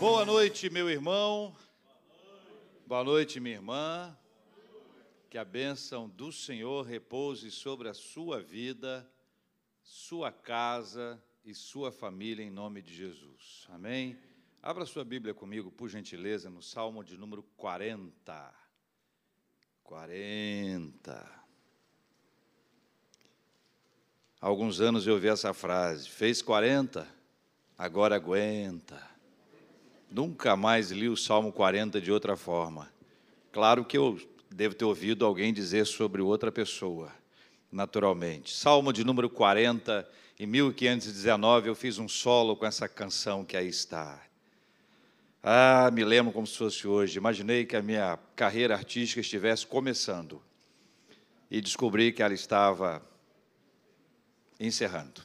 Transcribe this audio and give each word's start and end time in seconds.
Boa 0.00 0.24
noite, 0.24 0.70
meu 0.70 0.88
irmão. 0.88 1.52
Boa 2.86 3.02
noite, 3.02 3.40
minha 3.40 3.56
irmã. 3.56 4.16
Que 5.28 5.36
a 5.36 5.44
bênção 5.44 6.08
do 6.08 6.30
Senhor 6.30 6.86
repouse 6.86 7.50
sobre 7.50 7.88
a 7.88 7.94
sua 7.94 8.40
vida, 8.40 9.10
sua 9.82 10.30
casa 10.30 11.20
e 11.44 11.52
sua 11.52 11.90
família, 11.90 12.44
em 12.44 12.50
nome 12.50 12.80
de 12.80 12.94
Jesus. 12.94 13.66
Amém? 13.70 14.16
Abra 14.62 14.86
sua 14.86 15.04
Bíblia 15.04 15.34
comigo, 15.34 15.68
por 15.72 15.88
gentileza, 15.88 16.48
no 16.48 16.62
Salmo 16.62 17.02
de 17.02 17.18
número 17.18 17.42
40. 17.56 18.54
40. 19.82 21.42
Há 24.40 24.46
alguns 24.46 24.80
anos 24.80 25.08
eu 25.08 25.14
ouvi 25.14 25.26
essa 25.26 25.52
frase: 25.52 26.08
fez 26.08 26.40
40, 26.40 27.04
agora 27.76 28.14
aguenta. 28.14 29.17
Nunca 30.10 30.56
mais 30.56 30.90
li 30.90 31.08
o 31.08 31.16
Salmo 31.16 31.52
40 31.52 32.00
de 32.00 32.10
outra 32.10 32.36
forma. 32.36 32.90
Claro 33.52 33.84
que 33.84 33.98
eu 33.98 34.18
devo 34.50 34.74
ter 34.74 34.84
ouvido 34.84 35.26
alguém 35.26 35.52
dizer 35.52 35.86
sobre 35.86 36.22
outra 36.22 36.50
pessoa, 36.50 37.12
naturalmente. 37.70 38.54
Salmo 38.54 38.92
de 38.92 39.04
número 39.04 39.28
40, 39.28 40.08
em 40.40 40.46
1519, 40.46 41.68
eu 41.68 41.74
fiz 41.74 41.98
um 41.98 42.08
solo 42.08 42.56
com 42.56 42.64
essa 42.64 42.88
canção 42.88 43.44
que 43.44 43.56
aí 43.56 43.68
está. 43.68 44.22
Ah, 45.42 45.90
me 45.92 46.04
lembro 46.04 46.32
como 46.32 46.46
se 46.46 46.56
fosse 46.56 46.86
hoje. 46.86 47.18
Imaginei 47.18 47.64
que 47.64 47.76
a 47.76 47.82
minha 47.82 48.18
carreira 48.34 48.74
artística 48.74 49.20
estivesse 49.20 49.66
começando 49.66 50.42
e 51.50 51.60
descobri 51.60 52.12
que 52.12 52.22
ela 52.22 52.34
estava 52.34 53.02
encerrando. 54.58 55.22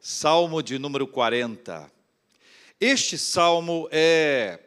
Salmo 0.00 0.62
de 0.62 0.78
número 0.78 1.06
40. 1.06 1.90
Este 2.80 3.18
salmo 3.18 3.86
é 3.92 4.58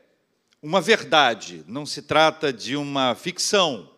uma 0.61 0.79
verdade, 0.79 1.63
não 1.67 1.83
se 1.83 2.03
trata 2.03 2.53
de 2.53 2.75
uma 2.75 3.15
ficção, 3.15 3.89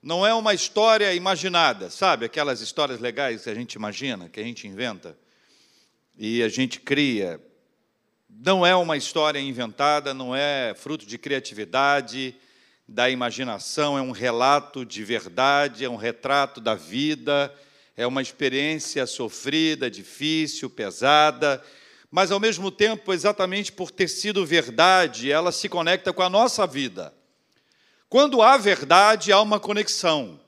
não 0.00 0.24
é 0.24 0.32
uma 0.32 0.54
história 0.54 1.12
imaginada, 1.14 1.90
sabe? 1.90 2.24
Aquelas 2.24 2.60
histórias 2.60 3.00
legais 3.00 3.42
que 3.42 3.50
a 3.50 3.54
gente 3.56 3.72
imagina, 3.72 4.28
que 4.28 4.38
a 4.38 4.42
gente 4.44 4.68
inventa 4.68 5.18
e 6.16 6.44
a 6.44 6.48
gente 6.48 6.78
cria. 6.78 7.40
Não 8.30 8.64
é 8.64 8.72
uma 8.76 8.96
história 8.96 9.40
inventada, 9.40 10.14
não 10.14 10.32
é 10.32 10.72
fruto 10.76 11.04
de 11.04 11.18
criatividade, 11.18 12.36
da 12.86 13.10
imaginação, 13.10 13.98
é 13.98 14.00
um 14.00 14.12
relato 14.12 14.84
de 14.84 15.02
verdade, 15.02 15.84
é 15.84 15.90
um 15.90 15.96
retrato 15.96 16.60
da 16.60 16.76
vida, 16.76 17.52
é 17.96 18.06
uma 18.06 18.22
experiência 18.22 19.04
sofrida, 19.06 19.90
difícil, 19.90 20.70
pesada 20.70 21.60
mas 22.16 22.32
ao 22.32 22.40
mesmo 22.40 22.70
tempo, 22.70 23.12
exatamente 23.12 23.70
por 23.70 23.90
ter 23.90 24.08
sido 24.08 24.46
verdade, 24.46 25.30
ela 25.30 25.52
se 25.52 25.68
conecta 25.68 26.14
com 26.14 26.22
a 26.22 26.30
nossa 26.30 26.66
vida. 26.66 27.12
Quando 28.08 28.40
há 28.40 28.56
verdade, 28.56 29.32
há 29.32 29.42
uma 29.42 29.60
conexão. 29.60 30.40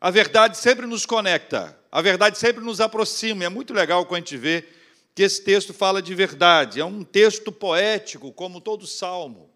A 0.00 0.08
verdade 0.08 0.56
sempre 0.56 0.86
nos 0.86 1.04
conecta, 1.04 1.76
a 1.90 2.00
verdade 2.00 2.38
sempre 2.38 2.62
nos 2.62 2.80
aproxima. 2.80 3.42
É 3.42 3.48
muito 3.48 3.74
legal 3.74 4.06
quando 4.06 4.18
a 4.18 4.20
gente 4.20 4.36
vê 4.36 4.64
que 5.12 5.24
esse 5.24 5.42
texto 5.42 5.74
fala 5.74 6.00
de 6.00 6.14
verdade. 6.14 6.78
É 6.78 6.84
um 6.84 7.02
texto 7.02 7.50
poético, 7.50 8.32
como 8.32 8.60
todo 8.60 8.86
salmo. 8.86 9.50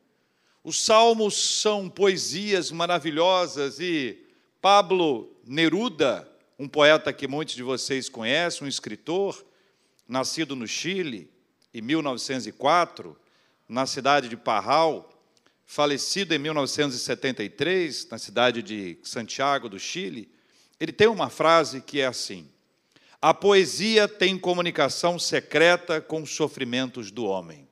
Os 0.65 0.85
salmos 0.85 1.37
são 1.37 1.89
poesias 1.89 2.73
maravilhosas 2.73 3.79
e 3.79 4.27
Pablo 4.61 5.33
Neruda, 5.47 6.29
um 6.59 6.67
poeta 6.67 7.13
que 7.13 7.29
muitos 7.29 7.55
de 7.55 7.63
vocês 7.63 8.09
conhecem, 8.09 8.65
um 8.65 8.69
escritor, 8.69 9.47
nascido 10.09 10.57
no 10.57 10.67
Chile, 10.67 11.33
em 11.75 11.83
1904, 11.83 13.17
na 13.69 13.85
cidade 13.85 14.29
de 14.29 14.37
Parral, 14.37 15.11
falecido 15.67 16.33
em 16.33 16.39
1973, 16.39 18.09
na 18.09 18.19
cidade 18.19 18.63
de 18.63 18.97
Santiago 19.03 19.69
do 19.69 19.79
Chile, 19.79 20.33
ele 20.79 20.93
tem 20.93 21.09
uma 21.09 21.29
frase 21.29 21.81
que 21.81 22.01
é 22.01 22.07
assim: 22.07 22.49
A 23.21 23.35
poesia 23.35 24.07
tem 24.07 24.39
comunicação 24.39 25.19
secreta 25.19 26.01
com 26.01 26.23
os 26.23 26.31
sofrimentos 26.31 27.11
do 27.11 27.25
homem. 27.25 27.69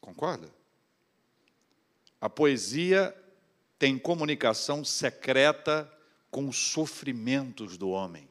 Concorda? 0.00 0.52
A 2.20 2.28
poesia 2.28 3.14
tem 3.78 3.98
comunicação 3.98 4.84
secreta 4.84 5.90
com 6.30 6.48
os 6.48 6.56
sofrimentos 6.56 7.78
do 7.78 7.88
homem. 7.88 8.28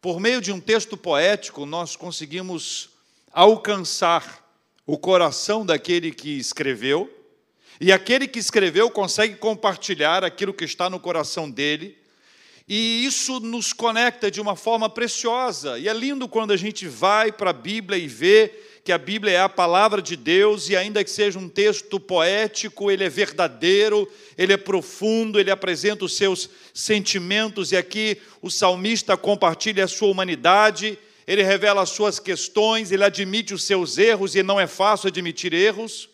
Por 0.00 0.20
meio 0.20 0.40
de 0.40 0.52
um 0.52 0.60
texto 0.60 0.96
poético, 0.96 1.64
nós 1.66 1.96
conseguimos 1.96 2.90
alcançar 3.32 4.44
o 4.86 4.96
coração 4.96 5.66
daquele 5.66 6.12
que 6.12 6.38
escreveu, 6.38 7.12
e 7.80 7.92
aquele 7.92 8.28
que 8.28 8.38
escreveu 8.38 8.90
consegue 8.90 9.36
compartilhar 9.36 10.24
aquilo 10.24 10.54
que 10.54 10.64
está 10.64 10.88
no 10.88 11.00
coração 11.00 11.50
dele, 11.50 11.98
e 12.68 13.04
isso 13.04 13.38
nos 13.40 13.72
conecta 13.72 14.30
de 14.30 14.40
uma 14.40 14.56
forma 14.56 14.88
preciosa. 14.90 15.78
E 15.78 15.88
é 15.88 15.92
lindo 15.92 16.28
quando 16.28 16.52
a 16.52 16.56
gente 16.56 16.86
vai 16.88 17.30
para 17.30 17.50
a 17.50 17.52
Bíblia 17.52 17.98
e 17.98 18.08
vê 18.08 18.52
que 18.86 18.92
a 18.92 18.98
Bíblia 18.98 19.32
é 19.32 19.40
a 19.40 19.48
palavra 19.48 20.00
de 20.00 20.14
Deus 20.14 20.68
e, 20.68 20.76
ainda 20.76 21.02
que 21.02 21.10
seja 21.10 21.40
um 21.40 21.48
texto 21.48 21.98
poético, 21.98 22.88
ele 22.88 23.02
é 23.02 23.08
verdadeiro, 23.08 24.08
ele 24.38 24.52
é 24.52 24.56
profundo, 24.56 25.40
ele 25.40 25.50
apresenta 25.50 26.04
os 26.04 26.16
seus 26.16 26.48
sentimentos, 26.72 27.72
e 27.72 27.76
aqui 27.76 28.16
o 28.40 28.48
salmista 28.48 29.16
compartilha 29.16 29.84
a 29.84 29.88
sua 29.88 30.06
humanidade, 30.06 30.96
ele 31.26 31.42
revela 31.42 31.82
as 31.82 31.90
suas 31.90 32.20
questões, 32.20 32.92
ele 32.92 33.02
admite 33.02 33.52
os 33.52 33.64
seus 33.64 33.98
erros, 33.98 34.36
e 34.36 34.42
não 34.44 34.60
é 34.60 34.68
fácil 34.68 35.08
admitir 35.08 35.52
erros, 35.52 36.08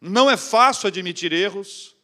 não 0.00 0.30
é 0.30 0.36
fácil 0.36 0.86
admitir 0.86 1.32
erros. 1.32 1.96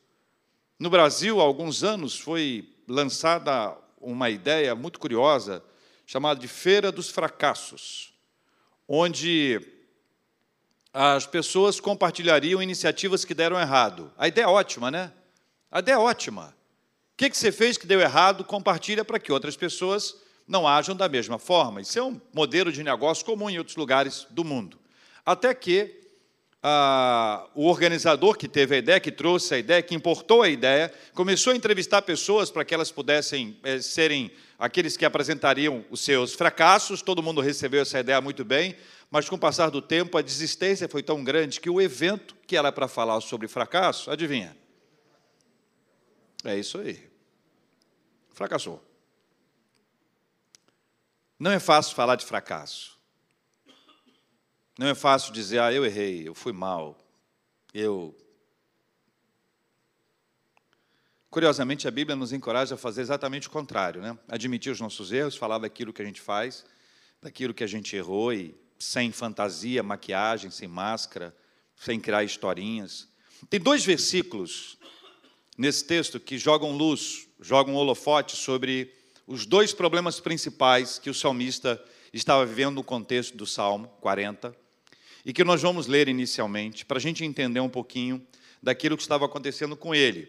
No 0.81 0.91
Brasil, 0.91 1.41
há 1.41 1.45
alguns 1.45 1.85
anos, 1.85 2.19
foi 2.19 2.69
lançada 2.89 3.79
uma 4.01 4.29
ideia 4.31 4.75
muito 4.75 4.99
curiosa, 4.99 5.63
chamada 6.05 6.41
de 6.41 6.49
Feira 6.49 6.91
dos 6.91 7.09
Fracassos, 7.09 8.13
onde 8.89 9.78
as 10.93 11.27
pessoas 11.27 11.81
compartilhariam 11.81 12.63
iniciativas 12.63 13.25
que 13.25 13.35
deram 13.35 13.61
errado. 13.61 14.13
A 14.17 14.29
ideia 14.29 14.47
é 14.47 14.49
ótima, 14.49 14.91
né? 14.91 15.13
A 15.71 15.81
ideia 15.81 15.97
é 15.97 15.99
ótima. 15.99 16.55
O 17.13 17.17
que 17.17 17.37
você 17.37 17.53
fez 17.53 17.77
que 17.77 17.87
deu 17.87 18.01
errado? 18.01 18.45
Compartilha 18.45 19.05
para 19.05 19.19
que 19.19 19.33
outras 19.33 19.57
pessoas 19.57 20.17
não 20.47 20.67
ajam 20.67 20.97
da 20.97 21.09
mesma 21.09 21.39
forma. 21.39 21.81
Isso 21.81 21.99
é 21.99 22.03
um 22.03 22.21
modelo 22.33 22.73
de 22.73 22.83
negócio 22.83 23.25
comum 23.25 23.51
em 23.51 23.59
outros 23.59 23.77
lugares 23.77 24.27
do 24.31 24.45
mundo. 24.45 24.79
Até 25.27 25.53
que 25.53 25.99
ah, 26.63 27.47
o 27.55 27.67
organizador 27.67 28.37
que 28.37 28.49
teve 28.49 28.75
a 28.75 28.79
ideia, 28.79 28.99
que 28.99 29.13
trouxe 29.13 29.55
a 29.55 29.59
ideia, 29.59 29.83
que 29.83 29.95
importou 29.95 30.43
a 30.43 30.49
ideia, 30.49 30.93
começou 31.15 31.53
a 31.53 31.57
entrevistar 31.57 32.03
pessoas 32.03 32.51
para 32.51 32.65
que 32.65 32.75
elas 32.75 32.91
pudessem 32.91 33.57
eh, 33.63 33.81
serem 33.81 34.31
aqueles 34.59 34.97
que 34.97 35.05
apresentariam 35.05 35.85
os 35.91 36.01
seus 36.01 36.35
fracassos. 36.35 37.01
Todo 37.01 37.23
mundo 37.23 37.41
recebeu 37.41 37.83
essa 37.83 38.01
ideia 38.01 38.21
muito 38.21 38.45
bem. 38.45 38.75
Mas 39.11 39.29
com 39.29 39.37
o 39.37 39.39
passar 39.39 39.71
do 39.71 39.81
tempo, 39.81 40.19
a 40.19 40.23
desistência 40.23 40.89
foi 40.89 41.03
tão 41.03 41.25
grande 41.25 41.61
que 41.61 41.71
o 41.71 41.81
evento 41.81 42.37
que 42.47 42.57
era 42.57 42.71
para 42.71 42.87
falar 42.87 43.21
sobre 43.21 43.49
fracasso, 43.49 44.11
adivinha? 44.11 44.57
É 46.45 46.57
isso 46.57 46.79
aí. 46.79 47.09
Fracassou. 48.33 48.85
Não 51.39 51.51
é 51.51 51.59
fácil 51.59 51.95
falar 51.95 52.17
de 52.17 52.27
fracasso. 52.27 52.99
Não 54.79 54.87
é 54.87 54.95
fácil 54.95 55.33
dizer, 55.33 55.61
ah, 55.61 55.73
eu 55.73 55.85
errei, 55.85 56.29
eu 56.29 56.35
fui 56.35 56.53
mal, 56.53 56.97
eu. 57.75 58.17
Curiosamente, 61.31 61.89
a 61.89 61.91
Bíblia 61.91 62.15
nos 62.15 62.33
encoraja 62.33 62.75
a 62.75 62.79
fazer 62.79 63.01
exatamente 63.01 63.49
o 63.49 63.51
contrário, 63.51 64.01
né? 64.01 64.17
Admitir 64.29 64.71
os 64.71 64.81
nossos 64.81 65.11
erros, 65.11 65.37
falar 65.37 65.59
daquilo 65.59 65.93
que 65.93 66.01
a 66.01 66.05
gente 66.05 66.21
faz, 66.21 66.65
daquilo 67.21 67.53
que 67.53 67.65
a 67.65 67.67
gente 67.67 67.97
errou 67.97 68.33
e 68.33 68.57
sem 68.79 69.11
fantasia, 69.13 69.83
maquiagem, 69.83 70.51
sem 70.51 70.69
máscara, 70.69 71.35
sem 71.77 71.99
criar 71.99 72.25
historinhas. 72.25 73.09
Tem 73.49 73.61
dois 73.61 73.85
versículos 73.85 74.79
nesse 75.57 75.85
texto 75.85 76.21
que 76.21 76.39
jogam 76.39 76.77
luz, 76.77 77.29
jogam 77.41 77.75
holofote 77.75 78.37
sobre 78.37 78.93
os 79.27 79.45
dois 79.45 79.73
problemas 79.73 80.21
principais 80.21 80.99
que 80.99 81.11
o 81.11 81.15
salmista 81.15 81.83
estava 82.13 82.47
vivendo 82.47 82.77
no 82.77 82.85
contexto 82.85 83.37
do 83.37 83.47
Salmo 83.47 83.89
40 84.01 84.55
e 85.25 85.33
que 85.33 85.45
nós 85.45 85.61
vamos 85.61 85.87
ler 85.87 86.09
inicialmente 86.09 86.87
para 86.87 86.99
a 86.99 87.01
gente 87.01 87.25
entender 87.25 87.61
um 87.61 87.69
pouquinho 87.69 88.27
daquilo 88.63 88.97
que 88.97 89.03
estava 89.03 89.27
acontecendo 89.27 89.77
com 89.77 89.95
ele. 89.95 90.29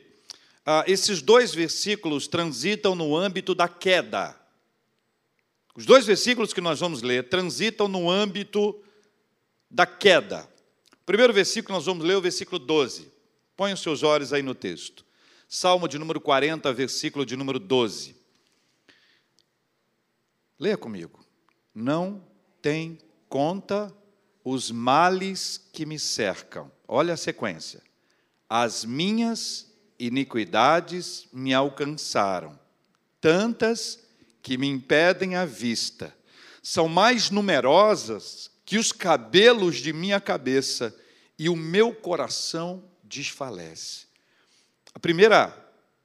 Ah, 0.66 0.84
esses 0.88 1.22
dois 1.22 1.54
versículos 1.54 2.28
transitam 2.28 2.96
no 2.96 3.16
âmbito 3.16 3.56
da 3.56 3.68
queda. 3.68 4.36
Os 5.80 5.86
dois 5.86 6.06
versículos 6.06 6.52
que 6.52 6.60
nós 6.60 6.82
vamos 6.82 7.02
ler 7.02 7.30
transitam 7.30 7.88
no 7.88 8.12
âmbito 8.12 8.78
da 9.72 9.86
queda. 9.86 10.46
O 10.92 11.06
primeiro 11.06 11.32
versículo 11.32 11.74
nós 11.74 11.86
vamos 11.86 12.04
ler 12.04 12.18
o 12.18 12.22
versículo 12.22 12.60
12. 12.60 13.10
Põe 13.56 13.72
os 13.72 13.80
seus 13.80 14.04
olhos 14.04 14.34
aí 14.34 14.42
no 14.44 14.54
texto. 14.54 15.06
Salmo 15.48 15.88
de 15.88 15.98
número 15.98 16.20
40, 16.20 16.74
versículo 16.74 17.26
de 17.26 17.38
número 17.38 17.60
12. 17.60 18.14
Leia 20.60 20.76
comigo. 20.76 21.26
Não 21.74 22.28
tem 22.62 22.98
conta 23.30 23.90
os 24.44 24.72
males 24.72 25.66
que 25.72 25.86
me 25.86 25.98
cercam. 25.98 26.70
Olha 26.90 27.14
a 27.14 27.18
sequência. 27.18 27.82
As 28.50 28.84
minhas 28.84 29.74
iniquidades 29.98 31.30
me 31.32 31.54
alcançaram, 31.54 32.60
tantas 33.22 34.09
que 34.42 34.58
me 34.58 34.68
impedem 34.68 35.36
a 35.36 35.46
vista. 35.46 36.16
São 36.62 36.88
mais 36.88 37.30
numerosas 37.30 38.52
que 38.66 38.78
os 38.78 38.92
cabelos 38.92 39.78
de 39.78 39.92
minha 39.92 40.22
cabeça, 40.22 40.96
e 41.40 41.48
o 41.48 41.56
meu 41.56 41.96
coração 41.96 42.84
desfalece. 43.02 44.06
A 44.94 45.00
primeira, 45.00 45.48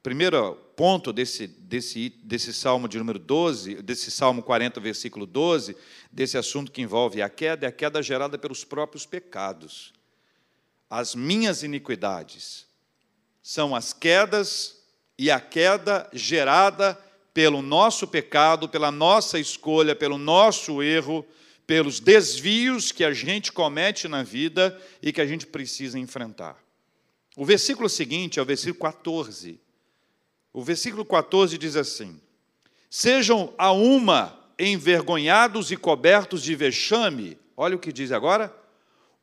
primeiro 0.01 0.55
ponto 0.77 1.13
desse, 1.13 1.49
desse, 1.49 2.09
desse 2.23 2.55
salmo 2.55 2.89
de 2.89 2.97
número 2.97 3.19
12, 3.19 3.83
desse 3.83 4.13
salmo 4.13 4.43
40, 4.43 4.81
versículo 4.81 5.27
12, 5.27 5.77
desse 6.11 6.39
assunto 6.39 6.71
que 6.71 6.81
envolve 6.81 7.21
a 7.21 7.29
queda, 7.29 7.67
é 7.67 7.69
a 7.69 7.73
queda 7.73 8.01
gerada 8.01 8.39
pelos 8.39 8.65
próprios 8.65 9.05
pecados. 9.05 9.93
As 10.89 11.17
minhas 11.17 11.65
iniquidades 11.65 12.67
são 13.43 13.75
as 13.75 13.93
quedas 13.93 14.85
e 15.19 15.31
a 15.31 15.41
queda 15.41 16.09
gerada 16.13 16.99
pelo 17.35 17.61
nosso 17.61 18.07
pecado, 18.07 18.69
pela 18.69 18.93
nossa 18.93 19.41
escolha, 19.41 19.97
pelo 19.97 20.17
nosso 20.17 20.81
erro, 20.81 21.27
pelos 21.67 21.99
desvios 21.99 22.93
que 22.93 23.03
a 23.03 23.13
gente 23.13 23.51
comete 23.51 24.07
na 24.07 24.23
vida 24.23 24.81
e 25.03 25.13
que 25.13 25.21
a 25.21 25.27
gente 25.27 25.47
precisa 25.47 25.99
enfrentar. 25.99 26.57
O 27.37 27.45
versículo 27.45 27.89
seguinte 27.89 28.39
é 28.39 28.43
o 28.43 28.45
versículo 28.45 28.81
14. 28.81 29.61
O 30.53 30.63
versículo 30.63 31.05
14 31.05 31.59
diz 31.59 31.75
assim: 31.75 32.21
Sejam 32.89 33.53
a 33.59 33.73
uma 33.73 34.39
envergonhados 34.57 35.73
e 35.73 35.77
cobertos 35.77 36.41
de 36.41 36.55
vexame. 36.55 37.37
Olha 37.57 37.75
o 37.75 37.81
que 37.81 37.93
diz 37.93 38.13
agora: 38.13 38.55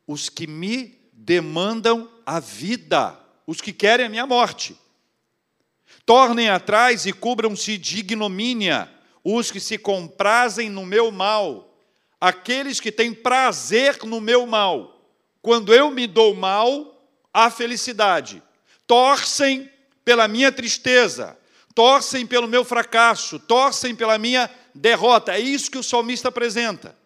os 0.06 0.28
que 0.28 0.46
me 0.46 0.98
demandam 1.14 2.10
a 2.26 2.38
vida, 2.38 3.18
os 3.46 3.62
que 3.62 3.72
querem 3.72 4.04
a 4.04 4.10
minha 4.10 4.26
morte. 4.26 4.76
Tornem 6.04 6.48
atrás 6.48 7.06
e 7.06 7.12
cubram-se 7.12 7.78
de 7.78 8.00
ignomínia 8.00 8.90
os 9.24 9.50
que 9.50 9.60
se 9.60 9.78
comprazem 9.78 10.68
no 10.68 10.84
meu 10.84 11.10
mal, 11.12 11.76
aqueles 12.20 12.80
que 12.80 12.90
têm 12.90 13.12
prazer 13.14 13.98
no 14.04 14.20
meu 14.20 14.46
mal. 14.46 15.00
Quando 15.40 15.74
eu 15.74 15.90
me 15.90 16.06
dou 16.06 16.34
mal, 16.34 17.06
há 17.32 17.50
felicidade. 17.50 18.42
Torcem 18.86 19.70
pela 20.04 20.26
minha 20.26 20.50
tristeza, 20.50 21.36
torcem 21.74 22.26
pelo 22.26 22.48
meu 22.48 22.64
fracasso, 22.64 23.38
torcem 23.38 23.94
pela 23.94 24.18
minha 24.18 24.50
derrota. 24.74 25.32
É 25.32 25.40
isso 25.40 25.70
que 25.70 25.78
o 25.78 25.82
salmista 25.82 26.28
apresenta. 26.28 26.96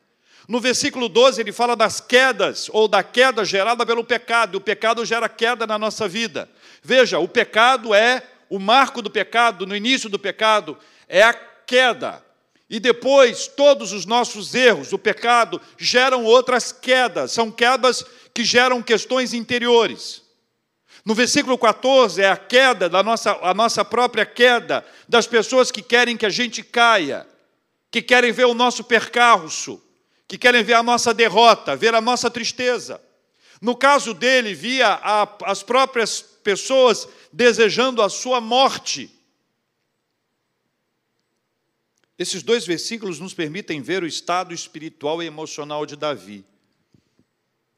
No 0.49 0.61
versículo 0.61 1.09
12, 1.09 1.41
ele 1.41 1.53
fala 1.53 1.75
das 1.75 2.01
quedas, 2.01 2.71
ou 2.73 2.87
da 2.87 3.03
queda 3.03 3.45
gerada 3.45 3.85
pelo 3.85 4.05
pecado. 4.05 4.57
O 4.57 4.61
pecado 4.61 5.05
gera 5.05 5.29
queda 5.29 5.67
na 5.67 5.79
nossa 5.79 6.07
vida. 6.07 6.49
Veja, 6.83 7.19
o 7.19 7.27
pecado 7.27 7.93
é 7.93 8.23
o 8.49 8.59
marco 8.59 9.03
do 9.03 9.11
pecado, 9.11 9.67
no 9.67 9.75
início 9.75 10.09
do 10.09 10.19
pecado, 10.19 10.79
é 11.09 11.23
a 11.23 11.35
queda. 11.35 12.25
E 12.69 12.81
depois, 12.81 13.47
todos 13.47 13.93
os 13.93 14.05
nossos 14.05 14.55
erros, 14.55 14.93
o 14.93 14.99
pecado, 14.99 15.61
geram 15.79 16.25
outras 16.25 16.73
quedas, 16.73 17.33
são 17.33 17.51
quedas 17.51 18.05
que 18.35 18.45
geram 18.45 18.83
questões 18.83 19.33
interiores. 19.33 20.23
No 21.05 21.15
versículo 21.15 21.57
14 21.57 22.21
é 22.21 22.29
a 22.29 22.37
queda 22.37 22.89
da 22.89 23.01
nossa, 23.01 23.39
a 23.41 23.55
nossa 23.55 23.85
própria 23.85 24.27
queda, 24.27 24.85
das 25.09 25.27
pessoas 25.27 25.71
que 25.71 25.81
querem 25.81 26.17
que 26.17 26.27
a 26.27 26.31
gente 26.31 26.65
caia, 26.65 27.25
que 27.93 28.03
querem 28.03 28.33
ver 28.33 28.47
o 28.47 28.55
nosso 28.55 28.83
percalço, 28.83 29.81
que 30.27 30.37
querem 30.37 30.65
ver 30.65 30.75
a 30.75 30.83
nossa 30.83 31.15
derrota, 31.15 31.77
ver 31.77 31.95
a 31.95 32.01
nossa 32.01 32.29
tristeza. 32.29 33.01
No 33.61 33.77
caso 33.77 34.13
dele, 34.13 34.53
via 34.53 34.89
a, 35.01 35.29
as 35.45 35.63
próprias 35.63 36.36
pessoas 36.47 37.09
desejando 37.33 38.01
a 38.01 38.09
sua 38.09 38.41
morte. 38.41 39.11
Esses 42.17 42.41
dois 42.41 42.65
versículos 42.65 43.19
nos 43.19 43.35
permitem 43.35 43.83
ver 43.83 44.05
o 44.05 44.07
estado 44.07 44.55
espiritual 44.55 45.21
e 45.21 45.27
emocional 45.27 45.85
de 45.85 45.97
Davi. 45.97 46.45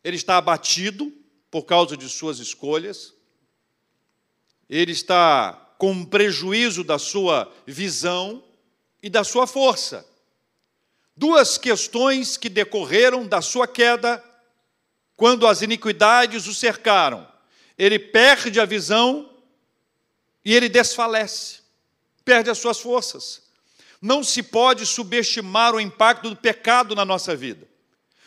Ele 0.04 0.16
está 0.16 0.36
abatido 0.36 1.10
por 1.50 1.62
causa 1.64 1.96
de 1.96 2.10
suas 2.10 2.40
escolhas, 2.40 3.14
ele 4.68 4.92
está 4.92 5.54
com 5.78 6.04
prejuízo 6.04 6.84
da 6.84 6.98
sua 6.98 7.50
visão 7.66 8.44
e 9.02 9.08
da 9.08 9.24
sua 9.24 9.46
força. 9.46 10.06
Duas 11.16 11.56
questões 11.56 12.36
que 12.36 12.50
decorreram 12.50 13.26
da 13.26 13.40
sua 13.40 13.66
queda 13.66 14.22
quando 15.16 15.46
as 15.46 15.62
iniquidades 15.62 16.46
o 16.46 16.52
cercaram. 16.52 17.37
Ele 17.78 17.98
perde 17.98 18.58
a 18.58 18.64
visão 18.64 19.30
e 20.44 20.54
ele 20.54 20.68
desfalece, 20.68 21.60
perde 22.24 22.50
as 22.50 22.58
suas 22.58 22.80
forças. 22.80 23.42
Não 24.00 24.24
se 24.24 24.42
pode 24.42 24.84
subestimar 24.86 25.74
o 25.74 25.80
impacto 25.80 26.30
do 26.30 26.36
pecado 26.36 26.94
na 26.94 27.04
nossa 27.04 27.36
vida. 27.36 27.68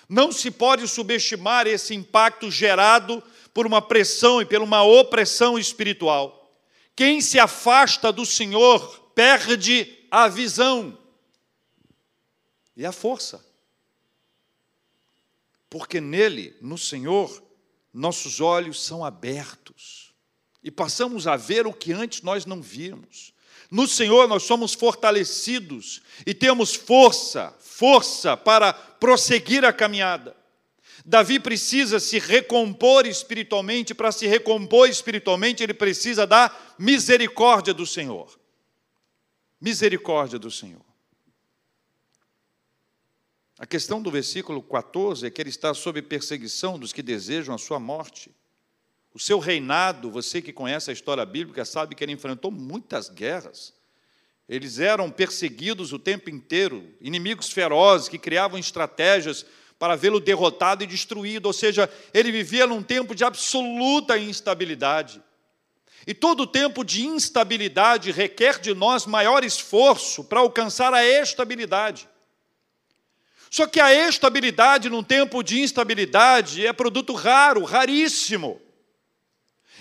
Não 0.08 0.32
se 0.32 0.52
pode 0.52 0.88
subestimar 0.88 1.68
esse 1.68 1.94
impacto 1.94 2.52
gerado 2.52 3.24
por 3.54 3.66
uma 3.66 3.82
pressão 3.82 4.42
e 4.42 4.46
por 4.46 4.62
uma 4.62 4.84
opressão 4.84 5.58
espiritual. 5.58 6.42
Quem 6.96 7.22
se 7.22 7.40
afasta 7.40 8.12
do 8.12 8.26
Senhor 8.26 9.00
perde 9.16 9.98
a 10.10 10.28
visão 10.28 10.98
e 12.76 12.86
a 12.86 12.92
força. 12.92 13.44
Porque 15.70 16.02
nele, 16.02 16.56
no 16.62 16.78
Senhor, 16.78 17.42
nossos 17.94 18.40
olhos 18.40 18.84
são 18.84 19.04
abertos 19.04 20.14
e 20.64 20.70
passamos 20.70 21.28
a 21.28 21.36
ver 21.36 21.66
o 21.68 21.74
que 21.74 21.92
antes 21.92 22.22
nós 22.22 22.46
não 22.46 22.62
víamos. 22.62 23.34
No 23.70 23.88
Senhor 23.88 24.28
nós 24.28 24.44
somos 24.44 24.74
fortalecidos 24.74 26.02
e 26.26 26.34
temos 26.34 26.76
força, 26.76 27.54
força 27.60 28.36
para 28.36 28.74
prosseguir 28.74 29.64
a 29.66 29.74
caminhada. 29.74 30.36
Davi 31.06 31.40
precisa 31.40 32.00
se 32.00 32.20
recompor 32.20 33.08
espiritualmente, 33.08 33.94
para 33.96 34.12
se 34.12 34.28
recompor 34.28 34.88
espiritualmente, 34.88 35.64
ele 35.64 35.74
precisa 35.74 36.28
da 36.28 36.56
misericórdia 36.78 37.74
do 37.74 37.88
Senhor. 37.88 38.40
Misericórdia 39.60 40.38
do 40.38 40.52
Senhor. 40.52 40.91
A 43.62 43.66
questão 43.68 44.02
do 44.02 44.10
versículo 44.10 44.60
14 44.60 45.28
é 45.28 45.30
que 45.30 45.40
ele 45.40 45.52
está 45.52 45.72
sob 45.72 46.02
perseguição 46.02 46.80
dos 46.80 46.92
que 46.92 47.04
desejam 47.04 47.54
a 47.54 47.60
sua 47.60 47.80
morte. 47.80 48.32
O 49.14 49.20
seu 49.20 49.38
reinado, 49.38 50.10
você 50.10 50.42
que 50.42 50.52
conhece 50.52 50.90
a 50.90 50.94
história 50.94 51.24
bíblica, 51.24 51.64
sabe 51.64 51.94
que 51.94 52.04
ele 52.04 52.12
enfrentou 52.12 52.50
muitas 52.50 53.08
guerras. 53.08 53.72
Eles 54.50 54.80
eram 54.80 55.12
perseguidos 55.12 55.94
o 55.94 56.00
tempo 56.00 56.28
inteiro, 56.28 56.92
inimigos 57.00 57.52
ferozes 57.52 58.10
que 58.10 58.18
criavam 58.18 58.58
estratégias 58.58 59.46
para 59.78 59.96
vê-lo 59.96 60.20
derrotado 60.20 60.84
e 60.84 60.88
destruído, 60.88 61.46
ou 61.46 61.54
seja, 61.54 61.88
ele 62.16 62.32
vivia 62.32 62.66
num 62.66 62.82
tempo 62.82 63.14
de 63.14 63.24
absoluta 63.24 64.18
instabilidade. 64.18 65.22
E 66.08 66.16
todo 66.16 66.48
tempo 66.48 66.84
de 66.84 67.06
instabilidade 67.06 68.10
requer 68.10 68.60
de 68.60 68.74
nós 68.74 69.06
maior 69.06 69.44
esforço 69.44 70.24
para 70.24 70.40
alcançar 70.40 70.96
a 70.96 71.06
estabilidade. 71.06 72.10
Só 73.52 73.68
que 73.68 73.80
a 73.80 73.94
estabilidade 73.94 74.90
num 74.90 75.04
tempo 75.04 75.44
de 75.44 75.60
instabilidade 75.60 76.66
é 76.66 76.74
produto 76.74 77.14
raro, 77.14 77.64
raríssimo. 77.64 78.60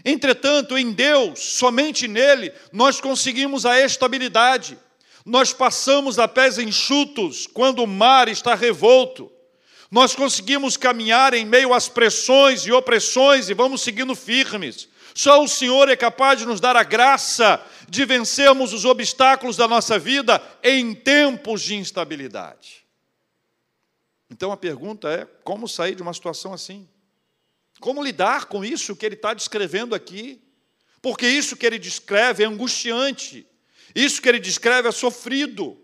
Entretanto, 0.04 0.76
em 0.76 0.92
Deus, 0.92 1.40
somente 1.40 2.06
nele, 2.06 2.52
nós 2.70 3.00
conseguimos 3.00 3.64
a 3.64 3.80
estabilidade. 3.80 4.78
Nós 5.24 5.54
passamos 5.54 6.18
a 6.18 6.28
pés 6.28 6.58
enxutos 6.58 7.46
quando 7.46 7.82
o 7.82 7.86
mar 7.86 8.28
está 8.28 8.54
revolto 8.54 9.32
nós 9.90 10.14
conseguimos 10.14 10.76
caminhar 10.76 11.34
em 11.34 11.44
meio 11.44 11.74
às 11.74 11.88
pressões 11.88 12.64
e 12.64 12.70
opressões 12.70 13.48
e 13.48 13.54
vamos 13.54 13.82
seguindo 13.82 14.14
firmes. 14.14 14.88
Só 15.12 15.42
o 15.42 15.48
Senhor 15.48 15.88
é 15.88 15.96
capaz 15.96 16.38
de 16.38 16.46
nos 16.46 16.60
dar 16.60 16.76
a 16.76 16.84
graça 16.84 17.60
de 17.88 18.04
vencermos 18.04 18.72
os 18.72 18.84
obstáculos 18.84 19.56
da 19.56 19.66
nossa 19.66 19.98
vida 19.98 20.40
em 20.62 20.94
tempos 20.94 21.62
de 21.62 21.74
instabilidade. 21.74 22.79
Então 24.30 24.52
a 24.52 24.56
pergunta 24.56 25.08
é: 25.10 25.26
como 25.44 25.68
sair 25.68 25.94
de 25.94 26.02
uma 26.02 26.14
situação 26.14 26.52
assim? 26.52 26.88
Como 27.80 28.02
lidar 28.02 28.46
com 28.46 28.64
isso 28.64 28.94
que 28.94 29.04
ele 29.04 29.14
está 29.14 29.34
descrevendo 29.34 29.94
aqui? 29.94 30.40
Porque 31.02 31.26
isso 31.26 31.56
que 31.56 31.66
ele 31.66 31.78
descreve 31.78 32.42
é 32.42 32.46
angustiante, 32.46 33.46
isso 33.94 34.20
que 34.20 34.28
ele 34.28 34.38
descreve 34.38 34.88
é 34.88 34.92
sofrido, 34.92 35.78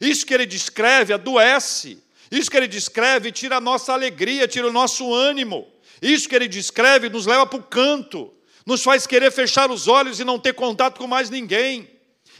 isso 0.00 0.24
que 0.24 0.34
ele 0.34 0.46
descreve 0.46 1.12
adoece. 1.12 2.02
Isso 2.30 2.50
que 2.50 2.56
ele 2.56 2.68
descreve 2.68 3.32
tira 3.32 3.56
a 3.56 3.60
nossa 3.60 3.92
alegria, 3.92 4.46
tira 4.46 4.68
o 4.68 4.72
nosso 4.72 5.12
ânimo. 5.12 5.66
Isso 6.00 6.28
que 6.28 6.36
ele 6.36 6.48
descreve 6.48 7.08
nos 7.08 7.26
leva 7.26 7.46
para 7.46 7.58
o 7.58 7.62
canto, 7.62 8.32
nos 8.64 8.82
faz 8.82 9.06
querer 9.06 9.32
fechar 9.32 9.70
os 9.70 9.88
olhos 9.88 10.20
e 10.20 10.24
não 10.24 10.38
ter 10.38 10.52
contato 10.52 10.98
com 10.98 11.06
mais 11.06 11.30
ninguém. 11.30 11.88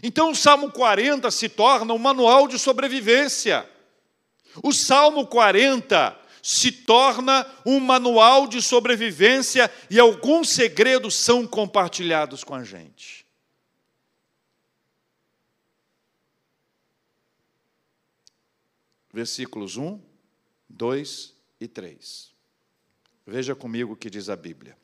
Então 0.02 0.30
o 0.30 0.36
Salmo 0.36 0.70
40 0.70 1.30
se 1.30 1.48
torna 1.48 1.92
um 1.92 1.98
manual 1.98 2.46
de 2.46 2.58
sobrevivência. 2.58 3.68
O 4.62 4.72
Salmo 4.72 5.26
40 5.26 6.18
se 6.42 6.72
torna 6.72 7.46
um 7.66 7.78
manual 7.78 8.46
de 8.46 8.62
sobrevivência 8.62 9.70
e 9.90 9.98
alguns 9.98 10.48
segredos 10.48 11.14
são 11.14 11.46
compartilhados 11.46 12.42
com 12.42 12.54
a 12.54 12.64
gente. 12.64 13.26
Versículos 19.12 19.76
1, 19.76 20.00
2 20.68 21.34
e 21.60 21.68
3. 21.68 22.32
Veja 23.26 23.54
comigo 23.54 23.92
o 23.92 23.96
que 23.96 24.08
diz 24.08 24.28
a 24.28 24.36
Bíblia. 24.36 24.76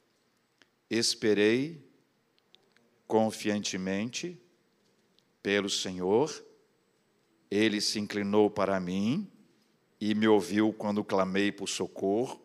Esperei 0.91 1.83
confiantemente 3.07 4.41
pelo 5.43 5.69
Senhor, 5.69 6.45
ele 7.51 7.81
se 7.81 7.99
inclinou 7.99 8.51
para 8.51 8.81
mim 8.81 9.31
e 10.07 10.15
me 10.15 10.29
ouviu 10.29 10.71
quando 10.71 11.03
clamei 11.03 11.51
por 11.51 11.67
socorro, 11.67 12.39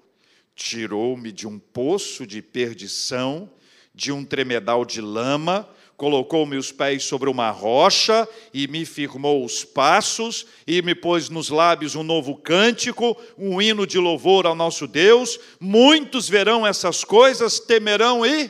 tirou-me 0.55 1.29
de 1.29 1.45
um 1.45 1.59
poço 1.59 2.25
de 2.25 2.41
perdição, 2.41 3.51
de 3.93 4.13
um 4.13 4.23
tremedal 4.23 4.85
de 4.85 5.01
lama, 5.01 5.67
colocou 5.97 6.45
meus 6.45 6.71
pés 6.71 7.03
sobre 7.03 7.29
uma 7.29 7.51
rocha 7.51 8.25
e 8.53 8.65
me 8.65 8.85
firmou 8.85 9.43
os 9.43 9.65
passos 9.65 10.47
e 10.65 10.81
me 10.81 10.95
pôs 10.95 11.27
nos 11.27 11.49
lábios 11.49 11.95
um 11.95 12.03
novo 12.03 12.37
cântico, 12.37 13.17
um 13.37 13.61
hino 13.61 13.85
de 13.85 13.97
louvor 13.97 14.45
ao 14.45 14.55
nosso 14.55 14.87
Deus. 14.87 15.37
Muitos 15.59 16.29
verão 16.29 16.65
essas 16.65 17.03
coisas, 17.03 17.59
temerão 17.59 18.25
e 18.25 18.49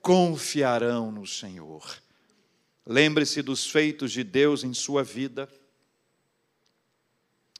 confiarão 0.00 1.10
no 1.10 1.26
Senhor. 1.26 1.82
Lembre-se 2.86 3.42
dos 3.42 3.68
feitos 3.68 4.12
de 4.12 4.22
Deus 4.22 4.62
em 4.62 4.72
sua 4.72 5.02
vida 5.02 5.48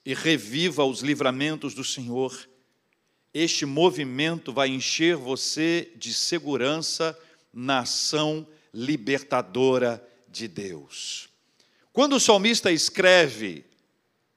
e 0.05 0.15
reviva 0.15 0.85
os 0.85 1.01
livramentos 1.01 1.75
do 1.75 1.83
Senhor. 1.83 2.49
Este 3.33 3.65
movimento 3.65 4.53
vai 4.53 4.69
encher 4.69 5.17
você 5.17 5.91
de 5.97 6.13
segurança 6.13 7.19
na 7.53 7.81
ação 7.81 8.47
libertadora 8.73 10.07
de 10.29 10.47
Deus. 10.49 11.29
Quando 11.93 12.17
o 12.17 12.21
salmista 12.21 12.71
escreve 12.73 13.65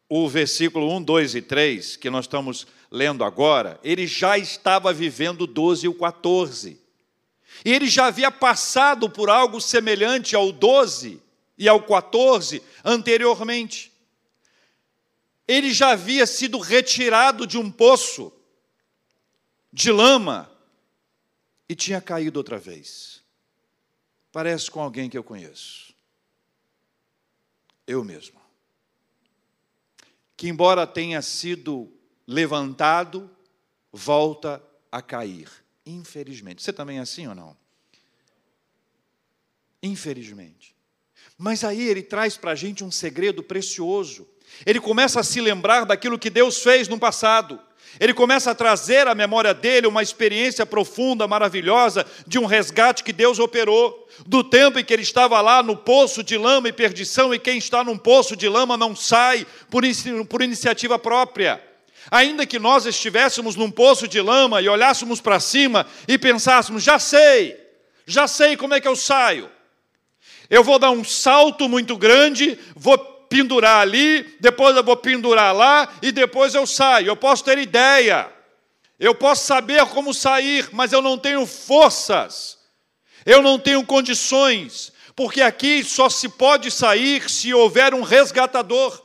o 0.08 0.30
versículo 0.30 0.96
1, 0.96 1.04
2 1.04 1.36
e 1.36 1.42
3, 1.42 1.96
que 1.98 2.10
nós 2.10 2.26
estamos 2.26 2.68
lendo 2.90 3.24
agora, 3.24 3.80
ele 3.84 4.08
já 4.08 4.38
estava 4.38 4.94
vivendo 4.94 5.46
12 5.46 5.86
e 5.86 5.90
o 5.90 5.94
14. 5.94 6.80
E 7.66 7.72
ele 7.72 7.88
já 7.88 8.06
havia 8.06 8.32
passado 8.32 9.10
por 9.10 9.30
algo 9.30 9.60
semelhante 9.60 10.36
ao 10.36 10.52
12 10.52 11.22
e 11.58 11.68
ao 11.68 11.82
14 11.82 12.62
anteriormente. 12.86 13.92
Ele 15.48 15.74
já 15.74 15.92
havia 15.92 16.26
sido 16.26 16.60
retirado 16.60 17.48
de 17.48 17.58
um 17.58 17.72
poço 17.72 18.34
de 19.72 19.92
lama 19.92 20.52
e 21.70 21.76
tinha 21.76 22.02
caído 22.02 22.38
outra 22.38 22.58
vez. 22.58 23.24
Parece 24.32 24.70
com 24.70 24.82
alguém 24.82 25.10
que 25.10 25.18
eu 25.18 25.24
conheço. 25.24 25.94
Eu 27.86 28.04
mesmo. 28.04 28.42
Que, 30.36 30.50
embora 30.50 30.86
tenha 30.86 31.22
sido 31.22 31.92
levantado, 32.28 33.30
volta 33.92 34.62
a 34.92 35.02
cair 35.02 35.50
Infelizmente. 35.88 36.62
Você 36.62 36.74
também 36.74 36.98
é 36.98 37.02
assim 37.02 37.28
ou 37.28 37.36
não? 37.36 37.56
Infelizmente. 39.82 40.76
Mas 41.38 41.64
aí 41.64 41.82
ele 41.82 42.04
traz 42.04 42.36
para 42.36 42.52
a 42.52 42.56
gente 42.56 42.84
um 42.84 42.92
segredo 42.92 43.42
precioso. 43.42 44.28
Ele 44.66 44.80
começa 44.80 45.20
a 45.20 45.24
se 45.24 45.40
lembrar 45.40 45.86
daquilo 45.86 46.20
que 46.20 46.30
Deus 46.30 46.62
fez 46.62 46.88
no 46.88 47.00
passado. 47.00 47.60
Ele 48.00 48.14
começa 48.14 48.52
a 48.52 48.56
trazer 48.56 49.08
à 49.08 49.16
memória 49.16 49.54
dele 49.54 49.88
uma 49.88 50.04
experiência 50.04 50.66
profunda, 50.66 51.28
maravilhosa, 51.28 52.06
de 52.28 52.38
um 52.38 52.46
resgate 52.46 53.04
que 53.04 53.14
Deus 53.14 53.40
operou, 53.40 54.08
do 54.26 54.44
tempo 54.44 54.78
em 54.78 54.84
que 54.84 54.94
ele 54.94 55.02
estava 55.02 55.40
lá 55.42 55.64
no 55.64 55.76
poço 55.76 56.24
de 56.24 56.38
lama 56.38 56.70
e 56.70 56.74
perdição, 56.74 57.34
e 57.34 57.40
quem 57.40 57.58
está 57.58 57.84
num 57.84 57.98
poço 57.98 58.36
de 58.36 58.48
lama 58.48 58.78
não 58.78 58.96
sai 58.96 59.48
por, 59.70 59.84
por 60.30 60.42
iniciativa 60.42 61.00
própria. 61.00 61.62
Ainda 62.12 62.46
que 62.46 62.60
nós 62.60 62.86
estivéssemos 62.86 63.56
num 63.56 63.72
poço 63.72 64.08
de 64.08 64.22
lama 64.22 64.62
e 64.62 64.70
olhássemos 64.70 65.20
para 65.20 65.40
cima 65.40 65.86
e 66.08 66.18
pensássemos: 66.18 66.84
já 66.84 67.00
sei, 67.00 67.60
já 68.06 68.28
sei 68.28 68.56
como 68.56 68.74
é 68.74 68.80
que 68.80 68.88
eu 68.88 68.96
saio. 68.96 69.50
Eu 70.50 70.64
vou 70.64 70.80
dar 70.80 70.92
um 70.92 71.04
salto 71.04 71.68
muito 71.68 71.98
grande, 71.98 72.58
vou 72.76 73.17
pendurar 73.30 73.82
ali, 73.82 74.36
depois 74.40 74.76
eu 74.76 74.84
vou 74.84 74.98
pendurar 74.98 75.56
lá 75.56 75.92
e 76.02 76.12
depois 76.12 76.56
eu 76.56 76.66
saio. 76.66 77.08
Eu 77.08 77.16
posso 77.16 77.44
ter 77.44 77.58
ideia, 77.58 78.30
eu 79.00 79.14
posso 79.14 79.46
saber 79.46 79.86
como 79.88 80.14
sair, 80.14 80.70
mas 80.72 80.92
eu 80.92 81.02
não 81.02 81.18
tenho 81.18 81.46
forças, 81.46 82.58
eu 83.26 83.42
não 83.42 83.60
tenho 83.60 83.86
condições, 83.86 84.92
porque 85.16 85.42
aqui 85.42 85.84
só 85.84 86.10
se 86.10 86.30
pode 86.30 86.72
sair 86.72 87.30
se 87.30 87.54
houver 87.54 87.94
um 87.94 88.02
resgatador. 88.02 89.04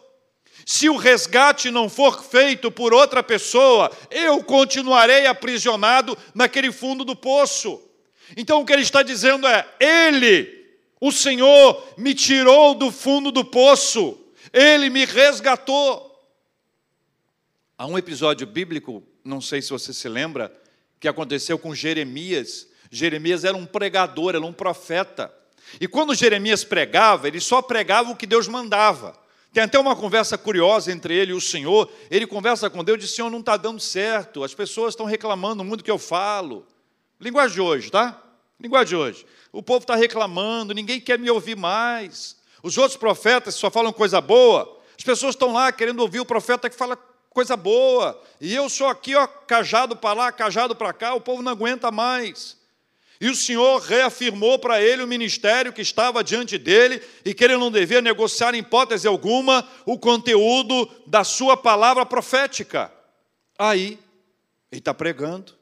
Se 0.64 0.88
o 0.88 0.97
resgate 0.97 1.71
não 1.71 1.88
for 1.88 2.23
feito 2.23 2.71
por 2.71 2.95
outra 2.95 3.23
pessoa, 3.23 3.91
eu 4.11 4.43
continuarei 4.45 5.26
aprisionado 5.26 6.17
naquele 6.35 6.71
fundo 6.71 7.05
do 7.05 7.17
poço. 7.17 7.83
Então 8.37 8.61
o 8.61 8.64
que 8.64 8.73
ele 8.73 8.83
está 8.83 9.02
dizendo 9.02 9.47
é: 9.47 9.67
Ele, 9.81 10.62
o 11.02 11.11
Senhor, 11.11 11.82
me 11.99 12.14
tirou 12.14 12.76
do 12.76 12.92
fundo 12.92 13.32
do 13.32 13.44
poço, 13.44 14.16
Ele 14.52 14.88
me 14.88 15.04
resgatou. 15.04 16.09
Há 17.76 17.87
um 17.87 17.99
episódio 17.99 18.47
bíblico, 18.47 19.02
não 19.25 19.40
sei 19.40 19.61
se 19.61 19.71
você 19.71 19.92
se 19.92 20.09
lembra, 20.09 20.56
que 21.00 21.09
aconteceu 21.09 21.59
com 21.59 21.75
Jeremias. 21.75 22.68
Jeremias 22.88 23.42
era 23.42 23.56
um 23.56 23.66
pregador, 23.66 24.37
era 24.37 24.47
um 24.47 24.52
profeta. 24.52 25.35
E 25.80 25.88
quando 25.88 26.14
Jeremias 26.14 26.62
pregava, 26.62 27.26
ele 27.26 27.40
só 27.40 27.61
pregava 27.61 28.12
o 28.12 28.16
que 28.16 28.25
Deus 28.25 28.47
mandava. 28.47 29.18
Tem 29.52 29.64
até 29.64 29.80
uma 29.80 29.97
conversa 29.97 30.38
curiosa 30.38 30.92
entre 30.92 31.16
ele 31.16 31.32
e 31.32 31.35
o 31.35 31.40
Senhor. 31.40 31.90
Ele 32.12 32.28
conversa 32.28 32.71
com 32.71 32.85
Deus 32.85 32.99
e 32.99 33.00
diz: 33.00 33.11
Senhor, 33.11 33.28
não 33.28 33.40
está 33.40 33.56
dando 33.56 33.80
certo, 33.80 34.44
as 34.44 34.54
pessoas 34.54 34.92
estão 34.92 35.04
reclamando 35.04 35.64
muito 35.64 35.82
que 35.82 35.90
eu 35.90 35.99
falo. 35.99 36.64
Linguagem 37.18 37.56
de 37.56 37.61
hoje, 37.61 37.90
tá? 37.90 38.23
Linguagem 38.62 38.90
de 38.90 38.97
hoje. 38.97 39.26
O 39.50 39.61
povo 39.61 39.81
está 39.81 39.97
reclamando, 39.97 40.73
ninguém 40.73 41.00
quer 41.00 41.19
me 41.19 41.28
ouvir 41.28 41.57
mais. 41.57 42.37
Os 42.62 42.78
outros 42.78 42.97
profetas 42.97 43.57
só 43.57 43.69
falam 43.73 43.92
coisa 43.92 44.21
boa. 44.21 44.81
As 44.97 45.02
pessoas 45.02 45.35
estão 45.35 45.52
lá 45.52 45.73
querendo 45.73 45.99
ouvir 45.99 46.21
o 46.21 46.25
profeta 46.25 46.71
que 46.71 46.76
fala 46.76 46.97
coisa 47.28 47.57
boa. 47.57 48.23
E 48.40 48.54
eu 48.54 48.69
sou 48.69 48.87
aqui, 48.87 49.16
ó, 49.16 49.26
cajado 49.26 49.97
para 49.97 50.14
lá, 50.14 50.31
cajado 50.31 50.76
para 50.76 50.92
cá, 50.92 51.12
o 51.12 51.21
povo 51.21 51.42
não 51.42 51.50
aguenta 51.50 51.90
mais. 51.90 52.57
E 53.21 53.28
o 53.28 53.35
Senhor 53.35 53.81
reafirmou 53.81 54.61
para 54.61 54.81
ele 54.81 55.02
o 55.02 55.09
ministério 55.09 55.73
que 55.73 55.83
estava 55.83 56.23
diante 56.23 56.57
dele 56.57 57.02
e 57.25 57.35
que 57.35 57.42
ele 57.42 57.57
não 57.57 57.71
devia 57.71 58.00
negociar 58.00 58.54
em 58.54 58.59
hipótese 58.59 59.09
alguma 59.09 59.69
o 59.85 59.99
conteúdo 59.99 60.88
da 61.04 61.25
sua 61.25 61.57
palavra 61.57 62.07
profética. 62.07 62.92
Aí, 63.59 63.99
ele 64.71 64.78
está 64.78 64.95
pregando, 64.95 65.52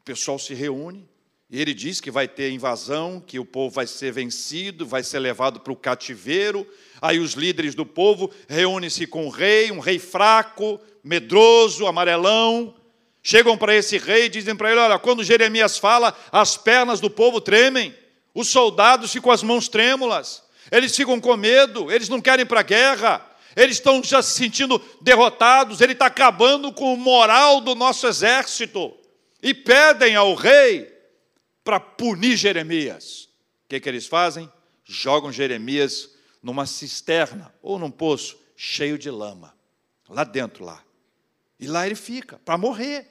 o 0.00 0.04
pessoal 0.04 0.38
se 0.38 0.54
reúne, 0.54 1.11
e 1.52 1.60
ele 1.60 1.74
diz 1.74 2.00
que 2.00 2.10
vai 2.10 2.26
ter 2.26 2.50
invasão, 2.50 3.22
que 3.24 3.38
o 3.38 3.44
povo 3.44 3.74
vai 3.74 3.86
ser 3.86 4.10
vencido, 4.10 4.86
vai 4.86 5.04
ser 5.04 5.18
levado 5.18 5.60
para 5.60 5.72
o 5.72 5.76
cativeiro. 5.76 6.66
Aí 7.00 7.18
os 7.18 7.34
líderes 7.34 7.74
do 7.74 7.84
povo 7.84 8.30
reúnem-se 8.48 9.06
com 9.06 9.26
o 9.26 9.30
rei, 9.30 9.70
um 9.70 9.78
rei 9.78 9.98
fraco, 9.98 10.80
medroso, 11.04 11.86
amarelão, 11.86 12.74
Chegam 13.22 13.56
para 13.56 13.74
esse 13.74 13.98
rei 13.98 14.24
e 14.24 14.28
dizem 14.28 14.56
para 14.56 14.72
ele: 14.72 14.80
Olha, 14.80 14.98
quando 14.98 15.22
Jeremias 15.22 15.78
fala, 15.78 16.16
as 16.32 16.56
pernas 16.56 16.98
do 16.98 17.08
povo 17.08 17.40
tremem, 17.40 17.94
os 18.34 18.48
soldados 18.48 19.12
ficam 19.12 19.30
as 19.30 19.44
mãos 19.44 19.68
trêmulas, 19.68 20.42
eles 20.72 20.94
ficam 20.96 21.20
com 21.20 21.36
medo, 21.36 21.92
eles 21.92 22.08
não 22.08 22.20
querem 22.20 22.42
ir 22.42 22.46
para 22.46 22.60
a 22.60 22.64
guerra, 22.64 23.24
eles 23.54 23.76
estão 23.76 24.02
já 24.02 24.20
se 24.22 24.32
sentindo 24.32 24.82
derrotados, 25.00 25.80
ele 25.80 25.92
está 25.92 26.06
acabando 26.06 26.72
com 26.72 26.92
o 26.92 26.96
moral 26.96 27.60
do 27.60 27.76
nosso 27.76 28.08
exército. 28.08 28.92
E 29.40 29.54
pedem 29.54 30.16
ao 30.16 30.34
rei 30.34 30.91
para 31.64 31.80
punir 31.80 32.36
Jeremias. 32.36 33.28
O 33.64 33.68
que, 33.68 33.80
que 33.80 33.88
eles 33.88 34.06
fazem? 34.06 34.50
Jogam 34.84 35.32
Jeremias 35.32 36.10
numa 36.42 36.66
cisterna 36.66 37.54
ou 37.62 37.78
num 37.78 37.90
poço 37.90 38.38
cheio 38.56 38.98
de 38.98 39.10
lama, 39.10 39.54
lá 40.08 40.24
dentro 40.24 40.64
lá. 40.64 40.82
E 41.58 41.66
lá 41.66 41.86
ele 41.86 41.94
fica, 41.94 42.40
para 42.44 42.58
morrer. 42.58 43.08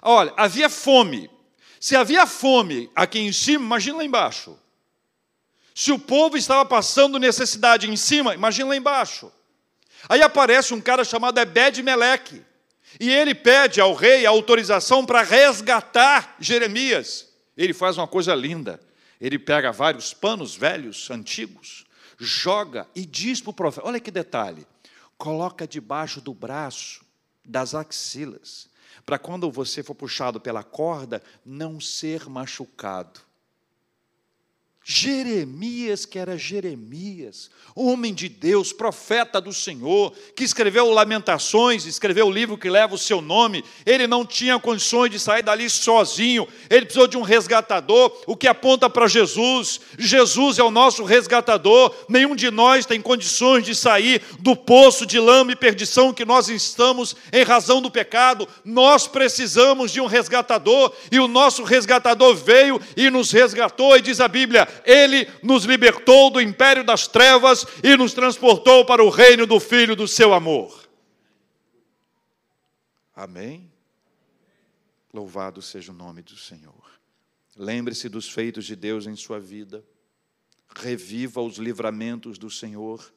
Olha, 0.00 0.32
havia 0.36 0.68
fome. 0.68 1.30
Se 1.78 1.94
havia 1.94 2.26
fome 2.26 2.90
aqui 2.94 3.18
em 3.18 3.32
cima, 3.32 3.64
imagina 3.64 3.98
lá 3.98 4.04
embaixo. 4.04 4.58
Se 5.74 5.92
o 5.92 5.98
povo 5.98 6.36
estava 6.36 6.64
passando 6.64 7.18
necessidade 7.18 7.90
em 7.90 7.96
cima, 7.96 8.34
imagina 8.34 8.70
lá 8.70 8.76
embaixo. 8.76 9.32
Aí 10.08 10.22
aparece 10.22 10.74
um 10.74 10.80
cara 10.80 11.04
chamado 11.04 11.38
Ebed-Meleque. 11.38 12.44
E 13.00 13.10
ele 13.10 13.34
pede 13.34 13.80
ao 13.80 13.94
rei 13.94 14.26
a 14.26 14.30
autorização 14.30 15.06
para 15.06 15.22
resgatar 15.22 16.36
Jeremias. 16.38 17.31
Ele 17.62 17.72
faz 17.72 17.96
uma 17.96 18.08
coisa 18.08 18.34
linda. 18.34 18.80
Ele 19.20 19.38
pega 19.38 19.70
vários 19.70 20.12
panos 20.12 20.56
velhos, 20.56 21.08
antigos, 21.08 21.86
joga 22.18 22.88
e 22.92 23.06
diz 23.06 23.40
para 23.40 23.50
o 23.50 23.54
profeta: 23.54 23.86
olha 23.86 24.00
que 24.00 24.10
detalhe, 24.10 24.66
coloca 25.16 25.64
debaixo 25.64 26.20
do 26.20 26.34
braço 26.34 27.04
das 27.44 27.72
axilas, 27.72 28.68
para 29.06 29.16
quando 29.16 29.48
você 29.48 29.80
for 29.80 29.94
puxado 29.94 30.40
pela 30.40 30.64
corda, 30.64 31.22
não 31.46 31.80
ser 31.80 32.28
machucado. 32.28 33.20
Jeremias, 34.84 36.04
que 36.04 36.18
era 36.18 36.36
Jeremias, 36.36 37.50
homem 37.74 38.12
de 38.12 38.28
Deus, 38.28 38.72
profeta 38.72 39.40
do 39.40 39.52
Senhor, 39.52 40.12
que 40.34 40.42
escreveu 40.42 40.90
Lamentações, 40.90 41.86
escreveu 41.86 42.26
o 42.26 42.30
livro 42.30 42.58
que 42.58 42.68
leva 42.68 42.94
o 42.94 42.98
seu 42.98 43.20
nome, 43.20 43.64
ele 43.86 44.08
não 44.08 44.26
tinha 44.26 44.58
condições 44.58 45.10
de 45.10 45.20
sair 45.20 45.42
dali 45.42 45.70
sozinho, 45.70 46.48
ele 46.68 46.86
precisou 46.86 47.06
de 47.06 47.16
um 47.16 47.22
resgatador, 47.22 48.12
o 48.26 48.36
que 48.36 48.48
aponta 48.48 48.90
para 48.90 49.06
Jesus. 49.06 49.80
Jesus 49.96 50.58
é 50.58 50.64
o 50.64 50.70
nosso 50.70 51.04
resgatador, 51.04 51.94
nenhum 52.08 52.34
de 52.34 52.50
nós 52.50 52.84
tem 52.84 53.00
condições 53.00 53.64
de 53.64 53.76
sair 53.76 54.20
do 54.40 54.56
poço 54.56 55.06
de 55.06 55.20
lama 55.20 55.52
e 55.52 55.56
perdição 55.56 56.12
que 56.12 56.24
nós 56.24 56.48
estamos 56.48 57.14
em 57.32 57.44
razão 57.44 57.80
do 57.80 57.90
pecado, 57.90 58.48
nós 58.64 59.06
precisamos 59.06 59.92
de 59.92 60.00
um 60.00 60.06
resgatador, 60.06 60.92
e 61.10 61.20
o 61.20 61.28
nosso 61.28 61.62
resgatador 61.62 62.34
veio 62.34 62.80
e 62.96 63.10
nos 63.10 63.30
resgatou, 63.30 63.96
e 63.96 64.02
diz 64.02 64.18
a 64.18 64.26
Bíblia, 64.26 64.66
ele 64.84 65.28
nos 65.42 65.64
libertou 65.64 66.30
do 66.30 66.40
império 66.40 66.84
das 66.84 67.06
trevas 67.06 67.66
e 67.82 67.96
nos 67.96 68.12
transportou 68.12 68.84
para 68.84 69.02
o 69.02 69.10
reino 69.10 69.46
do 69.46 69.58
Filho 69.60 69.96
do 69.96 70.06
seu 70.08 70.32
amor. 70.32 70.88
Amém? 73.14 73.70
Louvado 75.12 75.60
seja 75.60 75.92
o 75.92 75.94
nome 75.94 76.22
do 76.22 76.36
Senhor. 76.36 76.90
Lembre-se 77.56 78.08
dos 78.08 78.28
feitos 78.30 78.64
de 78.64 78.74
Deus 78.74 79.06
em 79.06 79.14
sua 79.14 79.38
vida. 79.38 79.84
Reviva 80.74 81.42
os 81.42 81.58
livramentos 81.58 82.38
do 82.38 82.50
Senhor. 82.50 83.12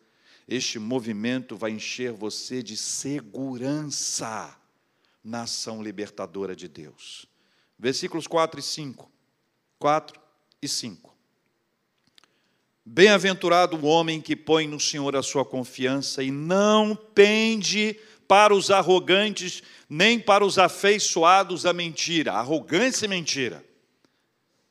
Este 0.47 0.77
movimento 0.77 1.55
vai 1.55 1.71
encher 1.71 2.11
você 2.11 2.61
de 2.61 2.75
segurança 2.75 4.55
na 5.23 5.43
ação 5.43 5.81
libertadora 5.81 6.55
de 6.55 6.67
Deus. 6.67 7.25
Versículos 7.79 8.27
4 8.27 8.59
e 8.59 8.63
5. 8.63 9.11
4 9.79 10.21
e 10.61 10.67
5. 10.67 11.14
Bem-aventurado 12.87 13.75
o 13.77 13.85
homem 13.85 14.21
que 14.21 14.35
põe 14.35 14.67
no 14.67 14.79
Senhor 14.79 15.15
a 15.15 15.23
sua 15.23 15.43
confiança 15.43 16.21
e 16.21 16.29
não 16.29 16.95
pende 16.95 17.99
para 18.27 18.53
os 18.53 18.69
arrogantes, 18.69 19.63
nem 19.89 20.19
para 20.19 20.45
os 20.45 20.59
afeiçoados 20.59 21.65
à 21.65 21.73
mentira. 21.73 22.33
Arrogância 22.33 23.05
e 23.05 23.09
mentira. 23.09 23.65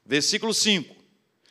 Versículo 0.06 0.54
5: 0.54 0.94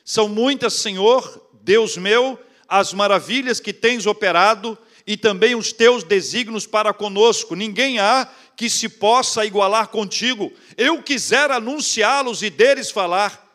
São 0.06 0.30
muitas, 0.30 0.76
Senhor, 0.76 1.50
Deus 1.62 1.98
meu, 1.98 2.40
as 2.66 2.94
maravilhas 2.94 3.60
que 3.60 3.74
tens 3.74 4.06
operado 4.06 4.78
e 5.06 5.18
também 5.18 5.56
os 5.56 5.74
teus 5.74 6.02
desígnios 6.02 6.66
para 6.66 6.94
conosco. 6.94 7.56
Ninguém 7.56 8.00
há 8.00 8.26
que 8.56 8.70
se 8.70 8.88
possa 8.88 9.46
igualar 9.46 9.90
contigo. 9.90 10.50
Eu 10.78 11.04
quisera 11.04 11.58
anunciá-los 11.58 12.42
e 12.42 12.50
deles 12.50 12.90
falar, 12.90 13.54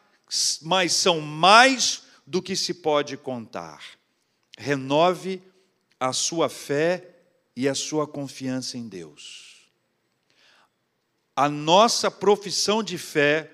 mas 0.60 0.92
são 0.92 1.22
mais 1.22 2.06
do 2.28 2.42
que 2.42 2.54
se 2.54 2.75
pode 2.75 3.16
contar. 3.16 3.82
Renove 4.58 5.42
a 5.99 6.12
sua 6.12 6.50
fé 6.50 7.02
e 7.56 7.66
a 7.66 7.75
sua 7.75 8.06
confiança 8.06 8.76
em 8.76 8.87
Deus. 8.87 9.70
A 11.35 11.49
nossa 11.49 12.11
profissão 12.11 12.82
de 12.82 12.99
fé 12.99 13.50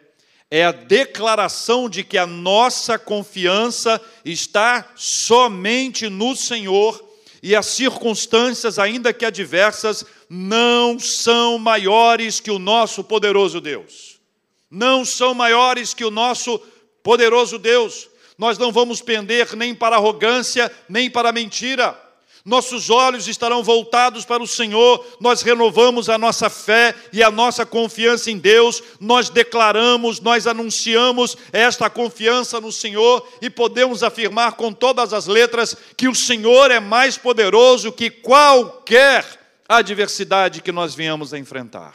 é 0.51 0.65
a 0.65 0.73
declaração 0.73 1.89
de 1.89 2.03
que 2.03 2.19
a 2.19 2.27
nossa 2.27 2.99
confiança 2.99 4.01
está 4.25 4.93
somente 4.97 6.09
no 6.09 6.35
Senhor 6.35 7.01
e 7.41 7.55
as 7.55 7.67
circunstâncias, 7.67 8.79
ainda 8.79 9.13
que 9.13 9.25
adversas, 9.25 10.05
não 10.29 10.99
são 10.99 11.59
maiores 11.59 12.41
que 12.41 12.51
o 12.51 12.59
nosso 12.59 13.05
poderoso 13.05 13.61
Deus. 13.61 14.21
Não 14.69 15.05
são 15.05 15.33
maiores 15.33 15.95
que 15.95 16.05
o 16.05 16.11
nosso 16.11 16.59
poderoso 17.05 17.57
Deus 17.57 18.09
nós 18.37 18.59
não 18.59 18.73
vamos 18.73 19.01
pender 19.01 19.55
nem 19.57 19.75
para 19.75 19.97
arrogância, 19.97 20.71
nem 20.89 21.11
para 21.11 21.33
mentira. 21.33 21.99
Nossos 22.45 22.91
olhos 22.91 23.27
estarão 23.27 23.63
voltados 23.63 24.27
para 24.27 24.43
o 24.43 24.47
Senhor, 24.47 25.03
nós 25.19 25.41
renovamos 25.41 26.11
a 26.11 26.19
nossa 26.19 26.51
fé 26.51 26.95
e 27.11 27.23
a 27.23 27.31
nossa 27.31 27.65
confiança 27.65 28.31
em 28.31 28.37
Deus, 28.37 28.83
nós 29.01 29.31
declaramos, 29.31 30.21
nós 30.21 30.47
anunciamos 30.47 31.39
esta 31.51 31.89
confiança 31.89 32.61
no 32.61 32.71
Senhor 32.71 33.27
e 33.41 33.49
podemos 33.49 34.03
afirmar 34.03 34.57
com 34.57 34.75
todas 34.75 35.15
as 35.15 35.27
letras 35.27 35.75
que 35.97 36.07
o 36.07 36.15
Senhor 36.15 36.71
é 36.71 36.81
mais 36.81 37.17
poderoso 37.17 37.91
que 37.91 38.11
qualquer 38.11 39.25
adversidade 39.67 40.61
que 40.61 40.71
nós 40.71 40.95
venhamos 40.95 41.33
a 41.33 41.39
enfrentar. 41.39 41.95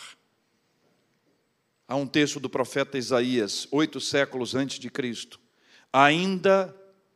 Há 1.87 1.95
um 1.95 2.07
texto 2.07 2.39
do 2.39 2.49
profeta 2.49 2.97
Isaías, 2.97 3.67
oito 3.71 4.01
séculos 4.01 4.55
antes 4.55 4.79
de 4.79 4.89
Cristo, 4.89 5.39
Ainda 5.91 6.75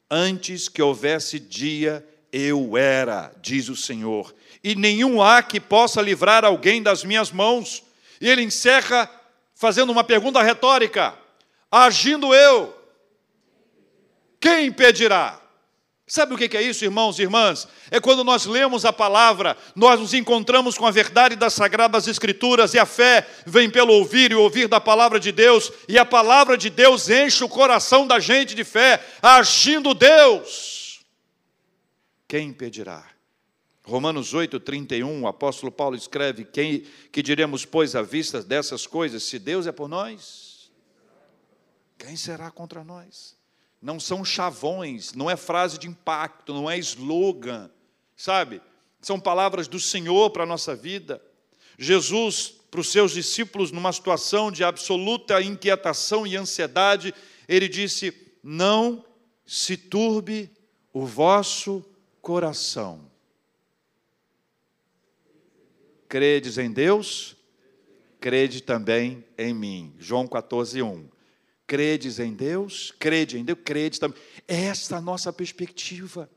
antes 0.09 0.69
que 0.69 0.81
houvesse 0.81 1.39
dia, 1.39 2.05
eu 2.31 2.77
era, 2.77 3.31
diz 3.41 3.69
o 3.69 3.75
Senhor, 3.75 4.33
e 4.63 4.75
nenhum 4.75 5.21
há 5.21 5.43
que 5.43 5.59
possa 5.59 6.01
livrar 6.01 6.43
alguém 6.45 6.81
das 6.81 7.03
minhas 7.03 7.31
mãos. 7.31 7.83
E 8.19 8.29
ele 8.29 8.41
encerra 8.41 9.09
fazendo 9.53 9.91
uma 9.91 10.03
pergunta 10.03 10.41
retórica: 10.41 11.13
agindo 11.69 12.33
eu, 12.33 12.75
quem 14.39 14.67
impedirá? 14.67 15.42
Sabe 16.05 16.33
o 16.33 16.37
que 16.37 16.57
é 16.57 16.61
isso, 16.61 16.83
irmãos 16.83 17.17
e 17.17 17.21
irmãs? 17.21 17.67
É 17.89 17.99
quando 17.99 18.25
nós 18.25 18.45
lemos 18.45 18.83
a 18.83 18.91
palavra, 18.91 19.55
nós 19.73 19.99
nos 19.99 20.13
encontramos 20.13 20.77
com 20.77 20.85
a 20.85 20.91
verdade 20.91 21.35
das 21.35 21.53
sagradas 21.53 22.07
Escrituras 22.07 22.73
e 22.73 22.79
a 22.79 22.85
fé 22.85 23.25
vem 23.45 23.69
pelo 23.69 23.93
ouvir 23.93 24.31
e 24.31 24.35
ouvir 24.35 24.67
da 24.67 24.81
palavra 24.81 25.17
de 25.17 25.31
Deus, 25.31 25.71
e 25.87 25.97
a 25.97 26.05
palavra 26.05 26.57
de 26.57 26.69
Deus 26.69 27.09
enche 27.09 27.43
o 27.43 27.49
coração 27.49 28.05
da 28.05 28.19
gente 28.19 28.53
de 28.53 28.65
fé, 28.65 29.01
agindo 29.21 29.93
Deus. 29.93 31.05
Quem 32.27 32.49
impedirá? 32.49 33.09
Romanos 33.85 34.33
8, 34.33 34.59
31, 34.59 35.21
o 35.21 35.27
apóstolo 35.27 35.71
Paulo 35.71 35.95
escreve: 35.95 36.43
quem, 36.43 36.85
Que 37.11 37.21
diremos, 37.21 37.65
pois, 37.65 37.95
à 37.95 38.01
vista 38.01 38.41
dessas 38.41 38.85
coisas, 38.85 39.23
se 39.23 39.39
Deus 39.39 39.67
é 39.67 39.71
por 39.71 39.87
nós, 39.87 40.71
quem 41.97 42.15
será 42.15 42.51
contra 42.51 42.83
nós? 42.83 43.37
Não 43.83 43.99
são 43.99 44.23
chavões, 44.23 45.13
não 45.13 45.29
é 45.29 45.35
frase 45.35 45.77
de 45.77 45.89
impacto, 45.89 46.53
não 46.53 46.71
é 46.71 46.77
slogan, 46.77 47.69
sabe? 48.15 48.61
São 49.01 49.19
palavras 49.19 49.67
do 49.67 49.77
Senhor 49.77 50.29
para 50.29 50.43
a 50.43 50.45
nossa 50.45 50.73
vida. 50.73 51.21
Jesus, 51.77 52.53
para 52.71 52.79
os 52.79 52.89
seus 52.89 53.11
discípulos, 53.11 53.71
numa 53.71 53.91
situação 53.91 54.49
de 54.49 54.63
absoluta 54.63 55.41
inquietação 55.41 56.25
e 56.25 56.37
ansiedade, 56.37 57.13
ele 57.45 57.67
disse: 57.67 58.13
Não 58.41 59.03
se 59.45 59.75
turbe 59.75 60.49
o 60.93 61.05
vosso 61.05 61.83
coração. 62.21 63.11
Credes 66.07 66.57
em 66.57 66.71
Deus, 66.71 67.35
crede 68.21 68.61
também 68.61 69.25
em 69.37 69.53
mim. 69.53 69.93
João 69.99 70.25
14, 70.25 70.81
1. 70.81 71.12
Credes 71.73 72.19
em 72.19 72.35
Deus? 72.35 72.93
Crede 72.99 73.39
em 73.39 73.43
Deus? 73.43 73.57
Crede 73.65 73.99
também. 73.99 74.15
Esta 74.47 74.93
é 74.93 74.97
a 74.99 75.01
nossa 75.01 75.33
perspectiva. 75.33 76.29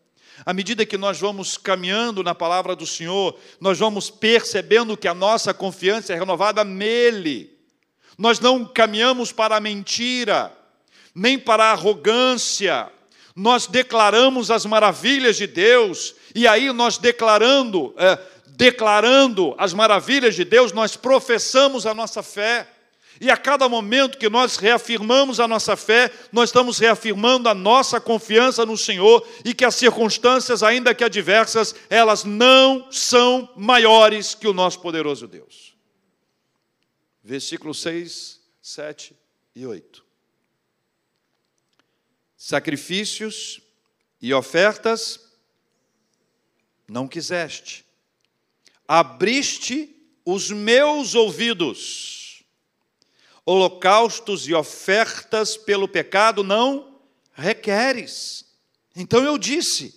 À 0.46 0.54
medida 0.54 0.86
que 0.86 0.96
nós 0.96 1.20
vamos 1.20 1.58
caminhando 1.58 2.22
na 2.22 2.34
palavra 2.34 2.74
do 2.74 2.86
Senhor, 2.86 3.38
nós 3.60 3.78
vamos 3.78 4.08
percebendo 4.08 4.96
que 4.96 5.06
a 5.06 5.12
nossa 5.12 5.52
confiança 5.52 6.14
é 6.14 6.18
renovada 6.18 6.64
nele. 6.64 7.54
Nós 8.16 8.40
não 8.40 8.64
caminhamos 8.64 9.30
para 9.30 9.56
a 9.56 9.60
mentira, 9.60 10.56
nem 11.14 11.38
para 11.38 11.64
a 11.64 11.72
arrogância. 11.72 12.90
Nós 13.34 13.66
declaramos 13.66 14.50
as 14.50 14.64
maravilhas 14.64 15.36
de 15.36 15.46
Deus, 15.46 16.14
e 16.34 16.48
aí 16.48 16.72
nós 16.72 16.96
declarando, 16.96 17.94
é, 17.98 18.18
declarando 18.46 19.54
as 19.58 19.74
maravilhas 19.74 20.34
de 20.34 20.46
Deus, 20.46 20.72
nós 20.72 20.96
professamos 20.96 21.84
a 21.84 21.92
nossa 21.92 22.22
fé. 22.22 22.66
E 23.20 23.30
a 23.30 23.36
cada 23.36 23.68
momento 23.68 24.18
que 24.18 24.28
nós 24.28 24.56
reafirmamos 24.56 25.40
a 25.40 25.48
nossa 25.48 25.74
fé, 25.76 26.12
nós 26.30 26.50
estamos 26.50 26.78
reafirmando 26.78 27.48
a 27.48 27.54
nossa 27.54 28.00
confiança 28.00 28.66
no 28.66 28.76
Senhor 28.76 29.26
e 29.44 29.54
que 29.54 29.64
as 29.64 29.74
circunstâncias, 29.74 30.62
ainda 30.62 30.94
que 30.94 31.04
adversas, 31.04 31.74
elas 31.88 32.24
não 32.24 32.90
são 32.92 33.50
maiores 33.56 34.34
que 34.34 34.46
o 34.46 34.52
nosso 34.52 34.80
poderoso 34.80 35.26
Deus. 35.26 35.74
Versículos 37.24 37.80
6, 37.80 38.40
7 38.60 39.16
e 39.54 39.66
8. 39.66 40.04
Sacrifícios 42.36 43.60
e 44.20 44.32
ofertas 44.34 45.20
não 46.88 47.08
quiseste, 47.08 47.84
abriste 48.86 49.92
os 50.24 50.50
meus 50.50 51.14
ouvidos 51.14 52.25
holocaustos 53.46 54.48
e 54.48 54.52
ofertas 54.52 55.56
pelo 55.56 55.86
pecado 55.86 56.42
não 56.42 56.98
requeres. 57.32 58.44
Então 58.96 59.22
eu 59.22 59.38
disse: 59.38 59.94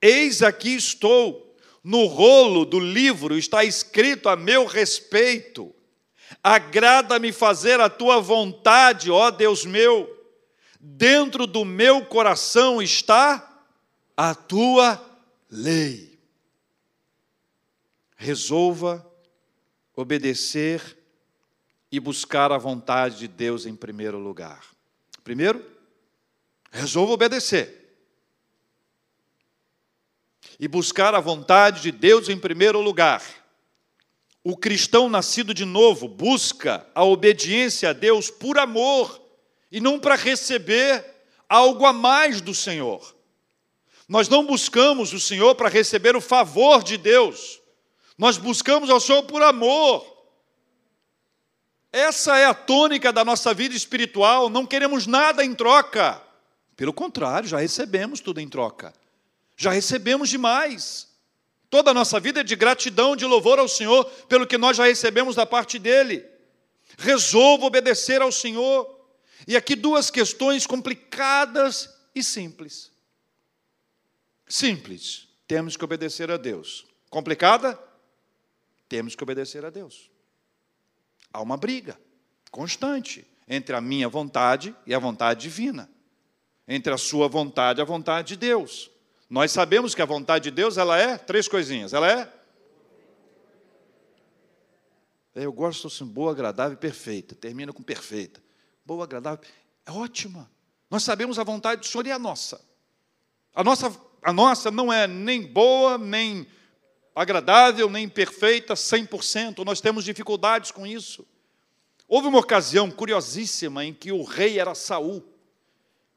Eis 0.00 0.42
aqui 0.42 0.74
estou, 0.74 1.54
no 1.84 2.06
rolo 2.06 2.64
do 2.64 2.80
livro 2.80 3.36
está 3.36 3.62
escrito 3.62 4.28
a 4.30 4.34
meu 4.34 4.64
respeito. 4.64 5.74
Agrada-me 6.42 7.30
fazer 7.30 7.78
a 7.78 7.90
tua 7.90 8.18
vontade, 8.18 9.10
ó 9.10 9.30
Deus 9.30 9.66
meu. 9.66 10.08
Dentro 10.80 11.46
do 11.46 11.64
meu 11.64 12.06
coração 12.06 12.80
está 12.80 13.64
a 14.16 14.34
tua 14.34 15.00
lei. 15.50 16.18
Resolva 18.16 19.06
obedecer 19.94 21.01
e 21.92 22.00
buscar 22.00 22.50
a 22.50 22.56
vontade 22.56 23.18
de 23.18 23.28
Deus 23.28 23.66
em 23.66 23.76
primeiro 23.76 24.18
lugar. 24.18 24.64
Primeiro, 25.22 25.62
resolva 26.70 27.12
obedecer 27.12 27.80
e 30.58 30.66
buscar 30.66 31.14
a 31.14 31.20
vontade 31.20 31.82
de 31.82 31.92
Deus 31.92 32.30
em 32.30 32.38
primeiro 32.38 32.80
lugar. 32.80 33.22
O 34.42 34.56
cristão 34.56 35.08
nascido 35.08 35.52
de 35.52 35.66
novo 35.66 36.08
busca 36.08 36.86
a 36.94 37.04
obediência 37.04 37.90
a 37.90 37.92
Deus 37.92 38.30
por 38.30 38.58
amor 38.58 39.20
e 39.70 39.78
não 39.78 40.00
para 40.00 40.16
receber 40.16 41.04
algo 41.46 41.84
a 41.84 41.92
mais 41.92 42.40
do 42.40 42.54
Senhor. 42.54 43.14
Nós 44.08 44.28
não 44.28 44.46
buscamos 44.46 45.12
o 45.12 45.20
Senhor 45.20 45.54
para 45.54 45.68
receber 45.68 46.16
o 46.16 46.20
favor 46.20 46.82
de 46.82 46.96
Deus, 46.96 47.60
nós 48.16 48.36
buscamos 48.36 48.88
ao 48.88 49.00
Senhor 49.00 49.22
por 49.24 49.42
amor. 49.42 50.11
Essa 51.92 52.38
é 52.38 52.46
a 52.46 52.54
tônica 52.54 53.12
da 53.12 53.22
nossa 53.22 53.52
vida 53.52 53.76
espiritual, 53.76 54.48
não 54.48 54.64
queremos 54.64 55.06
nada 55.06 55.44
em 55.44 55.54
troca. 55.54 56.22
Pelo 56.74 56.92
contrário, 56.92 57.46
já 57.46 57.58
recebemos 57.58 58.18
tudo 58.18 58.40
em 58.40 58.48
troca. 58.48 58.94
Já 59.56 59.70
recebemos 59.70 60.30
demais. 60.30 61.06
Toda 61.68 61.90
a 61.90 61.94
nossa 61.94 62.18
vida 62.18 62.40
é 62.40 62.44
de 62.44 62.56
gratidão, 62.56 63.14
de 63.14 63.26
louvor 63.26 63.58
ao 63.58 63.68
Senhor 63.68 64.04
pelo 64.28 64.46
que 64.46 64.56
nós 64.56 64.76
já 64.76 64.84
recebemos 64.84 65.36
da 65.36 65.46
parte 65.46 65.78
dele. 65.78 66.24
Resolvo 66.98 67.66
obedecer 67.66 68.22
ao 68.22 68.32
Senhor. 68.32 69.00
E 69.46 69.56
aqui 69.56 69.74
duas 69.74 70.10
questões 70.10 70.66
complicadas 70.66 71.88
e 72.14 72.22
simples. 72.22 72.90
Simples, 74.48 75.28
temos 75.46 75.76
que 75.76 75.84
obedecer 75.84 76.30
a 76.30 76.36
Deus. 76.36 76.86
Complicada? 77.10 77.78
Temos 78.88 79.14
que 79.14 79.22
obedecer 79.22 79.64
a 79.64 79.70
Deus. 79.70 80.11
Há 81.32 81.40
uma 81.40 81.56
briga 81.56 81.98
constante 82.50 83.26
entre 83.48 83.74
a 83.74 83.80
minha 83.80 84.08
vontade 84.08 84.74
e 84.86 84.94
a 84.94 84.98
vontade 84.98 85.42
divina, 85.42 85.90
entre 86.66 86.92
a 86.92 86.98
sua 86.98 87.28
vontade 87.28 87.80
e 87.80 87.82
a 87.82 87.84
vontade 87.84 88.28
de 88.28 88.36
Deus. 88.36 88.90
Nós 89.28 89.50
sabemos 89.50 89.94
que 89.94 90.02
a 90.02 90.06
vontade 90.06 90.44
de 90.44 90.50
Deus, 90.50 90.76
ela 90.76 90.98
é 90.98 91.16
três 91.16 91.48
coisinhas. 91.48 91.92
Ela 91.92 92.10
é 92.10 92.42
eu 95.34 95.52
gosto 95.52 95.86
assim, 95.86 96.04
boa, 96.04 96.32
agradável 96.32 96.74
e 96.74 96.76
perfeita. 96.76 97.34
Termina 97.34 97.72
com 97.72 97.82
perfeita. 97.82 98.42
Boa, 98.84 99.04
agradável, 99.04 99.42
é 99.86 99.90
ótima. 99.90 100.50
Nós 100.90 101.02
sabemos 101.02 101.38
a 101.38 101.44
vontade 101.44 101.80
do 101.80 101.86
Senhor 101.86 102.06
e 102.06 102.12
a 102.12 102.18
nossa. 102.18 102.60
A 103.54 103.64
nossa, 103.64 103.94
a 104.22 104.32
nossa 104.32 104.70
não 104.70 104.92
é 104.92 105.06
nem 105.06 105.46
boa, 105.46 105.96
nem 105.96 106.46
agradável, 107.14 107.90
nem 107.90 108.08
perfeita, 108.08 108.74
100%. 108.74 109.64
Nós 109.64 109.80
temos 109.80 110.04
dificuldades 110.04 110.70
com 110.70 110.86
isso. 110.86 111.26
Houve 112.08 112.28
uma 112.28 112.38
ocasião 112.38 112.90
curiosíssima 112.90 113.84
em 113.84 113.94
que 113.94 114.12
o 114.12 114.22
rei 114.22 114.58
era 114.58 114.74
Saul 114.74 115.24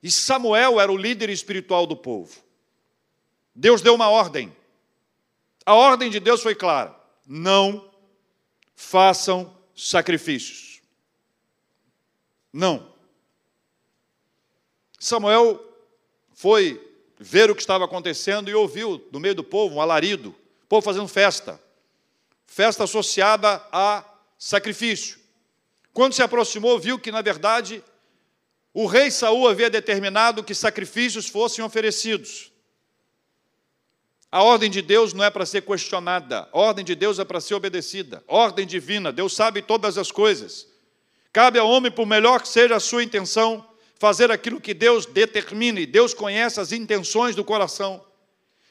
e 0.05 0.12
Samuel 0.12 0.79
era 0.79 0.91
o 0.91 0.97
líder 0.97 1.31
espiritual 1.31 1.88
do 1.88 1.97
povo. 1.97 2.39
Deus 3.55 3.81
deu 3.81 3.95
uma 3.95 4.08
ordem. 4.08 4.55
A 5.65 5.73
ordem 5.73 6.12
de 6.12 6.19
Deus 6.19 6.43
foi 6.43 6.53
clara: 6.53 6.95
não 7.25 7.89
façam 8.75 9.58
sacrifícios. 9.75 10.79
Não. 12.53 12.93
Samuel 14.99 15.60
foi 16.36 16.79
ver 17.17 17.49
o 17.49 17.55
que 17.55 17.62
estava 17.62 17.86
acontecendo 17.86 18.47
e 18.47 18.53
ouviu 18.53 19.03
no 19.12 19.19
meio 19.19 19.34
do 19.34 19.43
povo 19.43 19.75
um 19.75 19.81
alarido, 19.81 20.36
o 20.65 20.67
povo 20.67 20.82
fazendo 20.82 21.08
festa, 21.08 21.62
festa 22.47 22.86
associada 22.86 23.62
a 23.71 24.04
sacrifício. 24.36 25.19
Quando 25.93 26.13
se 26.13 26.23
aproximou, 26.23 26.80
viu 26.80 26.97
que, 26.97 27.12
na 27.12 27.21
verdade, 27.21 27.84
o 28.73 28.88
rei 28.88 29.12
Saul 29.12 29.47
havia 29.47 29.69
determinado 29.69 30.43
que 30.43 30.56
sacrifícios 30.56 31.30
fossem 31.30 31.63
oferecidos. 31.63 32.51
A 34.32 34.41
ordem 34.41 34.71
de 34.71 34.82
Deus 34.82 35.13
não 35.13 35.23
é 35.23 35.30
para 35.30 35.45
ser 35.45 35.62
questionada, 35.62 36.49
a 36.51 36.58
ordem 36.58 36.84
de 36.84 36.95
Deus 36.95 37.19
é 37.19 37.23
para 37.23 37.39
ser 37.39 37.54
obedecida. 37.54 38.23
Ordem 38.28 38.65
divina, 38.65 39.12
Deus 39.12 39.36
sabe 39.36 39.62
todas 39.62 39.99
as 39.99 40.12
coisas. 40.12 40.67
Cabe 41.32 41.60
ao 41.60 41.69
homem, 41.69 41.91
por 41.91 42.08
melhor 42.08 42.41
que 42.41 42.47
seja 42.47 42.75
a 42.75 42.80
sua 42.80 43.04
intenção, 43.04 43.63
fazer 43.99 44.32
aquilo 44.32 44.60
que 44.60 44.73
Deus 44.73 45.06
determine. 45.06 45.86
Deus 45.86 46.12
conhece 46.12 46.60
as 46.60 46.71
intenções 46.71 47.36
do 47.36 47.45
coração. 47.45 48.04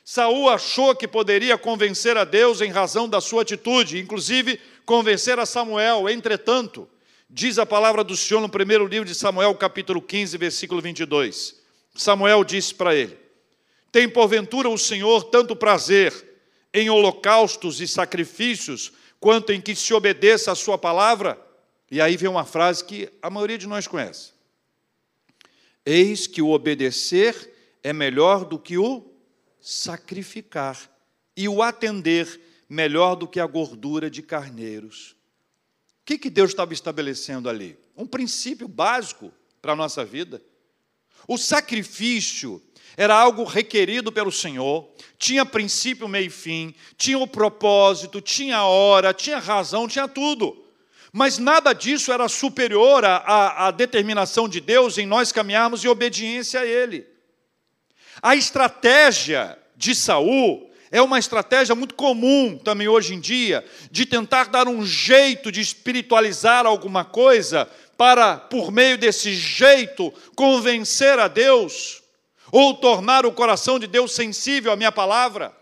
Saul 0.04 0.50
achou 0.50 0.94
que 0.94 1.08
poderia 1.08 1.56
convencer 1.56 2.16
a 2.16 2.24
Deus 2.24 2.60
em 2.60 2.70
razão 2.70 3.08
da 3.08 3.20
sua 3.20 3.42
atitude, 3.42 3.98
inclusive 3.98 4.60
convencer 4.84 5.38
a 5.38 5.46
Samuel. 5.46 6.08
Entretanto, 6.08 6.88
diz 7.28 7.58
a 7.58 7.64
palavra 7.64 8.04
do 8.04 8.16
Senhor 8.16 8.40
no 8.40 8.48
primeiro 8.48 8.86
livro 8.86 9.08
de 9.08 9.14
Samuel, 9.14 9.54
capítulo 9.54 10.02
15, 10.02 10.36
versículo 10.36 10.82
22. 10.82 11.56
Samuel 11.94 12.44
disse 12.44 12.74
para 12.74 12.94
ele: 12.94 13.24
tem 13.94 14.08
porventura 14.08 14.68
o 14.68 14.76
Senhor 14.76 15.22
tanto 15.22 15.54
prazer 15.54 16.12
em 16.72 16.90
holocaustos 16.90 17.80
e 17.80 17.86
sacrifícios, 17.86 18.90
quanto 19.20 19.52
em 19.52 19.60
que 19.60 19.72
se 19.76 19.94
obedeça 19.94 20.50
a 20.50 20.56
Sua 20.56 20.76
palavra? 20.76 21.40
E 21.88 22.00
aí 22.00 22.16
vem 22.16 22.28
uma 22.28 22.44
frase 22.44 22.84
que 22.84 23.08
a 23.22 23.30
maioria 23.30 23.56
de 23.56 23.68
nós 23.68 23.86
conhece: 23.86 24.32
Eis 25.86 26.26
que 26.26 26.42
o 26.42 26.50
obedecer 26.50 27.54
é 27.84 27.92
melhor 27.92 28.44
do 28.44 28.58
que 28.58 28.76
o 28.76 29.13
sacrificar, 29.64 30.78
e 31.34 31.48
o 31.48 31.62
atender 31.62 32.38
melhor 32.68 33.14
do 33.14 33.26
que 33.26 33.40
a 33.40 33.46
gordura 33.46 34.10
de 34.10 34.20
carneiros. 34.20 35.16
O 36.02 36.04
que, 36.04 36.18
que 36.18 36.28
Deus 36.28 36.50
estava 36.50 36.74
estabelecendo 36.74 37.48
ali? 37.48 37.78
Um 37.96 38.06
princípio 38.06 38.68
básico 38.68 39.32
para 39.62 39.72
a 39.72 39.76
nossa 39.76 40.04
vida. 40.04 40.42
O 41.26 41.38
sacrifício 41.38 42.62
era 42.94 43.14
algo 43.14 43.42
requerido 43.42 44.12
pelo 44.12 44.30
Senhor, 44.30 44.86
tinha 45.16 45.46
princípio, 45.46 46.06
meio 46.06 46.26
e 46.26 46.30
fim, 46.30 46.74
tinha 46.98 47.18
o 47.18 47.26
propósito, 47.26 48.20
tinha 48.20 48.64
hora, 48.64 49.14
tinha 49.14 49.38
razão, 49.38 49.88
tinha 49.88 50.06
tudo. 50.06 50.62
Mas 51.10 51.38
nada 51.38 51.72
disso 51.72 52.12
era 52.12 52.28
superior 52.28 53.02
à, 53.02 53.68
à 53.68 53.70
determinação 53.70 54.46
de 54.46 54.60
Deus 54.60 54.98
em 54.98 55.06
nós 55.06 55.32
caminharmos 55.32 55.82
em 55.82 55.88
obediência 55.88 56.60
a 56.60 56.66
Ele. 56.66 57.13
A 58.22 58.34
estratégia 58.36 59.58
de 59.76 59.94
Saul 59.94 60.70
é 60.90 61.02
uma 61.02 61.18
estratégia 61.18 61.74
muito 61.74 61.94
comum 61.94 62.56
também 62.56 62.86
hoje 62.86 63.14
em 63.14 63.20
dia, 63.20 63.64
de 63.90 64.06
tentar 64.06 64.44
dar 64.44 64.68
um 64.68 64.86
jeito 64.86 65.50
de 65.50 65.60
espiritualizar 65.60 66.66
alguma 66.66 67.04
coisa 67.04 67.68
para, 67.96 68.36
por 68.36 68.70
meio 68.70 68.96
desse 68.96 69.34
jeito, 69.34 70.12
convencer 70.36 71.18
a 71.18 71.26
Deus 71.26 72.02
ou 72.52 72.74
tornar 72.74 73.26
o 73.26 73.32
coração 73.32 73.78
de 73.78 73.88
Deus 73.88 74.14
sensível 74.14 74.70
à 74.70 74.76
minha 74.76 74.92
palavra. 74.92 75.52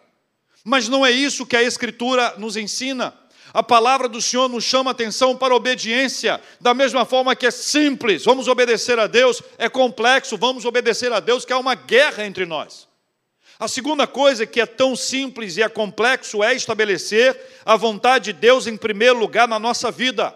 Mas 0.63 0.89
não 0.89 1.05
é 1.05 1.11
isso 1.11 1.47
que 1.47 1.57
a 1.57 1.63
Escritura 1.63 2.35
nos 2.37 2.57
ensina. 2.57 3.15
A 3.53 3.63
palavra 3.63 4.09
do 4.09 4.21
Senhor 4.21 4.49
nos 4.49 4.65
chama 4.65 4.91
atenção 4.91 5.37
para 5.37 5.53
a 5.53 5.57
obediência, 5.57 6.41
da 6.61 6.73
mesma 6.73 7.05
forma 7.05 7.37
que 7.37 7.47
é 7.47 7.51
simples, 7.51 8.25
vamos 8.25 8.49
obedecer 8.49 8.99
a 8.99 9.07
Deus, 9.07 9.43
é 9.59 9.69
complexo, 9.69 10.39
vamos 10.39 10.65
obedecer 10.65 11.13
a 11.13 11.21
Deus, 11.21 11.45
que 11.45 11.53
há 11.53 11.59
uma 11.59 11.75
guerra 11.75 12.25
entre 12.25 12.47
nós. 12.47 12.89
A 13.59 13.69
segunda 13.69 14.07
coisa 14.07 14.47
que 14.47 14.61
é 14.61 14.67
tão 14.67 14.97
simples 14.97 15.57
e 15.57 15.63
é 15.63 15.69
complexo 15.69 16.43
é 16.43 16.55
estabelecer 16.55 17.39
a 17.65 17.77
vontade 17.77 18.33
de 18.33 18.41
Deus 18.41 18.67
em 18.67 18.77
primeiro 18.77 19.19
lugar 19.19 19.47
na 19.47 19.59
nossa 19.59 19.91
vida. 19.91 20.35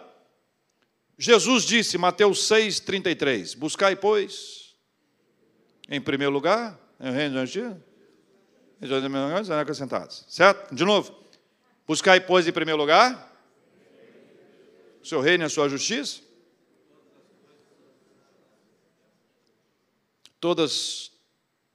Jesus 1.18 1.64
disse, 1.64 1.96
Mateus 1.96 2.40
6,33: 2.48 3.57
Buscai, 3.57 3.96
pois, 3.96 4.76
em 5.88 6.00
primeiro 6.00 6.33
lugar, 6.33 6.79
em 7.00 7.11
reino 7.11 7.31
de 7.31 7.40
acrescentados. 9.59 10.24
Certo? 10.29 10.74
De 10.74 10.85
novo. 10.85 11.25
Buscai, 11.87 12.20
pois, 12.20 12.46
em 12.46 12.53
primeiro 12.53 12.81
lugar 12.81 13.27
o 15.07 15.09
seu 15.09 15.20
reino 15.20 15.44
e 15.44 15.46
a 15.46 15.49
sua 15.49 15.68
justiça. 15.68 16.20
Todas. 20.40 21.12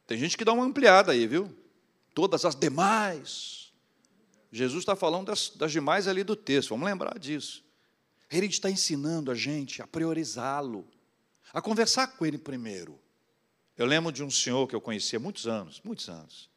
Tem 0.06 0.18
gente 0.18 0.38
que 0.38 0.44
dá 0.44 0.52
uma 0.52 0.66
ampliada 0.66 1.14
aí, 1.14 1.26
viu? 1.26 1.50
Todas 2.14 2.44
as 2.44 2.56
demais. 2.56 3.72
Jesus 4.52 4.82
está 4.82 4.98
falando 4.98 5.28
das, 5.28 5.50
das 5.50 5.72
demais 5.72 6.10
ali 6.10 6.26
do 6.26 6.36
texto, 6.36 6.70
vamos 6.70 6.86
lembrar 6.86 7.18
disso. 7.18 7.64
Ele 8.30 8.48
está 8.48 8.70
ensinando 8.70 9.32
a 9.32 9.36
gente 9.36 9.82
a 9.82 9.88
priorizá-lo, 9.88 10.86
a 11.54 11.62
conversar 11.62 12.08
com 12.08 12.26
ele 12.26 12.38
primeiro. 12.38 13.00
Eu 13.78 13.86
lembro 13.86 14.12
de 14.12 14.26
um 14.26 14.30
senhor 14.30 14.68
que 14.68 14.76
eu 14.76 14.82
conhecia 14.82 15.18
há 15.18 15.22
muitos 15.22 15.48
anos, 15.48 15.82
muitos 15.86 16.10
anos. 16.10 16.51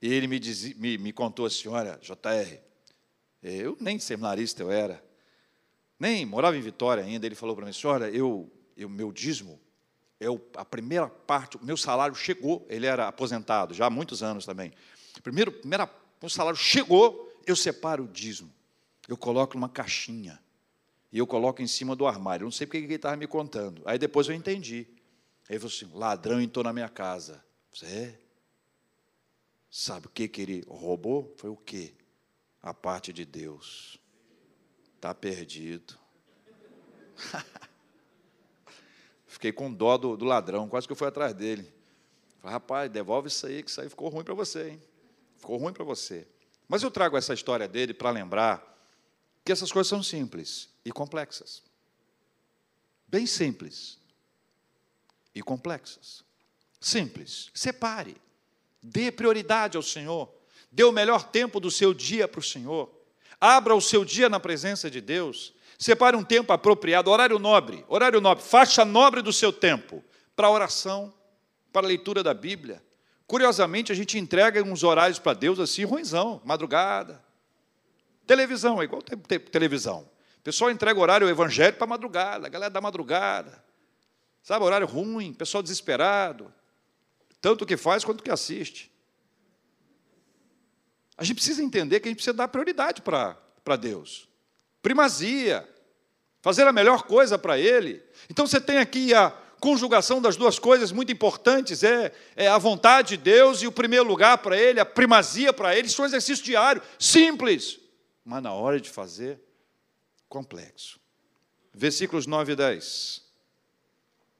E 0.00 0.12
ele 0.12 0.26
me, 0.26 0.38
diz, 0.38 0.74
me, 0.74 0.96
me 0.96 1.12
contou 1.12 1.46
assim: 1.46 1.68
olha, 1.68 1.98
JR, 2.00 2.58
eu 3.42 3.76
nem 3.80 3.98
seminarista 3.98 4.62
eu 4.62 4.70
era, 4.70 5.02
nem 5.98 6.24
morava 6.24 6.56
em 6.56 6.60
Vitória 6.60 7.04
ainda. 7.04 7.26
Ele 7.26 7.34
falou 7.34 7.54
para 7.54 7.66
mim: 7.66 7.72
olha, 7.84 8.08
eu, 8.10 8.50
eu, 8.76 8.88
meu 8.88 9.12
dízimo, 9.12 9.60
eu, 10.18 10.40
a 10.56 10.64
primeira 10.64 11.08
parte, 11.08 11.56
o 11.56 11.64
meu 11.64 11.76
salário 11.76 12.14
chegou, 12.14 12.66
ele 12.68 12.86
era 12.86 13.08
aposentado 13.08 13.74
já 13.74 13.86
há 13.86 13.90
muitos 13.90 14.22
anos 14.22 14.46
também. 14.46 14.72
Primeiro, 15.22 15.52
primeira, 15.52 15.90
o 16.22 16.28
salário 16.28 16.58
chegou, 16.58 17.30
eu 17.46 17.56
separo 17.56 18.04
o 18.04 18.08
dízimo, 18.08 18.52
eu 19.08 19.16
coloco 19.16 19.54
numa 19.54 19.68
caixinha 19.68 20.40
e 21.12 21.18
eu 21.18 21.26
coloco 21.26 21.60
em 21.60 21.66
cima 21.66 21.96
do 21.96 22.06
armário. 22.06 22.44
Eu 22.44 22.46
não 22.46 22.52
sei 22.52 22.66
porque 22.66 22.78
ele 22.78 22.94
estava 22.94 23.16
me 23.16 23.26
contando. 23.26 23.82
Aí 23.84 23.98
depois 23.98 24.28
eu 24.28 24.34
entendi. 24.34 24.86
Aí 25.48 25.56
ele 25.56 25.58
falou 25.58 25.74
assim: 25.74 25.90
ladrão 25.92 26.40
entrou 26.40 26.64
na 26.64 26.72
minha 26.72 26.88
casa. 26.88 27.42
Você 27.72 27.86
é? 27.86 28.18
Sabe 29.70 30.06
o 30.06 30.10
que, 30.10 30.26
que 30.26 30.42
ele 30.42 30.64
roubou? 30.68 31.32
Foi 31.36 31.48
o 31.48 31.56
quê? 31.56 31.94
A 32.60 32.74
parte 32.74 33.12
de 33.12 33.24
Deus. 33.24 34.00
Está 34.96 35.14
perdido. 35.14 35.96
Fiquei 39.26 39.52
com 39.52 39.72
dó 39.72 39.96
do, 39.96 40.16
do, 40.16 40.24
ladrão, 40.24 40.68
quase 40.68 40.88
que 40.88 40.92
eu 40.92 40.96
fui 40.96 41.06
atrás 41.06 41.32
dele. 41.32 41.72
Falei, 42.40 42.52
rapaz, 42.52 42.90
devolve 42.90 43.28
isso 43.28 43.46
aí, 43.46 43.62
que 43.62 43.70
isso 43.70 43.80
aí 43.80 43.88
ficou 43.88 44.08
ruim 44.08 44.24
para 44.24 44.34
você, 44.34 44.70
hein? 44.70 44.82
Ficou 45.38 45.56
ruim 45.56 45.72
para 45.72 45.84
você. 45.84 46.26
Mas 46.66 46.82
eu 46.82 46.90
trago 46.90 47.16
essa 47.16 47.32
história 47.32 47.68
dele 47.68 47.94
para 47.94 48.10
lembrar 48.10 48.70
que 49.44 49.52
essas 49.52 49.70
coisas 49.70 49.88
são 49.88 50.02
simples 50.02 50.68
e 50.84 50.90
complexas. 50.90 51.62
Bem 53.06 53.26
simples 53.26 53.98
e 55.34 55.42
complexas. 55.42 56.24
Simples. 56.80 57.50
Separe. 57.54 58.16
Dê 58.82 59.10
prioridade 59.10 59.76
ao 59.76 59.82
Senhor. 59.82 60.32
Dê 60.70 60.84
o 60.84 60.92
melhor 60.92 61.24
tempo 61.24 61.60
do 61.60 61.70
seu 61.70 61.92
dia 61.92 62.26
para 62.26 62.40
o 62.40 62.42
Senhor. 62.42 62.90
Abra 63.40 63.74
o 63.74 63.80
seu 63.80 64.04
dia 64.04 64.28
na 64.28 64.38
presença 64.38 64.90
de 64.90 65.00
Deus. 65.00 65.52
Separe 65.78 66.16
um 66.16 66.22
tempo 66.22 66.52
apropriado, 66.52 67.10
horário 67.10 67.38
nobre, 67.38 67.84
horário 67.88 68.20
nobre, 68.20 68.44
faixa 68.44 68.84
nobre 68.84 69.22
do 69.22 69.32
seu 69.32 69.52
tempo 69.52 70.04
para 70.36 70.50
oração, 70.50 71.12
para 71.72 71.86
leitura 71.86 72.22
da 72.22 72.34
Bíblia. 72.34 72.82
Curiosamente, 73.26 73.90
a 73.90 73.94
gente 73.94 74.18
entrega 74.18 74.62
uns 74.62 74.82
horários 74.82 75.18
para 75.18 75.32
Deus 75.32 75.58
assim, 75.58 75.84
ruimzão, 75.84 76.42
madrugada. 76.44 77.22
Televisão, 78.26 78.80
é 78.80 78.84
igual 78.84 79.02
televisão. 79.50 80.08
O 80.38 80.42
pessoal 80.42 80.70
entrega 80.70 80.98
horário 81.00 81.28
evangélico 81.28 81.78
para 81.78 81.86
madrugada, 81.86 82.46
a 82.46 82.50
galera 82.50 82.70
da 82.70 82.80
madrugada. 82.80 83.62
Sabe, 84.42 84.64
horário 84.64 84.86
ruim, 84.86 85.32
pessoal 85.32 85.62
desesperado. 85.62 86.52
Tanto 87.40 87.64
que 87.64 87.76
faz 87.76 88.04
quanto 88.04 88.22
que 88.22 88.30
assiste. 88.30 88.90
A 91.16 91.24
gente 91.24 91.36
precisa 91.36 91.62
entender 91.62 92.00
que 92.00 92.08
a 92.08 92.10
gente 92.10 92.16
precisa 92.16 92.34
dar 92.34 92.48
prioridade 92.48 93.02
para 93.02 93.76
Deus. 93.78 94.28
Primazia. 94.82 95.68
Fazer 96.42 96.66
a 96.66 96.72
melhor 96.72 97.02
coisa 97.02 97.38
para 97.38 97.58
Ele. 97.58 98.02
Então 98.30 98.46
você 98.46 98.60
tem 98.60 98.78
aqui 98.78 99.12
a 99.12 99.30
conjugação 99.60 100.22
das 100.22 100.36
duas 100.36 100.58
coisas 100.58 100.90
muito 100.90 101.12
importantes: 101.12 101.82
é, 101.82 102.12
é 102.34 102.48
a 102.48 102.56
vontade 102.56 103.10
de 103.10 103.16
Deus 103.18 103.60
e 103.60 103.66
o 103.66 103.72
primeiro 103.72 104.06
lugar 104.06 104.38
para 104.38 104.56
Ele, 104.56 104.80
a 104.80 104.86
primazia 104.86 105.52
para 105.52 105.76
Ele. 105.76 105.88
Isso 105.88 106.00
é 106.00 106.04
um 106.04 106.08
exercício 106.08 106.42
diário, 106.42 106.82
simples, 106.98 107.78
mas 108.24 108.42
na 108.42 108.54
hora 108.54 108.80
de 108.80 108.88
fazer, 108.88 109.38
complexo. 110.28 110.98
Versículos 111.74 112.26
9 112.26 112.52
e 112.52 112.56
10 112.56 113.29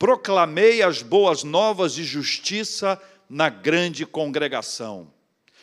proclamei 0.01 0.81
as 0.81 1.03
boas 1.03 1.45
novas 1.45 1.93
de 1.93 2.05
justiça 2.05 2.99
na 3.29 3.51
grande 3.51 4.07
congregação. 4.07 5.13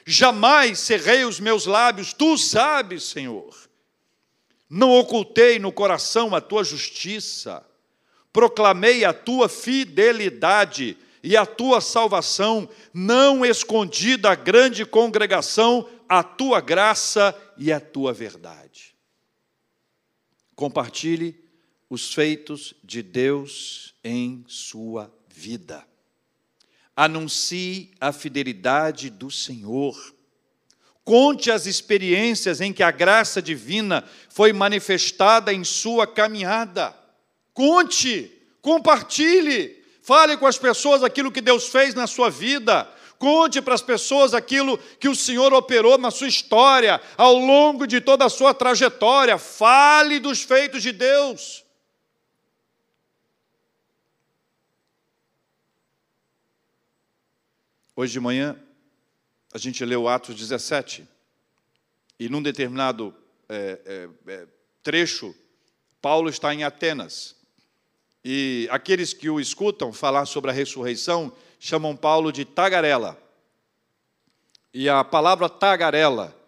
Jamais 0.06 0.78
cerrei 0.78 1.26
os 1.26 1.40
meus 1.40 1.66
lábios, 1.66 2.14
tu 2.14 2.38
sabes, 2.38 3.04
Senhor. 3.06 3.52
Não 4.70 4.92
ocultei 4.92 5.58
no 5.58 5.72
coração 5.72 6.36
a 6.36 6.40
tua 6.40 6.64
justiça, 6.64 7.66
proclamei 8.32 9.04
a 9.04 9.12
tua 9.12 9.50
fidelidade 9.50 10.96
e 11.24 11.36
a 11.36 11.46
tua 11.46 11.82
salvação, 11.82 12.70
não 12.94 13.44
escondi 13.44 14.18
da 14.18 14.36
grande 14.36 14.86
congregação 14.86 15.90
a 16.08 16.22
tua 16.22 16.62
graça 16.62 17.36
e 17.58 17.74
a 17.74 17.80
tua 17.80 18.14
verdade. 18.14 18.96
Compartilhe 20.56 21.47
os 21.90 22.14
feitos 22.14 22.74
de 22.84 23.02
Deus 23.02 23.94
em 24.04 24.44
sua 24.48 25.12
vida. 25.30 25.86
Anuncie 26.96 27.92
a 28.02 28.12
fidelidade 28.12 29.10
do 29.10 29.30
Senhor. 29.30 29.96
Conte 31.04 31.50
as 31.50 31.66
experiências 31.66 32.60
em 32.60 32.74
que 32.74 32.84
a 32.84 32.92
graça 32.92 33.42
divina 33.42 34.04
foi 34.30 34.52
manifestada 34.52 35.54
em 35.54 35.64
sua 35.64 36.06
caminhada. 36.06 36.94
Conte, 37.54 38.32
compartilhe, 38.62 39.82
fale 40.02 40.36
com 40.36 40.46
as 40.46 40.58
pessoas 40.58 41.04
aquilo 41.04 41.32
que 41.32 41.40
Deus 41.40 41.68
fez 41.68 41.94
na 41.96 42.08
sua 42.08 42.30
vida. 42.30 42.92
Conte 43.18 43.62
para 43.62 43.74
as 43.74 43.82
pessoas 43.82 44.34
aquilo 44.34 44.78
que 45.00 45.08
o 45.08 45.16
Senhor 45.16 45.54
operou 45.54 45.98
na 45.98 46.12
sua 46.12 46.28
história, 46.28 47.02
ao 47.16 47.36
longo 47.36 47.88
de 47.88 48.02
toda 48.02 48.26
a 48.26 48.30
sua 48.30 48.54
trajetória. 48.54 49.38
Fale 49.38 50.20
dos 50.20 50.42
feitos 50.42 50.84
de 50.84 50.92
Deus. 50.92 51.67
Hoje 58.00 58.14
de 58.14 58.20
manhã, 58.20 58.56
a 59.52 59.58
gente 59.58 59.84
leu 59.84 60.08
Atos 60.08 60.36
17, 60.36 61.04
e 62.20 62.30
num 62.30 62.44
determinado 62.44 63.12
é, 63.50 63.80
é, 63.84 64.34
é, 64.34 64.48
trecho, 64.84 65.34
Paulo 66.00 66.30
está 66.30 66.54
em 66.54 66.64
Atenas. 66.64 67.36
E 68.24 68.68
aqueles 68.70 69.14
que 69.14 69.32
o 69.32 69.40
escutam 69.40 69.92
falar 69.92 70.28
sobre 70.28 70.52
a 70.52 70.54
ressurreição 70.54 71.36
chamam 71.60 71.96
Paulo 71.96 72.32
de 72.32 72.46
tagarela. 72.46 73.20
E 74.72 74.88
a 74.88 75.04
palavra 75.04 75.50
tagarela 75.50 76.40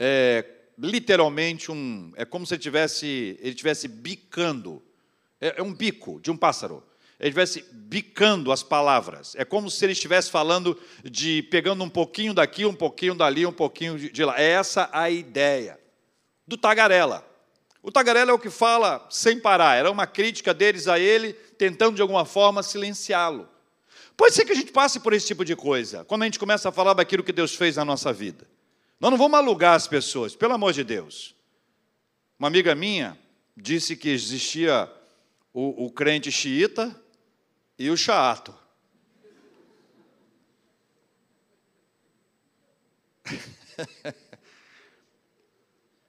é 0.00 0.44
literalmente 0.76 1.70
um. 1.70 2.12
É 2.16 2.24
como 2.24 2.44
se 2.44 2.54
ele 2.54 2.62
tivesse, 2.62 3.38
ele 3.40 3.54
tivesse 3.54 3.86
bicando. 3.86 4.82
É, 5.40 5.60
é 5.60 5.62
um 5.62 5.72
bico 5.72 6.20
de 6.20 6.32
um 6.32 6.36
pássaro 6.36 6.82
ele 7.18 7.30
estivesse 7.30 7.64
bicando 7.72 8.52
as 8.52 8.62
palavras. 8.62 9.34
É 9.36 9.44
como 9.44 9.70
se 9.70 9.84
ele 9.84 9.92
estivesse 9.92 10.30
falando 10.30 10.78
de 11.02 11.42
pegando 11.44 11.82
um 11.82 11.88
pouquinho 11.88 12.34
daqui, 12.34 12.66
um 12.66 12.74
pouquinho 12.74 13.14
dali, 13.14 13.46
um 13.46 13.52
pouquinho 13.52 13.98
de 13.98 14.24
lá. 14.24 14.38
É 14.38 14.50
essa 14.50 14.88
a 14.92 15.08
ideia 15.08 15.80
do 16.46 16.56
tagarela. 16.56 17.26
O 17.82 17.90
tagarela 17.90 18.30
é 18.30 18.34
o 18.34 18.38
que 18.38 18.50
fala 18.50 19.06
sem 19.08 19.40
parar. 19.40 19.76
Era 19.76 19.90
uma 19.90 20.06
crítica 20.06 20.52
deles 20.52 20.88
a 20.88 20.98
ele, 20.98 21.32
tentando 21.32 21.96
de 21.96 22.02
alguma 22.02 22.24
forma 22.24 22.62
silenciá-lo. 22.62 23.48
Pode 24.16 24.34
ser 24.34 24.44
que 24.44 24.52
a 24.52 24.56
gente 24.56 24.72
passe 24.72 25.00
por 25.00 25.12
esse 25.12 25.26
tipo 25.26 25.44
de 25.44 25.54
coisa, 25.54 26.04
quando 26.04 26.22
a 26.22 26.24
gente 26.24 26.38
começa 26.38 26.68
a 26.68 26.72
falar 26.72 26.94
daquilo 26.94 27.22
que 27.22 27.32
Deus 27.32 27.54
fez 27.54 27.76
na 27.76 27.84
nossa 27.84 28.12
vida. 28.12 28.46
Nós 28.98 29.10
não 29.10 29.18
vamos 29.18 29.38
alugar 29.38 29.74
as 29.74 29.86
pessoas, 29.86 30.34
pelo 30.34 30.54
amor 30.54 30.72
de 30.72 30.82
Deus. 30.82 31.34
Uma 32.38 32.48
amiga 32.48 32.74
minha 32.74 33.16
disse 33.56 33.94
que 33.94 34.08
existia 34.08 34.90
o, 35.52 35.86
o 35.86 35.90
crente 35.90 36.30
xiita 36.30 36.94
e 37.78 37.90
o 37.90 37.96
chato. 37.96 38.54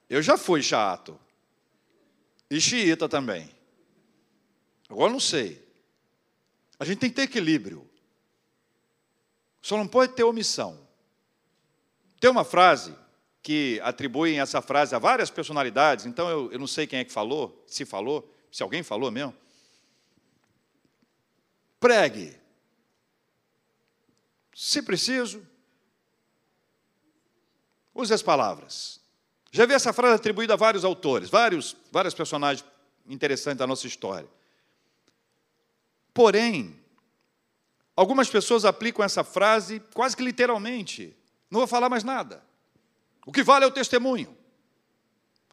Eu 0.10 0.21
já 0.21 0.38
fui 0.38 0.63
chato. 0.63 1.19
E 2.49 2.62
xiita 2.62 3.10
também. 3.10 3.49
Agora 4.89 5.12
não 5.12 5.19
sei. 5.19 5.67
A 6.80 6.86
gente 6.86 6.99
tem 6.99 7.10
que 7.10 7.17
ter 7.17 7.23
equilíbrio. 7.23 7.86
Só 9.62 9.75
não 9.75 9.86
pode 9.88 10.13
ter 10.13 10.23
omissão. 10.23 10.88
Tem 12.21 12.30
uma 12.32 12.45
frase 12.45 12.95
que 13.43 13.82
atribuem 13.84 14.39
essa 14.39 14.62
frase 14.62 14.95
a 14.95 14.99
várias 14.99 15.30
personalidades, 15.30 16.06
então 16.06 16.30
eu, 16.30 16.49
eu 16.53 16.60
não 16.60 16.67
sei 16.67 16.88
quem 16.88 16.99
é 16.99 17.03
que 17.03 17.12
falou, 17.12 17.63
se 17.67 17.84
falou, 17.86 18.34
se 18.51 18.63
alguém 18.63 18.82
falou 18.84 19.12
mesmo 19.12 19.36
pregue. 21.79 22.35
Se 24.53 24.81
preciso, 24.81 25.45
use 27.93 28.13
as 28.13 28.21
palavras. 28.21 28.99
Já 29.51 29.65
vi 29.65 29.73
essa 29.73 29.93
frase 29.93 30.15
atribuída 30.15 30.53
a 30.53 30.57
vários 30.57 30.83
autores, 30.83 31.29
vários, 31.29 31.75
vários 31.91 32.13
personagens 32.13 32.67
interessantes 33.07 33.59
da 33.59 33.67
nossa 33.67 33.87
história. 33.87 34.27
Porém, 36.13 36.79
algumas 37.95 38.29
pessoas 38.29 38.65
aplicam 38.65 39.05
essa 39.05 39.23
frase 39.23 39.79
quase 39.93 40.17
que 40.17 40.23
literalmente. 40.23 41.15
Não 41.49 41.59
vou 41.59 41.67
falar 41.67 41.89
mais 41.89 42.03
nada. 42.03 42.43
O 43.25 43.31
que 43.31 43.43
vale 43.43 43.65
é 43.65 43.67
o 43.67 43.71
testemunho. 43.71 44.35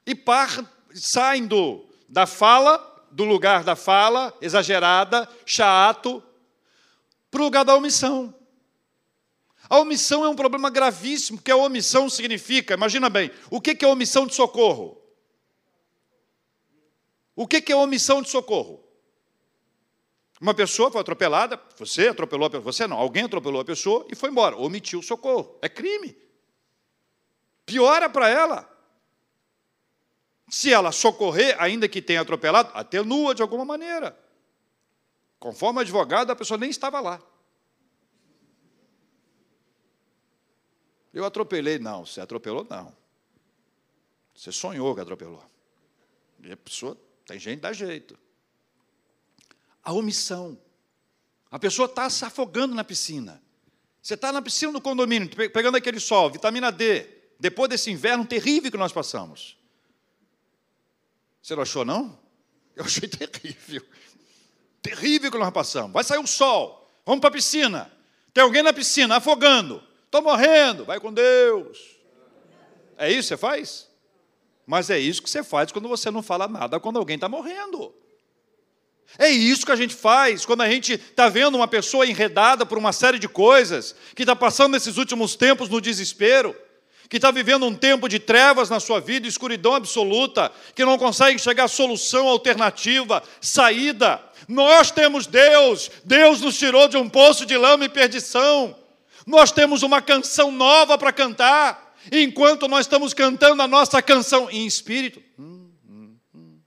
E 0.07 0.15
par, 0.15 0.49
saem 0.95 1.47
do, 1.47 1.85
da 2.09 2.27
fala 2.27 2.94
do 3.15 3.23
lugar 3.23 3.63
da 3.63 3.77
fala 3.77 4.37
exagerada, 4.41 5.29
chato, 5.47 6.21
para 7.31 7.41
o 7.41 7.45
lugar 7.45 7.65
da 7.65 7.77
omissão. 7.77 8.35
A 9.71 9.79
omissão 9.79 10.25
é 10.25 10.29
um 10.29 10.35
problema 10.35 10.69
gravíssimo, 10.69 11.39
porque 11.39 11.53
a 11.53 11.57
omissão 11.57 12.11
significa, 12.11 12.75
imagina 12.75 13.09
bem, 13.09 13.31
o 13.51 13.61
que 13.61 13.85
é 13.85 13.89
omissão 13.89 14.27
de 14.27 14.35
socorro? 14.35 15.01
O 17.37 17.47
que 17.47 17.73
é 17.73 17.77
omissão 17.77 18.21
de 18.21 18.29
socorro? 18.29 18.83
Uma 20.41 20.53
pessoa 20.53 20.91
foi 20.91 21.01
atropelada, 21.01 21.61
você 21.79 22.09
atropelou 22.09 22.49
a 22.49 22.51
pessoa, 22.51 22.73
você 22.73 22.87
não, 22.89 22.97
alguém 22.97 23.25
atropelou 23.25 23.61
a 23.61 23.65
pessoa 23.65 24.05
e 24.11 24.17
foi 24.17 24.29
embora, 24.31 24.57
omitiu 24.57 24.99
o 24.99 25.03
socorro. 25.05 25.57
É 25.63 25.69
crime. 25.69 26.19
Piora 27.65 28.11
para 28.11 28.29
ela. 28.29 28.74
Se 30.49 30.73
ela 30.73 30.93
socorrer, 30.93 31.57
ainda 31.61 31.89
que 31.89 32.03
tenha 32.03 32.21
atropelado, 32.21 32.71
atenua 32.75 33.35
de 33.35 33.43
alguma 33.43 33.65
maneira. 33.65 34.19
Conforme 35.39 35.81
advogado, 35.81 36.31
a 36.31 36.37
pessoa 36.37 36.59
nem 36.59 36.71
estava 36.71 37.01
lá. 37.01 37.21
Eu 41.13 41.25
atropelei, 41.25 41.79
não. 41.79 42.05
Você 42.05 42.21
atropelou, 42.21 42.67
não. 42.69 42.95
Você 44.35 44.51
sonhou 44.51 44.95
que 44.95 45.01
atropelou. 45.01 45.43
E 46.43 46.53
a 46.53 46.57
pessoa, 46.57 46.99
tem 47.25 47.39
gente 47.39 47.61
dá 47.61 47.73
jeito. 47.73 48.19
A 49.83 49.93
omissão. 49.93 50.59
A 51.51 51.59
pessoa 51.59 51.87
está 51.87 52.11
se 52.11 52.25
afogando 52.25 52.75
na 52.75 52.83
piscina. 52.83 53.41
Você 54.03 54.15
está 54.15 54.33
na 54.33 54.43
piscina 54.43 54.73
do 54.73 54.81
condomínio, 54.81 55.31
pegando 55.51 55.77
aquele 55.77 56.01
sol, 56.01 56.31
vitamina 56.31 56.71
D, 56.71 57.09
depois 57.39 57.71
desse 57.71 57.91
inverno 57.91 58.27
terrível 58.27 58.71
que 58.71 58.77
nós 58.77 58.93
passamos. 58.93 59.57
Você 61.45 61.55
não 61.55 61.63
achou, 61.63 61.85
não? 61.85 62.19
Eu 62.75 62.87
achei 62.87 63.05
terrível. 63.07 63.83
Terrível 64.81 65.31
que 65.31 65.37
nós 65.37 65.53
passamos. 65.53 65.93
Vai 65.93 66.03
sair 66.03 66.19
o 66.19 66.27
sol, 66.27 66.89
vamos 67.05 67.21
para 67.21 67.29
a 67.29 67.33
piscina. 67.33 67.93
Tem 68.33 68.43
alguém 68.43 68.63
na 68.63 68.73
piscina 68.73 69.17
afogando. 69.17 69.83
Estou 70.07 70.23
morrendo, 70.23 70.87
vai 70.87 70.99
com 70.99 71.13
Deus. 71.13 71.99
É 72.97 73.11
isso 73.11 73.29
que 73.29 73.29
você 73.29 73.37
faz? 73.37 73.91
Mas 74.67 74.89
é 74.89 74.99
isso 74.99 75.23
que 75.23 75.29
você 75.29 75.45
faz 75.45 75.71
quando 75.71 75.87
você 75.87 76.11
não 76.11 76.23
fala 76.23 76.49
nada 76.49 76.81
quando 76.81 76.99
alguém 76.99 77.17
está 77.17 77.29
morrendo. 77.29 77.95
É 79.19 79.29
isso 79.29 79.67
que 79.67 79.73
a 79.73 79.77
gente 79.77 79.95
faz 79.95 80.47
quando 80.47 80.63
a 80.63 80.71
gente 80.71 80.95
está 80.95 81.29
vendo 81.29 81.57
uma 81.57 81.69
pessoa 81.69 82.07
enredada 82.07 82.65
por 82.65 82.79
uma 82.79 82.93
série 82.93 83.19
de 83.19 83.29
coisas, 83.29 83.95
que 84.15 84.23
está 84.23 84.35
passando 84.35 84.73
nesses 84.73 84.97
últimos 84.97 85.37
tempos 85.37 85.69
no 85.69 85.79
desespero, 85.79 86.57
que 87.15 87.19
está 87.19 87.31
vivendo 87.31 87.65
um 87.65 87.77
tempo 87.77 88.09
de 88.09 88.19
trevas 88.19 88.69
na 88.69 88.81
sua 88.81 89.01
vida, 89.01 89.29
escuridão 89.29 89.73
absoluta, 89.73 90.51
que 90.75 90.85
não 90.85 90.99
consegue 90.99 91.39
chegar 91.39 91.67
a 91.67 91.69
solução, 91.69 92.27
alternativa, 92.27 93.23
saída. 93.41 94.21
Nós 94.49 94.91
temos 94.91 95.25
Deus, 95.25 95.93
Deus 96.05 96.41
nos 96.41 96.59
tirou 96.59 96.89
de 96.89 96.97
um 96.97 97.09
poço 97.09 97.47
de 97.47 97.57
lama 97.57 97.85
e 97.85 97.89
perdição. 97.89 98.77
Nós 99.25 99.53
temos 99.53 99.85
uma 99.85 100.03
canção 100.03 100.51
nova 100.51 100.99
para 100.99 101.13
cantar, 101.13 101.95
enquanto 102.11 102.67
nós 102.67 102.81
estamos 102.81 103.15
cantando 103.15 103.63
a 103.63 103.69
nossa 103.69 104.03
canção 104.03 104.51
em 104.51 104.67
espírito. 104.67 105.23
Hum, 105.39 105.71
hum, 105.89 106.17
hum. 106.35 106.59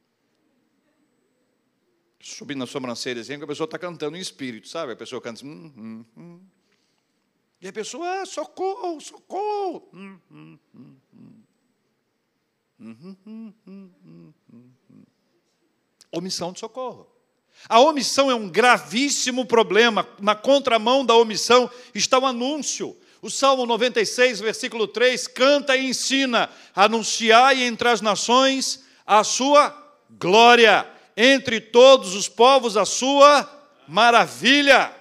Subindo 2.22 2.60
na 2.60 2.68
sobrancelha, 2.68 3.20
assim, 3.20 3.34
a 3.34 3.46
pessoa 3.46 3.66
está 3.66 3.78
cantando 3.78 4.16
em 4.16 4.22
espírito, 4.22 4.70
sabe? 4.70 4.94
A 4.94 4.96
pessoa 4.96 5.22
canta 5.22 5.42
assim. 5.42 5.46
Hum, 5.50 5.74
hum, 5.76 6.06
hum. 6.16 6.40
E 7.60 7.68
a 7.68 7.74
pessoa, 7.74 8.22
ah, 8.22 8.26
socorro, 8.26 9.02
socorro. 9.02 9.90
Omissão 16.28 16.52
de 16.52 16.60
socorro. 16.60 17.08
A 17.70 17.80
omissão 17.80 18.30
é 18.30 18.36
um 18.36 18.50
gravíssimo 18.50 19.46
problema. 19.46 20.06
Na 20.20 20.36
contramão 20.36 21.06
da 21.06 21.16
omissão 21.16 21.72
está 21.96 22.20
o 22.20 22.26
anúncio. 22.26 22.96
O 23.22 23.30
Salmo 23.30 23.66
96, 23.66 24.42
versículo 24.42 24.88
3, 24.88 25.26
canta 25.28 25.76
e 25.76 25.88
ensina: 25.88 26.50
anunciai 26.76 27.64
entre 27.64 27.88
as 27.88 28.02
nações 28.02 28.84
a 29.06 29.24
sua 29.24 29.76
glória, 30.20 30.86
entre 31.16 31.62
todos 31.62 32.14
os 32.14 32.28
povos 32.28 32.76
a 32.76 32.86
sua 32.86 33.50
maravilha. 33.88 34.94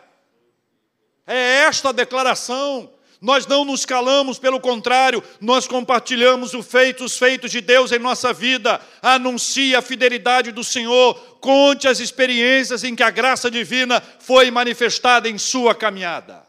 É 1.26 1.64
esta 1.64 1.88
a 1.88 1.92
declaração. 1.92 2.88
Nós 3.20 3.46
não 3.46 3.64
nos 3.64 3.86
calamos, 3.86 4.38
pelo 4.38 4.60
contrário, 4.60 5.22
nós 5.40 5.66
compartilhamos 5.66 6.52
os 6.52 6.66
feitos, 6.66 7.12
os 7.12 7.18
feitos 7.18 7.50
de 7.50 7.60
Deus 7.60 7.90
em 7.90 7.98
nossa 7.98 8.32
vida. 8.32 8.80
Anuncie 9.00 9.74
a 9.74 9.80
fidelidade 9.80 10.52
do 10.52 10.62
Senhor, 10.62 11.14
conte 11.40 11.88
as 11.88 11.98
experiências 11.98 12.84
em 12.84 12.94
que 12.94 13.02
a 13.02 13.10
graça 13.10 13.50
divina 13.50 14.00
foi 14.00 14.50
manifestada 14.50 15.28
em 15.28 15.38
sua 15.38 15.74
caminhada. 15.74 16.46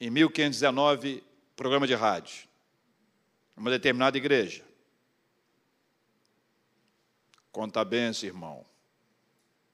Em 0.00 0.08
1519, 0.08 1.22
programa 1.56 1.86
de 1.86 1.94
rádio, 1.94 2.48
uma 3.56 3.70
determinada 3.70 4.16
igreja. 4.16 4.62
Conta 7.52 7.80
a 7.80 7.84
benção, 7.84 8.28
irmão. 8.28 8.64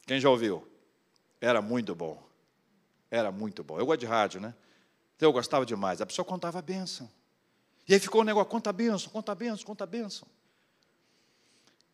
Quem 0.07 0.19
já 0.19 0.31
ouviu? 0.31 0.67
Era 1.41 1.61
muito 1.61 1.95
bom. 1.95 2.26
Era 3.11 3.31
muito 3.31 3.62
bom. 3.62 3.79
Eu 3.79 3.87
gosto 3.87 4.01
de 4.01 4.07
rádio, 4.07 4.40
né? 4.40 4.55
Então 5.16 5.29
eu 5.29 5.33
gostava 5.33 5.64
demais. 5.64 6.01
A 6.01 6.07
pessoa 6.07 6.25
contava 6.25 6.59
a 6.59 6.62
bênção. 6.62 7.09
E 7.88 7.95
aí 7.95 8.01
ficou 8.01 8.21
o 8.21 8.25
negócio, 8.25 8.51
conta 8.51 8.71
a 8.71 8.73
bênção, 8.73 9.11
conta 9.11 9.33
a 9.33 9.35
bênção, 9.35 9.64
conta 9.64 9.85
a 9.85 9.87
bênção. 9.87 10.27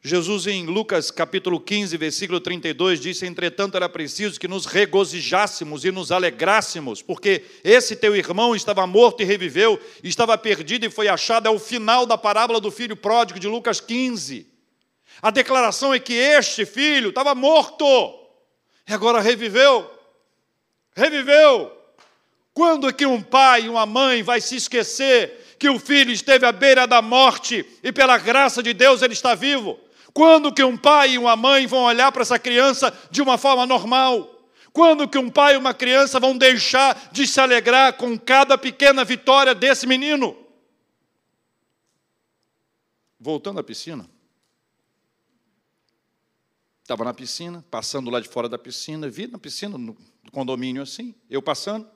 Jesus, 0.05 0.49
em 0.49 0.67
Lucas 0.67 1.13
capítulo 1.13 1.61
15, 1.61 1.97
versículo 1.97 2.41
32, 2.41 2.99
disse: 2.99 3.25
Entretanto, 3.25 3.77
era 3.77 3.89
preciso 3.89 4.41
que 4.41 4.49
nos 4.49 4.67
regozijássemos 4.67 5.85
e 5.85 5.93
nos 5.93 6.11
alegrássemos, 6.11 7.01
porque 7.01 7.45
esse 7.63 7.95
teu 7.95 8.17
irmão 8.17 8.57
estava 8.57 8.85
morto 8.85 9.23
e 9.23 9.25
reviveu, 9.25 9.81
estava 10.03 10.37
perdido 10.37 10.85
e 10.85 10.91
foi 10.91 11.07
achado. 11.07 11.47
É 11.47 11.51
o 11.51 11.59
final 11.59 12.05
da 12.05 12.19
parábola 12.19 12.61
do 12.61 12.71
filho 12.73 12.97
pródigo 12.97 13.39
de 13.39 13.47
Lucas 13.47 13.81
15. 13.81 14.45
A 15.21 15.31
declaração 15.31 15.95
é 15.95 16.01
que 16.01 16.15
este 16.15 16.67
filho 16.67 17.11
estava 17.11 17.33
morto 17.33 17.85
e 18.89 18.93
agora 18.93 19.21
reviveu. 19.21 19.89
Reviveu. 20.95 21.73
Quando 22.55 22.89
é 22.89 22.93
que 22.93 23.07
um 23.07 23.23
pai 23.23 23.69
uma 23.69 23.87
mãe 23.87 24.23
vai 24.23 24.41
se 24.41 24.57
esquecer 24.57 25.57
que 25.59 25.71
o 25.71 25.79
filho 25.79 26.13
esteve 26.13 26.45
à 26.45 26.53
beira 26.53 26.87
da 26.87 27.01
morte 27.01 27.65
e 27.83 27.93
pela 27.93 28.19
graça 28.19 28.63
de 28.63 28.75
Deus 28.75 29.01
ele 29.01 29.15
está 29.15 29.35
vivo? 29.35 29.79
Quando 30.13 30.53
que 30.53 30.63
um 30.63 30.77
pai 30.77 31.13
e 31.13 31.19
uma 31.19 31.35
mãe 31.35 31.67
vão 31.67 31.85
olhar 31.85 32.13
para 32.13 32.23
essa 32.23 32.39
criança 32.39 32.93
de 33.11 33.23
uma 33.23 33.39
forma 33.39 33.65
normal? 33.65 34.29
Quando 34.73 35.09
que 35.09 35.19
um 35.19 35.31
pai 35.31 35.55
e 35.55 35.57
uma 35.57 35.73
criança 35.73 36.21
vão 36.21 36.37
deixar 36.37 37.11
de 37.13 37.27
se 37.27 37.41
alegrar 37.41 37.95
com 37.95 38.19
cada 38.19 38.59
pequena 38.59 39.05
vitória 39.05 39.55
desse 39.55 39.87
menino? 39.87 40.37
Voltando 43.19 43.61
à 43.61 43.63
piscina. 43.63 44.09
Estava 46.83 47.05
na 47.05 47.15
piscina, 47.15 47.65
passando 47.71 48.11
lá 48.11 48.21
de 48.21 48.29
fora 48.29 48.49
da 48.49 48.59
piscina, 48.59 49.09
vi 49.09 49.27
na 49.27 49.39
piscina, 49.39 49.79
condomínio 50.33 50.83
assim, 50.83 51.15
eu 51.31 51.41
passando, 51.41 51.89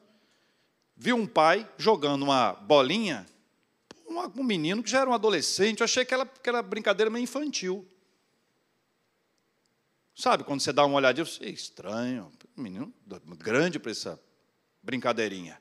vi 0.94 1.12
um 1.12 1.26
pai 1.26 1.68
jogando 1.76 2.22
uma 2.22 2.52
bolinha, 2.52 3.26
um 4.36 4.44
menino 4.44 4.82
que 4.82 4.90
já 4.90 5.00
era 5.00 5.10
um 5.10 5.14
adolescente, 5.14 5.80
eu 5.80 5.84
achei 5.84 6.02
aquela, 6.04 6.22
aquela 6.22 6.62
brincadeira 6.62 7.10
meio 7.10 7.24
infantil. 7.24 7.86
Sabe, 10.14 10.44
quando 10.44 10.60
você 10.60 10.72
dá 10.72 10.84
uma 10.84 10.96
olhadinha, 10.96 11.24
você, 11.24 11.46
estranho, 11.46 12.32
menino 12.56 12.92
grande 13.38 13.78
para 13.78 13.90
essa 13.90 14.18
brincadeirinha. 14.82 15.60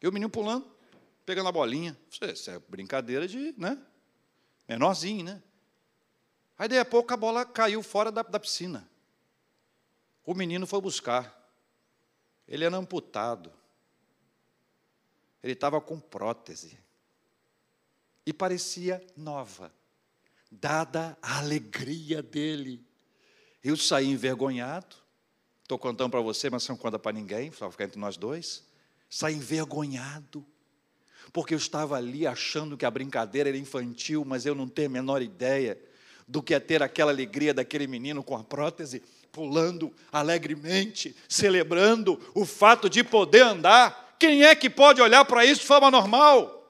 E 0.00 0.08
o 0.08 0.12
menino 0.12 0.30
pulando, 0.30 0.66
pegando 1.26 1.48
a 1.48 1.52
bolinha. 1.52 1.98
Isso 2.10 2.50
é 2.50 2.58
brincadeira 2.68 3.28
de, 3.28 3.54
né? 3.58 3.78
Menorzinho, 4.66 5.24
né? 5.24 5.42
Aí, 6.58 6.68
daí 6.68 6.78
a 6.78 6.84
pouco, 6.84 7.12
a 7.12 7.16
bola 7.16 7.44
caiu 7.44 7.82
fora 7.82 8.10
da, 8.10 8.22
da 8.22 8.40
piscina. 8.40 8.88
O 10.24 10.34
menino 10.34 10.66
foi 10.66 10.80
buscar. 10.80 11.43
Ele 12.46 12.64
era 12.64 12.76
amputado. 12.76 13.52
Ele 15.42 15.52
estava 15.52 15.80
com 15.80 15.98
prótese. 15.98 16.78
E 18.26 18.32
parecia 18.32 19.04
nova, 19.16 19.72
dada 20.50 21.16
a 21.20 21.38
alegria 21.38 22.22
dele. 22.22 22.84
Eu 23.62 23.76
saí 23.76 24.06
envergonhado. 24.06 24.96
Estou 25.62 25.78
contando 25.78 26.10
para 26.10 26.20
você, 26.20 26.48
mas 26.50 26.66
não 26.68 26.76
conta 26.76 26.98
para 26.98 27.12
ninguém, 27.12 27.50
só 27.52 27.70
ficar 27.70 27.84
entre 27.84 27.98
nós 27.98 28.16
dois. 28.16 28.64
Saí 29.08 29.34
envergonhado 29.34 30.46
porque 31.32 31.54
eu 31.54 31.58
estava 31.58 31.96
ali 31.96 32.26
achando 32.26 32.76
que 32.76 32.84
a 32.84 32.90
brincadeira 32.90 33.48
era 33.48 33.58
infantil, 33.58 34.24
mas 34.24 34.46
eu 34.46 34.54
não 34.54 34.68
tenho 34.68 34.88
a 34.88 34.92
menor 34.92 35.22
ideia 35.22 35.76
do 36.26 36.42
que 36.42 36.54
é 36.54 36.60
ter 36.60 36.82
aquela 36.82 37.10
alegria 37.10 37.52
daquele 37.52 37.86
menino 37.86 38.22
com 38.22 38.36
a 38.36 38.44
prótese, 38.44 39.02
pulando 39.34 39.92
alegremente, 40.12 41.14
celebrando 41.28 42.18
o 42.32 42.46
fato 42.46 42.88
de 42.88 43.02
poder 43.02 43.42
andar. 43.42 44.14
Quem 44.16 44.44
é 44.44 44.54
que 44.54 44.70
pode 44.70 45.02
olhar 45.02 45.24
para 45.24 45.44
isso 45.44 45.62
de 45.62 45.66
forma 45.66 45.90
normal? 45.90 46.62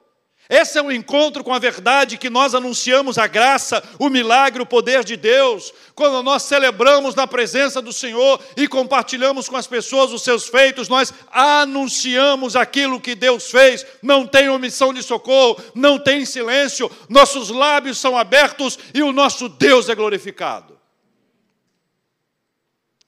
Esse 0.49 0.77
é 0.77 0.81
o 0.81 0.91
encontro 0.91 1.43
com 1.43 1.53
a 1.53 1.59
verdade 1.59 2.17
que 2.17 2.29
nós 2.29 2.53
anunciamos 2.53 3.17
a 3.17 3.25
graça, 3.25 3.83
o 3.99 4.09
milagre, 4.09 4.61
o 4.61 4.65
poder 4.65 5.03
de 5.03 5.15
Deus. 5.15 5.71
Quando 5.95 6.21
nós 6.23 6.43
celebramos 6.43 7.15
na 7.15 7.25
presença 7.25 7.81
do 7.81 7.93
Senhor 7.93 8.39
e 8.57 8.67
compartilhamos 8.67 9.47
com 9.47 9.57
as 9.57 9.65
pessoas 9.65 10.11
os 10.11 10.23
seus 10.23 10.47
feitos, 10.47 10.87
nós 10.87 11.13
anunciamos 11.31 12.55
aquilo 12.55 12.99
que 12.99 13.15
Deus 13.15 13.49
fez. 13.49 13.85
Não 14.03 14.25
tem 14.25 14.49
omissão 14.49 14.93
de 14.93 15.01
socorro, 15.01 15.59
não 15.73 15.99
tem 15.99 16.25
silêncio. 16.25 16.91
Nossos 17.09 17.49
lábios 17.49 17.97
são 17.97 18.17
abertos 18.17 18.77
e 18.93 19.01
o 19.01 19.11
nosso 19.11 19.49
Deus 19.49 19.89
é 19.89 19.95
glorificado. 19.95 20.74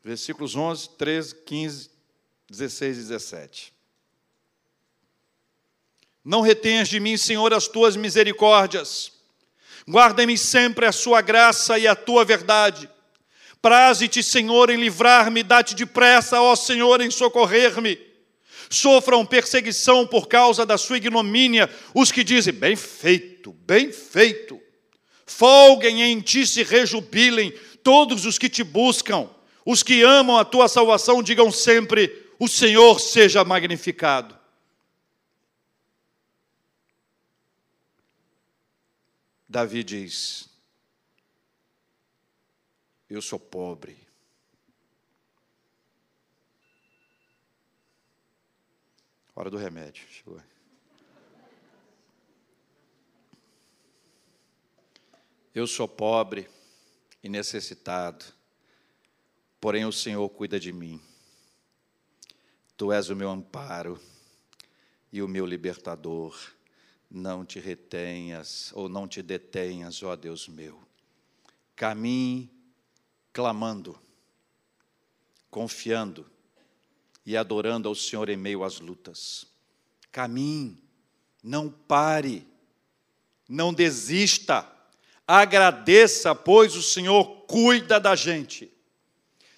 Versículos 0.08 0.56
11, 0.56 0.92
13, 0.92 1.36
15, 1.46 1.90
16 2.50 2.98
e 2.98 3.02
17. 3.02 3.74
Não 6.24 6.40
retenhas 6.40 6.88
de 6.88 6.98
mim, 6.98 7.18
Senhor, 7.18 7.54
as 7.54 7.68
tuas 7.68 7.98
misericórdias. 7.98 9.12
Guarda-me 9.86 10.38
sempre 10.38 10.86
a 10.86 10.94
sua 10.94 11.20
graça 11.20 11.78
e 11.78 11.86
a 11.86 11.94
tua 11.94 12.24
verdade. 12.24 12.90
Praze-te, 13.62 14.24
Senhor, 14.24 14.70
em 14.70 14.78
livrar-me, 14.78 15.44
dá-te 15.44 15.76
depressa, 15.76 16.40
ó 16.40 16.56
Senhor, 16.56 17.02
em 17.02 17.12
socorrer-me. 17.12 18.00
Sofram 18.70 19.26
perseguição 19.26 20.08
por 20.08 20.30
causa 20.30 20.66
da 20.66 20.78
sua 20.78 20.96
ignomínia 20.96 21.70
os 21.94 22.14
que 22.14 22.24
dizem: 22.24 22.54
bem 22.54 22.78
feito, 22.78 23.52
bem 23.52 23.92
feito. 23.92 24.58
Folguem 25.26 26.02
em 26.02 26.22
ti 26.22 26.48
se 26.48 26.64
rejubilem 26.64 27.54
todos 27.84 28.26
os 28.26 28.38
que 28.38 28.48
te 28.48 28.64
buscam. 28.64 29.36
Os 29.70 29.84
que 29.84 30.02
amam 30.02 30.38
a 30.38 30.46
tua 30.46 30.70
salvação 30.70 31.22
digam 31.22 31.52
sempre: 31.52 32.32
o 32.40 32.48
Senhor 32.48 33.02
seja 33.02 33.44
magnificado. 33.44 34.40
Davi 39.46 39.84
diz: 39.84 40.50
Eu 43.10 43.22
sou 43.22 43.38
pobre. 43.38 44.08
Hora 49.36 49.50
do 49.50 49.58
remédio. 49.58 50.08
Chegou. 50.10 50.42
Eu 55.54 55.68
sou 55.68 55.90
pobre 55.90 56.50
e 57.22 57.28
necessitado, 57.28 58.37
porém 59.60 59.86
o 59.86 59.92
Senhor 59.92 60.28
cuida 60.30 60.60
de 60.60 60.72
mim. 60.72 61.02
Tu 62.76 62.92
és 62.92 63.10
o 63.10 63.16
meu 63.16 63.30
amparo 63.30 64.00
e 65.12 65.22
o 65.22 65.28
meu 65.28 65.46
libertador 65.46 66.38
não 67.10 67.46
te 67.46 67.60
retenhas 67.60 68.72
ou 68.74 68.88
não 68.88 69.08
te 69.08 69.22
detenhas, 69.22 70.04
ó 70.04 70.16
Deus 70.16 70.48
meu. 70.48 70.80
Caminhe 71.76 72.52
clamando, 73.32 74.00
confiando 75.50 76.30
e 77.26 77.38
adorando 77.38 77.88
ao 77.88 77.96
Senhor 77.96 78.30
em 78.30 78.38
meio 78.38 78.64
às 78.64 78.80
lutas. 78.80 79.46
Caminhe, 80.12 80.82
não 81.44 81.70
pare, 81.70 82.48
não 83.48 83.74
desista, 83.74 84.68
agradeça, 85.28 86.34
pois 86.34 86.76
o 86.76 86.82
Senhor 86.82 87.46
cuida 87.46 88.00
da 88.00 88.16
gente. 88.16 88.72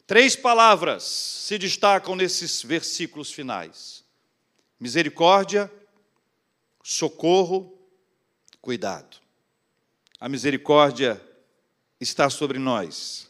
Três 0.09 0.35
palavras 0.35 1.03
se 1.03 1.59
destacam 1.59 2.15
nesses 2.15 2.63
versículos 2.63 3.31
finais: 3.31 4.03
misericórdia, 4.79 5.71
socorro, 6.83 7.77
cuidado. 8.59 9.17
A 10.19 10.27
misericórdia 10.27 11.21
está 12.01 12.27
sobre 12.27 12.57
nós. 12.57 13.29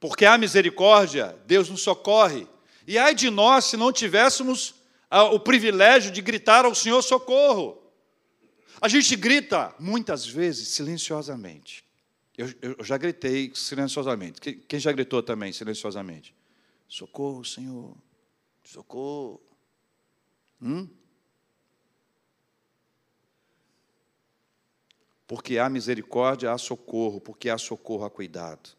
Porque 0.00 0.26
a 0.26 0.36
misericórdia, 0.36 1.38
Deus 1.46 1.68
nos 1.68 1.82
socorre. 1.82 2.48
E 2.84 2.98
ai 2.98 3.14
de 3.14 3.30
nós 3.30 3.66
se 3.66 3.76
não 3.76 3.92
tivéssemos 3.92 4.74
o 5.32 5.38
privilégio 5.38 6.10
de 6.10 6.20
gritar 6.20 6.64
ao 6.64 6.74
Senhor 6.74 7.00
socorro. 7.00 7.80
A 8.80 8.88
gente 8.88 9.14
grita 9.14 9.72
muitas 9.78 10.26
vezes 10.26 10.66
silenciosamente. 10.66 11.84
Eu, 12.40 12.76
eu 12.78 12.84
já 12.84 12.96
gritei 12.96 13.52
silenciosamente. 13.54 14.40
Quem 14.40 14.80
já 14.80 14.90
gritou 14.90 15.22
também 15.22 15.52
silenciosamente? 15.52 16.34
Socorro, 16.88 17.44
Senhor. 17.44 17.94
Socorro. 18.64 19.42
Hum? 20.62 20.88
Porque 25.26 25.58
há 25.58 25.68
misericórdia, 25.68 26.50
há 26.50 26.56
socorro, 26.56 27.20
porque 27.20 27.50
há 27.50 27.58
socorro, 27.58 28.06
há 28.06 28.10
cuidado. 28.10 28.70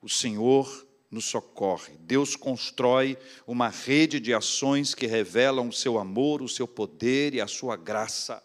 O 0.00 0.08
Senhor 0.08 0.86
nos 1.10 1.26
socorre. 1.26 1.98
Deus 2.00 2.34
constrói 2.34 3.18
uma 3.46 3.68
rede 3.68 4.18
de 4.18 4.32
ações 4.32 4.94
que 4.94 5.06
revelam 5.06 5.68
o 5.68 5.72
seu 5.72 5.98
amor, 5.98 6.40
o 6.40 6.48
seu 6.48 6.66
poder 6.66 7.34
e 7.34 7.40
a 7.42 7.46
sua 7.46 7.76
graça. 7.76 8.42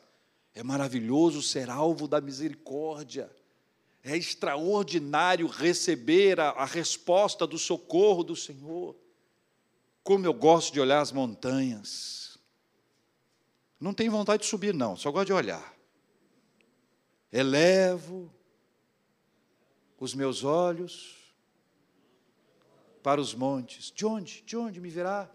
É 0.53 0.61
maravilhoso 0.61 1.41
ser 1.41 1.69
alvo 1.69 2.09
da 2.09 2.19
misericórdia. 2.19 3.38
É 4.03 4.15
extraordinário 4.15 5.47
receber 5.47 6.39
a, 6.39 6.49
a, 6.49 6.65
resposta 6.65 7.45
do 7.45 7.57
socorro 7.57 8.23
do 8.23 8.35
Senhor. 8.35 8.95
Como 10.03 10.25
eu 10.25 10.33
gosto 10.33 10.71
de 10.71 10.79
olhar 10.79 11.01
as 11.01 11.11
montanhas. 11.11 12.37
Não 13.79 13.93
tenho 13.93 14.11
vontade 14.11 14.43
de 14.43 14.49
subir, 14.49 14.73
não, 14.73 14.95
só 14.95 15.11
gosto 15.11 15.27
de 15.27 15.33
olhar 15.33 15.79
elevo 17.31 18.33
os 19.99 20.13
meus 20.13 20.43
olhos 20.43 21.17
para 23.03 23.21
os 23.21 23.33
montes. 23.33 23.91
De 23.91 24.05
onde? 24.05 24.41
De 24.41 24.57
onde 24.57 24.79
me 24.79 24.89
virá 24.89 25.29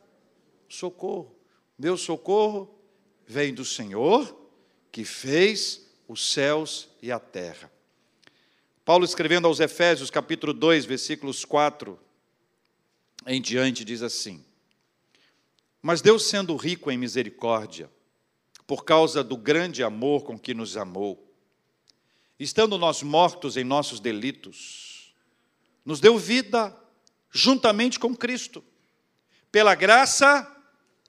socorro? 0.69 1.35
Meu 1.79 1.97
socorro 1.97 2.75
vem 3.27 3.55
do 3.55 3.65
Senhor 3.65 4.43
que 4.91 5.05
fez 5.05 5.89
os 6.07 6.33
céus 6.33 6.89
e 7.03 7.11
a 7.11 7.19
terra. 7.19 7.71
Paulo 8.85 9.07
escrevendo 9.07 9.49
aos 9.49 9.61
Efésios, 9.61 10.11
capítulo 10.11 10.53
2, 10.53 10.85
versículos 10.85 11.43
4 11.47 11.99
em 13.27 13.41
diante, 13.41 13.83
diz 13.83 14.03
assim: 14.03 14.45
Mas 15.81 16.03
Deus, 16.03 16.29
sendo 16.29 16.55
rico 16.55 16.91
em 16.91 16.99
misericórdia, 16.99 17.91
por 18.67 18.85
causa 18.85 19.25
do 19.25 19.39
grande 19.39 19.83
amor 19.83 20.25
com 20.25 20.39
que 20.39 20.53
nos 20.53 20.77
amou, 20.77 21.35
estando 22.39 22.77
nós 22.77 23.03
mortos 23.03 23.57
em 23.57 23.65
nossos 23.65 24.01
delitos, 24.01 25.15
nos 25.83 25.99
deu 25.99 26.19
vida 26.19 26.77
juntamente 27.31 27.99
com 27.99 28.15
Cristo. 28.15 28.63
Pela 29.51 29.75
graça 29.75 30.47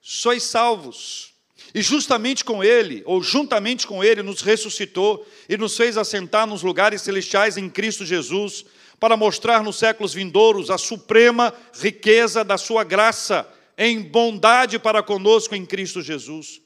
sois 0.00 0.44
salvos. 0.44 1.34
E 1.76 1.82
justamente 1.82 2.42
com 2.42 2.64
Ele, 2.64 3.02
ou 3.04 3.22
juntamente 3.22 3.86
com 3.86 4.02
Ele, 4.02 4.22
nos 4.22 4.40
ressuscitou 4.40 5.26
e 5.46 5.58
nos 5.58 5.76
fez 5.76 5.98
assentar 5.98 6.46
nos 6.46 6.62
lugares 6.62 7.02
celestiais 7.02 7.58
em 7.58 7.68
Cristo 7.68 8.02
Jesus, 8.02 8.64
para 8.98 9.14
mostrar 9.14 9.62
nos 9.62 9.76
séculos 9.76 10.14
vindouros 10.14 10.70
a 10.70 10.78
suprema 10.78 11.52
riqueza 11.78 12.42
da 12.42 12.56
Sua 12.56 12.82
graça, 12.82 13.46
em 13.76 14.00
bondade 14.00 14.78
para 14.78 15.02
conosco 15.02 15.54
em 15.54 15.66
Cristo 15.66 16.00
Jesus. 16.00 16.62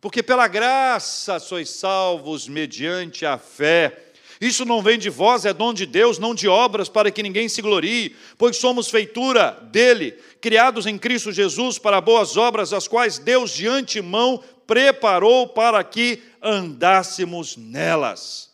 Porque 0.00 0.22
pela 0.22 0.48
graça 0.48 1.38
sois 1.38 1.68
salvos 1.68 2.48
mediante 2.48 3.26
a 3.26 3.36
fé. 3.36 4.07
Isso 4.40 4.64
não 4.64 4.82
vem 4.82 4.98
de 4.98 5.10
vós, 5.10 5.44
é 5.44 5.52
dom 5.52 5.74
de 5.74 5.84
Deus, 5.84 6.18
não 6.18 6.34
de 6.34 6.46
obras, 6.46 6.88
para 6.88 7.10
que 7.10 7.22
ninguém 7.22 7.48
se 7.48 7.60
glorie, 7.60 8.14
pois 8.36 8.56
somos 8.56 8.88
feitura 8.88 9.50
dele, 9.72 10.12
criados 10.40 10.86
em 10.86 10.96
Cristo 10.96 11.32
Jesus 11.32 11.78
para 11.78 12.00
boas 12.00 12.36
obras, 12.36 12.72
as 12.72 12.86
quais 12.86 13.18
Deus 13.18 13.50
de 13.50 13.66
antemão 13.66 14.42
preparou 14.66 15.48
para 15.48 15.82
que 15.82 16.22
andássemos 16.42 17.56
nelas. 17.56 18.50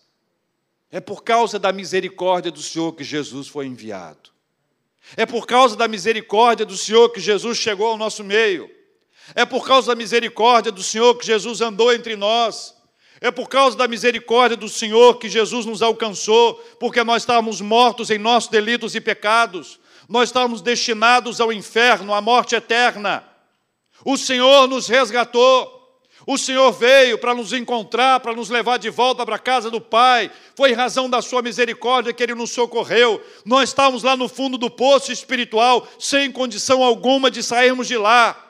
É 0.91 1.01
por 1.01 1.25
causa 1.25 1.59
da 1.59 1.73
misericórdia 1.73 2.51
do 2.51 2.63
Senhor 2.63 2.93
que 2.93 3.05
Jesus 3.05 3.49
foi 3.49 3.67
enviado. 3.67 4.31
É 5.17 5.27
por 5.27 5.47
causa 5.47 5.77
da 5.77 5.87
misericórdia 5.87 6.65
do 6.65 6.77
Senhor 6.77 7.11
que 7.11 7.21
Jesus 7.21 7.59
chegou 7.59 7.89
ao 7.89 7.99
nosso 7.99 8.25
meio. 8.25 8.71
É 9.35 9.45
por 9.45 9.67
causa 9.67 9.89
da 9.89 9.95
misericórdia 9.95 10.73
do 10.73 10.83
Senhor 10.83 11.15
que 11.17 11.27
Jesus 11.27 11.61
andou 11.61 11.93
entre 11.93 12.17
nós. 12.17 12.75
É 13.21 13.31
por 13.31 13.49
causa 13.49 13.77
da 13.77 13.89
misericórdia 13.89 14.57
do 14.57 14.69
Senhor 14.69 15.19
que 15.19 15.29
Jesus 15.29 15.65
nos 15.65 15.83
alcançou, 15.83 16.55
porque 16.81 17.03
nós 17.05 17.23
estávamos 17.23 17.61
mortos 17.61 18.11
em 18.11 18.19
nossos 18.19 18.51
delitos 18.51 18.95
e 18.95 19.01
pecados, 19.01 19.79
nós 20.09 20.29
estávamos 20.29 20.61
destinados 20.61 21.41
ao 21.41 21.53
inferno, 21.53 22.13
à 22.13 22.21
morte 22.21 22.55
eterna. 22.55 23.25
O 24.05 24.17
Senhor 24.17 24.69
nos 24.69 24.87
resgatou. 24.89 25.73
O 26.27 26.39
Senhor 26.39 26.73
veio 26.73 27.19
para 27.19 27.35
nos 27.35 27.53
encontrar, 27.53 28.21
para 28.21 28.33
nos 28.33 28.49
levar 28.49 28.79
de 28.79 28.89
volta 28.89 29.25
para 29.27 29.37
a 29.37 29.39
casa 29.39 29.71
do 29.71 29.81
Pai. 29.81 30.31
Foi 30.55 30.71
em 30.71 30.75
razão 30.75 31.09
da 31.09 31.21
Sua 31.21 31.43
misericórdia 31.43 32.13
que 32.13 32.23
Ele 32.23 32.35
nos 32.35 32.51
socorreu. 32.51 33.23
Nós 33.45 33.71
estávamos 33.71 34.03
lá 34.03 34.17
no 34.17 34.29
fundo 34.29 34.57
do 34.57 34.71
poço 34.71 35.13
espiritual, 35.13 35.87
sem 35.99 36.33
condição 36.33 36.83
alguma 36.83 37.31
de 37.31 37.43
sairmos 37.43 37.87
de 37.87 37.97
lá 37.97 38.45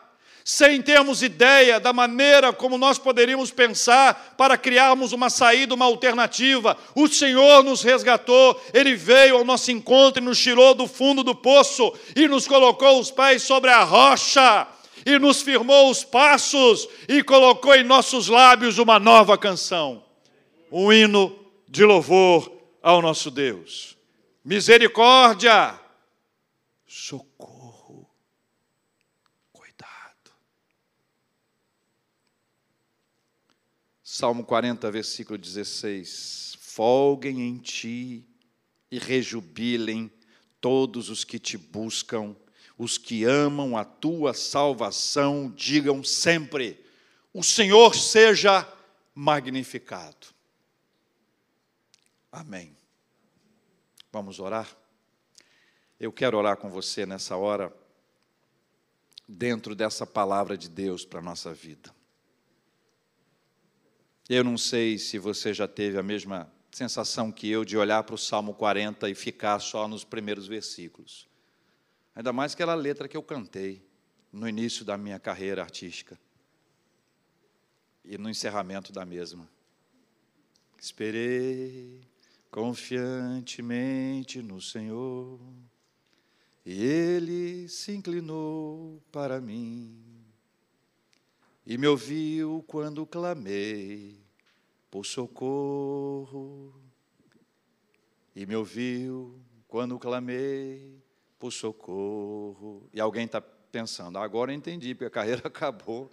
sem 0.44 0.82
termos 0.82 1.22
ideia 1.22 1.80
da 1.80 1.90
maneira 1.92 2.52
como 2.52 2.76
nós 2.76 2.98
poderíamos 2.98 3.50
pensar 3.50 4.34
para 4.36 4.58
criarmos 4.58 5.12
uma 5.12 5.30
saída, 5.30 5.74
uma 5.74 5.86
alternativa. 5.86 6.76
O 6.94 7.08
Senhor 7.08 7.64
nos 7.64 7.82
resgatou, 7.82 8.60
Ele 8.74 8.94
veio 8.94 9.38
ao 9.38 9.44
nosso 9.44 9.72
encontro 9.72 10.22
e 10.22 10.24
nos 10.24 10.38
tirou 10.38 10.74
do 10.74 10.86
fundo 10.86 11.24
do 11.24 11.34
poço 11.34 11.92
e 12.14 12.28
nos 12.28 12.46
colocou 12.46 13.00
os 13.00 13.10
pés 13.10 13.42
sobre 13.42 13.70
a 13.70 13.82
rocha 13.82 14.68
e 15.06 15.18
nos 15.18 15.42
firmou 15.42 15.90
os 15.90 16.04
passos 16.04 16.88
e 17.08 17.22
colocou 17.22 17.74
em 17.74 17.82
nossos 17.82 18.28
lábios 18.28 18.78
uma 18.78 18.98
nova 18.98 19.36
canção, 19.36 20.04
um 20.70 20.92
hino 20.92 21.38
de 21.68 21.84
louvor 21.84 22.50
ao 22.82 23.02
nosso 23.02 23.30
Deus. 23.30 23.96
Misericórdia, 24.44 25.78
socorro, 26.86 28.08
cuidado. 29.52 30.30
Salmo 34.16 34.44
40, 34.44 34.88
versículo 34.92 35.36
16: 35.36 36.56
Folguem 36.60 37.40
em 37.40 37.58
ti 37.58 38.24
e 38.88 38.96
rejubilem 38.96 40.08
todos 40.60 41.10
os 41.10 41.24
que 41.24 41.36
te 41.36 41.58
buscam 41.58 42.36
os 42.78 42.96
que 42.96 43.24
amam 43.24 43.76
a 43.76 43.84
tua 43.84 44.32
salvação 44.32 45.50
digam 45.50 46.04
sempre: 46.04 46.80
O 47.32 47.42
Senhor 47.42 47.96
seja 47.96 48.64
magnificado. 49.12 50.28
Amém. 52.30 52.76
Vamos 54.12 54.38
orar? 54.38 54.76
Eu 55.98 56.12
quero 56.12 56.38
orar 56.38 56.56
com 56.56 56.70
você 56.70 57.04
nessa 57.04 57.36
hora, 57.36 57.76
dentro 59.28 59.74
dessa 59.74 60.06
palavra 60.06 60.56
de 60.56 60.68
Deus 60.68 61.04
para 61.04 61.18
a 61.18 61.22
nossa 61.22 61.52
vida. 61.52 61.92
Eu 64.28 64.42
não 64.42 64.56
sei 64.56 64.98
se 64.98 65.18
você 65.18 65.52
já 65.52 65.68
teve 65.68 65.98
a 65.98 66.02
mesma 66.02 66.50
sensação 66.70 67.30
que 67.30 67.50
eu 67.50 67.62
de 67.62 67.76
olhar 67.76 68.02
para 68.04 68.14
o 68.14 68.18
Salmo 68.18 68.54
40 68.54 69.10
e 69.10 69.14
ficar 69.14 69.58
só 69.58 69.86
nos 69.86 70.02
primeiros 70.02 70.46
versículos. 70.46 71.28
Ainda 72.14 72.32
mais 72.32 72.54
aquela 72.54 72.74
letra 72.74 73.06
que 73.06 73.16
eu 73.16 73.22
cantei 73.22 73.86
no 74.32 74.48
início 74.48 74.82
da 74.82 74.96
minha 74.96 75.18
carreira 75.18 75.60
artística 75.60 76.18
e 78.02 78.16
no 78.16 78.30
encerramento 78.30 78.92
da 78.92 79.04
mesma. 79.04 79.46
Esperei 80.78 82.00
confiantemente 82.50 84.40
no 84.40 84.60
Senhor, 84.60 85.38
e 86.64 86.82
Ele 86.82 87.68
se 87.68 87.92
inclinou 87.92 89.02
para 89.12 89.40
mim 89.40 90.13
e 91.66 91.78
me 91.78 91.86
ouviu 91.86 92.62
quando 92.66 93.06
clamei 93.06 94.22
por 94.90 95.06
socorro, 95.06 96.74
e 98.36 98.44
me 98.46 98.54
ouviu 98.54 99.40
quando 99.66 99.98
clamei 99.98 101.02
por 101.38 101.52
socorro. 101.52 102.88
E 102.92 103.00
alguém 103.00 103.24
está 103.24 103.40
pensando, 103.40 104.18
agora 104.18 104.52
entendi, 104.52 104.94
porque 104.94 105.06
a 105.06 105.10
carreira 105.10 105.42
acabou. 105.48 106.10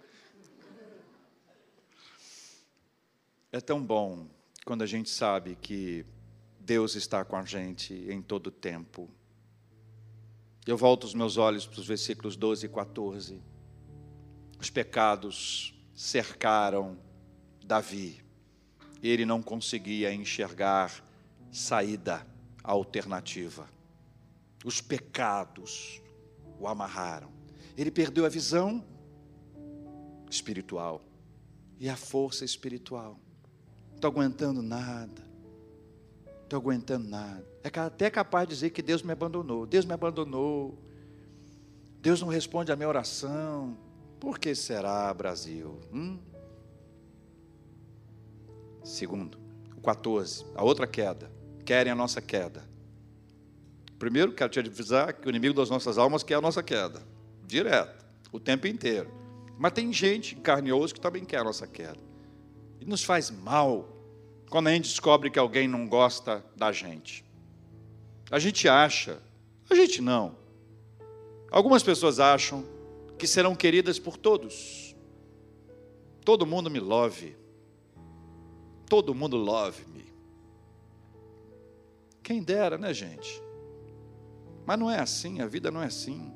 É 3.50 3.60
tão 3.60 3.84
bom 3.84 4.26
quando 4.64 4.82
a 4.82 4.86
gente 4.86 5.10
sabe 5.10 5.56
que 5.60 6.06
Deus 6.58 6.94
está 6.94 7.24
com 7.24 7.36
a 7.36 7.44
gente 7.44 7.92
em 7.92 8.22
todo 8.22 8.46
o 8.46 8.50
tempo. 8.50 9.10
Eu 10.66 10.76
volto 10.76 11.04
os 11.04 11.12
meus 11.12 11.36
olhos 11.36 11.66
para 11.66 11.80
os 11.80 11.86
versículos 11.86 12.36
12 12.36 12.66
e 12.66 12.68
14. 12.68 13.51
Os 14.62 14.70
pecados 14.70 15.74
cercaram 15.94 16.96
Davi. 17.62 18.22
Ele 19.02 19.26
não 19.26 19.42
conseguia 19.42 20.14
enxergar 20.14 21.04
saída 21.50 22.26
alternativa 22.64 23.68
os 24.64 24.80
pecados 24.80 26.00
o 26.58 26.66
amarraram. 26.66 27.30
Ele 27.76 27.90
perdeu 27.90 28.24
a 28.24 28.28
visão 28.28 28.84
espiritual 30.30 31.02
e 31.80 31.88
a 31.88 31.96
força 31.96 32.44
espiritual. 32.44 33.18
Não 33.88 33.96
estou 33.96 34.10
aguentando 34.10 34.62
nada. 34.62 35.30
Estou 36.44 36.58
aguentando 36.58 37.08
nada. 37.08 37.44
É 37.62 37.80
até 37.80 38.10
capaz 38.10 38.46
de 38.48 38.54
dizer 38.54 38.70
que 38.70 38.82
Deus 38.82 39.02
me 39.02 39.12
abandonou. 39.12 39.66
Deus 39.66 39.84
me 39.84 39.94
abandonou. 39.94 40.78
Deus 42.00 42.20
não 42.20 42.28
responde 42.28 42.70
a 42.70 42.76
minha 42.76 42.88
oração. 42.88 43.76
Por 44.22 44.38
que 44.38 44.54
será, 44.54 45.12
Brasil? 45.12 45.80
Hum? 45.92 46.16
Segundo, 48.84 49.36
o 49.76 49.80
14, 49.80 50.46
a 50.54 50.62
outra 50.62 50.86
queda. 50.86 51.28
Querem 51.64 51.90
a 51.90 51.96
nossa 51.96 52.22
queda. 52.22 52.62
Primeiro, 53.98 54.32
quero 54.32 54.48
te 54.48 54.60
avisar 54.60 55.12
que 55.14 55.26
o 55.26 55.28
inimigo 55.28 55.56
das 55.56 55.68
nossas 55.68 55.98
almas 55.98 56.22
quer 56.22 56.36
a 56.36 56.40
nossa 56.40 56.62
queda, 56.62 57.02
direto, 57.44 58.06
o 58.30 58.38
tempo 58.38 58.68
inteiro. 58.68 59.10
Mas 59.58 59.72
tem 59.72 59.92
gente, 59.92 60.36
carne 60.36 60.68
e 60.68 60.72
osso, 60.72 60.94
que 60.94 61.00
também 61.00 61.24
quer 61.24 61.38
a 61.38 61.44
nossa 61.44 61.66
queda. 61.66 61.98
E 62.80 62.84
nos 62.84 63.02
faz 63.02 63.28
mal 63.28 63.88
quando 64.48 64.68
a 64.68 64.70
gente 64.70 64.88
descobre 64.88 65.32
que 65.32 65.38
alguém 65.40 65.66
não 65.66 65.84
gosta 65.84 66.44
da 66.54 66.70
gente. 66.70 67.24
A 68.30 68.38
gente 68.38 68.68
acha, 68.68 69.20
a 69.68 69.74
gente 69.74 70.00
não. 70.00 70.36
Algumas 71.50 71.82
pessoas 71.82 72.20
acham 72.20 72.64
que 73.22 73.26
serão 73.28 73.54
queridas 73.54 74.00
por 74.00 74.16
todos. 74.16 74.96
Todo 76.24 76.44
mundo 76.44 76.68
me 76.68 76.80
love. 76.80 77.36
Todo 78.88 79.14
mundo 79.14 79.36
love-me. 79.36 80.12
Quem 82.20 82.42
dera, 82.42 82.76
né, 82.76 82.92
gente? 82.92 83.40
Mas 84.66 84.76
não 84.76 84.90
é 84.90 84.98
assim, 84.98 85.40
a 85.40 85.46
vida 85.46 85.70
não 85.70 85.80
é 85.80 85.86
assim. 85.86 86.34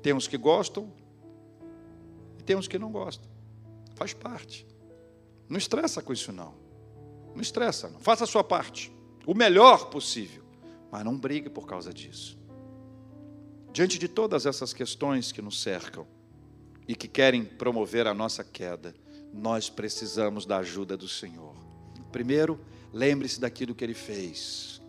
Tem 0.00 0.14
uns 0.14 0.26
que 0.26 0.38
gostam 0.38 0.90
e 2.38 2.42
tem 2.42 2.56
uns 2.56 2.66
que 2.66 2.78
não 2.78 2.90
gostam. 2.90 3.28
Faz 3.94 4.14
parte. 4.14 4.66
Não 5.46 5.58
estressa 5.58 6.00
com 6.00 6.14
isso, 6.14 6.32
não. 6.32 6.54
Não 7.34 7.42
estressa, 7.42 7.90
não. 7.90 8.00
Faça 8.00 8.24
a 8.24 8.26
sua 8.26 8.42
parte. 8.42 8.90
O 9.26 9.34
melhor 9.34 9.90
possível. 9.90 10.42
Mas 10.90 11.04
não 11.04 11.18
brigue 11.18 11.50
por 11.50 11.66
causa 11.66 11.92
disso. 11.92 12.38
Diante 13.72 13.98
de 13.98 14.08
todas 14.08 14.46
essas 14.46 14.72
questões 14.72 15.30
que 15.30 15.42
nos 15.42 15.60
cercam 15.60 16.06
e 16.86 16.94
que 16.94 17.06
querem 17.06 17.44
promover 17.44 18.06
a 18.06 18.14
nossa 18.14 18.42
queda, 18.42 18.94
nós 19.32 19.68
precisamos 19.68 20.46
da 20.46 20.58
ajuda 20.58 20.96
do 20.96 21.08
Senhor. 21.08 21.54
Primeiro, 22.10 22.58
lembre-se 22.92 23.40
daquilo 23.40 23.74
que 23.74 23.84
Ele 23.84 23.94
fez. 23.94 24.80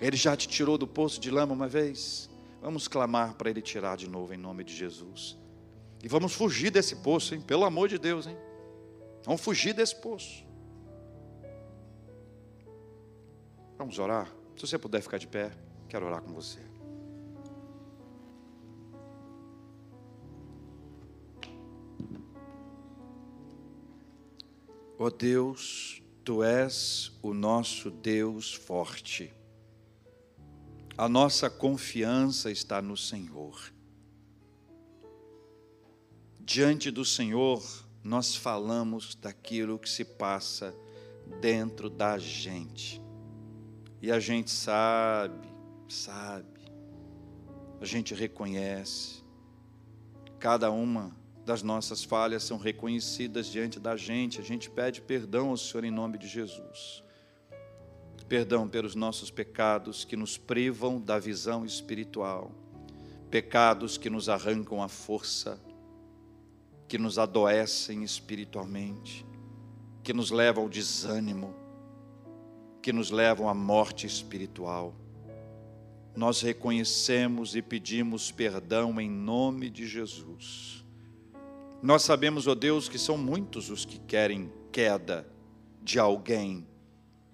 Ele 0.00 0.16
já 0.16 0.36
te 0.36 0.48
tirou 0.48 0.76
do 0.76 0.86
poço 0.86 1.20
de 1.20 1.30
lama 1.30 1.54
uma 1.54 1.68
vez. 1.68 2.28
Vamos 2.60 2.88
clamar 2.88 3.34
para 3.34 3.50
Ele 3.50 3.62
tirar 3.62 3.96
de 3.96 4.08
novo 4.08 4.34
em 4.34 4.36
nome 4.36 4.64
de 4.64 4.74
Jesus. 4.74 5.38
E 6.02 6.08
vamos 6.08 6.34
fugir 6.34 6.70
desse 6.70 6.96
poço, 6.96 7.34
hein? 7.34 7.40
Pelo 7.40 7.64
amor 7.64 7.88
de 7.88 7.98
Deus, 7.98 8.26
hein? 8.26 8.36
Vamos 9.24 9.40
fugir 9.40 9.72
desse 9.72 9.94
poço. 9.94 10.44
Vamos 13.78 13.98
orar? 13.98 14.28
Se 14.56 14.66
você 14.66 14.76
puder 14.76 15.00
ficar 15.00 15.18
de 15.18 15.28
pé, 15.28 15.52
quero 15.88 16.06
orar 16.06 16.20
com 16.20 16.32
você. 16.32 16.71
Ó 25.02 25.06
oh 25.06 25.10
Deus, 25.10 26.00
Tu 26.24 26.44
és 26.44 27.10
o 27.20 27.34
nosso 27.34 27.90
Deus 27.90 28.54
forte 28.54 29.34
a 30.96 31.08
nossa 31.08 31.48
confiança 31.48 32.50
está 32.50 32.82
no 32.82 32.96
Senhor. 32.96 33.72
Diante 36.38 36.90
do 36.90 37.04
Senhor, 37.04 37.62
nós 38.04 38.36
falamos 38.36 39.14
daquilo 39.14 39.78
que 39.78 39.88
se 39.88 40.04
passa 40.04 40.74
dentro 41.40 41.88
da 41.88 42.18
gente. 42.18 43.00
E 44.02 44.12
a 44.12 44.20
gente 44.20 44.50
sabe, 44.50 45.48
sabe, 45.88 46.60
a 47.80 47.84
gente 47.84 48.14
reconhece. 48.14 49.24
Cada 50.38 50.70
uma 50.70 51.16
das 51.44 51.62
nossas 51.62 52.04
falhas 52.04 52.42
são 52.42 52.58
reconhecidas 52.58 53.46
diante 53.46 53.80
da 53.80 53.96
gente. 53.96 54.40
A 54.40 54.44
gente 54.44 54.70
pede 54.70 55.00
perdão 55.00 55.50
ao 55.50 55.56
Senhor 55.56 55.84
em 55.84 55.90
nome 55.90 56.18
de 56.18 56.28
Jesus 56.28 57.02
perdão 58.32 58.66
pelos 58.66 58.94
nossos 58.94 59.30
pecados 59.30 60.06
que 60.06 60.16
nos 60.16 60.38
privam 60.38 60.98
da 60.98 61.18
visão 61.18 61.66
espiritual, 61.66 62.50
pecados 63.30 63.98
que 63.98 64.08
nos 64.08 64.26
arrancam 64.26 64.82
a 64.82 64.88
força, 64.88 65.60
que 66.88 66.96
nos 66.96 67.18
adoecem 67.18 68.02
espiritualmente, 68.02 69.26
que 70.02 70.14
nos 70.14 70.30
levam 70.30 70.62
ao 70.62 70.70
desânimo, 70.70 71.54
que 72.80 72.90
nos 72.90 73.10
levam 73.10 73.50
à 73.50 73.52
morte 73.54 74.06
espiritual. 74.06 74.94
Nós 76.16 76.40
reconhecemos 76.40 77.54
e 77.54 77.60
pedimos 77.60 78.32
perdão 78.32 78.98
em 78.98 79.10
nome 79.10 79.68
de 79.68 79.86
Jesus. 79.86 80.81
Nós 81.82 82.02
sabemos, 82.02 82.46
ó 82.46 82.54
Deus, 82.54 82.88
que 82.88 82.98
são 82.98 83.18
muitos 83.18 83.68
os 83.68 83.84
que 83.84 83.98
querem 83.98 84.52
queda 84.70 85.26
de 85.82 85.98
alguém. 85.98 86.64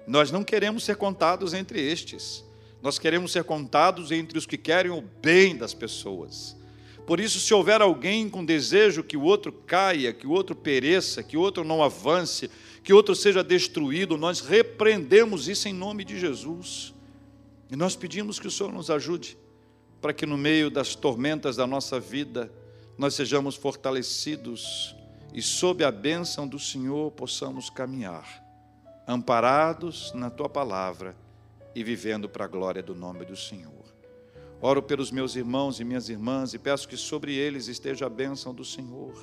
Nós 0.07 0.31
não 0.31 0.43
queremos 0.43 0.85
ser 0.85 0.97
contados 0.97 1.53
entre 1.53 1.81
estes. 1.81 2.43
Nós 2.83 2.99
queremos 2.99 3.31
ser 3.31 3.45
contados 3.45 4.11
entre 4.11 4.39
os 4.39 4.47
que 4.47 4.57
querem 4.57 4.91
o 4.91 5.03
bem 5.03 5.55
das 5.55 5.75
pessoas. 5.75 6.57
Por 7.07 7.21
isso, 7.21 7.39
se 7.41 7.53
houver 7.53 7.83
alguém 7.83 8.29
com 8.29 8.45
desejo 8.45 9.03
que 9.03 9.17
o 9.17 9.23
outro 9.23 9.53
caia, 9.53 10.13
que 10.13 10.27
o 10.27 10.31
outro 10.31 10.57
pereça, 10.57 11.23
que 11.23 11.37
o 11.37 11.41
outro 11.41 11.63
não 11.63 11.83
avance, 11.83 12.51
que 12.83 12.93
o 12.93 12.97
outro 12.97 13.15
seja 13.15 13.45
destruído, 13.45 14.17
nós 14.17 14.41
repreendemos 14.41 15.47
isso 15.47 15.69
em 15.69 15.75
nome 15.75 16.05
de 16.05 16.19
Jesus. 16.19 16.95
E 17.71 17.77
nós 17.77 17.95
pedimos 17.95 18.39
que 18.39 18.47
o 18.47 18.51
Senhor 18.51 18.73
nos 18.73 18.91
ajude 18.91 19.37
para 20.01 20.13
que 20.13 20.25
no 20.25 20.39
meio 20.39 20.71
das 20.71 20.95
tormentas 20.95 21.57
da 21.57 21.67
nossa 21.67 21.99
vida 21.99 22.51
nós 22.99 23.15
sejamos 23.15 23.55
fortalecidos 23.55 24.97
e 25.33 25.41
sob 25.41 25.85
a 25.85 25.91
bênção 25.93 26.49
do 26.49 26.59
Senhor 26.59 27.13
possamos 27.13 27.71
caminhar, 27.71 28.45
amparados 29.07 30.13
na 30.15 30.29
tua 30.29 30.49
palavra 30.49 31.17
e 31.77 31.85
vivendo 31.85 32.29
para 32.29 32.45
a 32.45 32.49
glória 32.49 32.83
do 32.83 32.97
nome 32.97 33.25
do 33.25 33.37
Senhor. 33.37 33.73
Oro 34.61 34.83
pelos 34.83 35.13
meus 35.13 35.37
irmãos 35.37 35.79
e 35.79 35.85
minhas 35.85 36.09
irmãs 36.09 36.53
e 36.53 36.59
peço 36.59 36.89
que 36.89 36.97
sobre 36.97 37.33
eles 37.33 37.69
esteja 37.69 38.07
a 38.07 38.11
bênção 38.11 38.53
do 38.53 38.65
Senhor, 38.65 39.15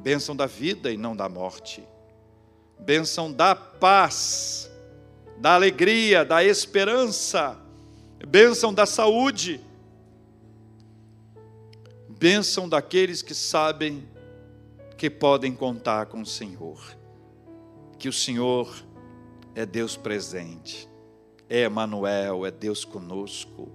bênção 0.00 0.34
da 0.34 0.46
vida 0.46 0.90
e 0.90 0.96
não 0.96 1.14
da 1.14 1.28
morte, 1.28 1.84
bênção 2.78 3.30
da 3.30 3.54
paz, 3.54 4.70
da 5.36 5.54
alegria, 5.54 6.24
da 6.24 6.42
esperança, 6.42 7.60
bênção 8.26 8.72
da 8.72 8.86
saúde 8.86 9.60
bênção 12.18 12.68
daqueles 12.68 13.22
que 13.22 13.32
sabem 13.32 14.08
que 14.96 15.08
podem 15.08 15.54
contar 15.54 16.06
com 16.06 16.22
o 16.22 16.26
Senhor, 16.26 16.82
que 17.96 18.08
o 18.08 18.12
Senhor 18.12 18.84
é 19.54 19.64
Deus 19.64 19.96
presente, 19.96 20.88
é 21.48 21.60
Emanuel, 21.60 22.44
é 22.44 22.50
Deus 22.50 22.84
conosco, 22.84 23.70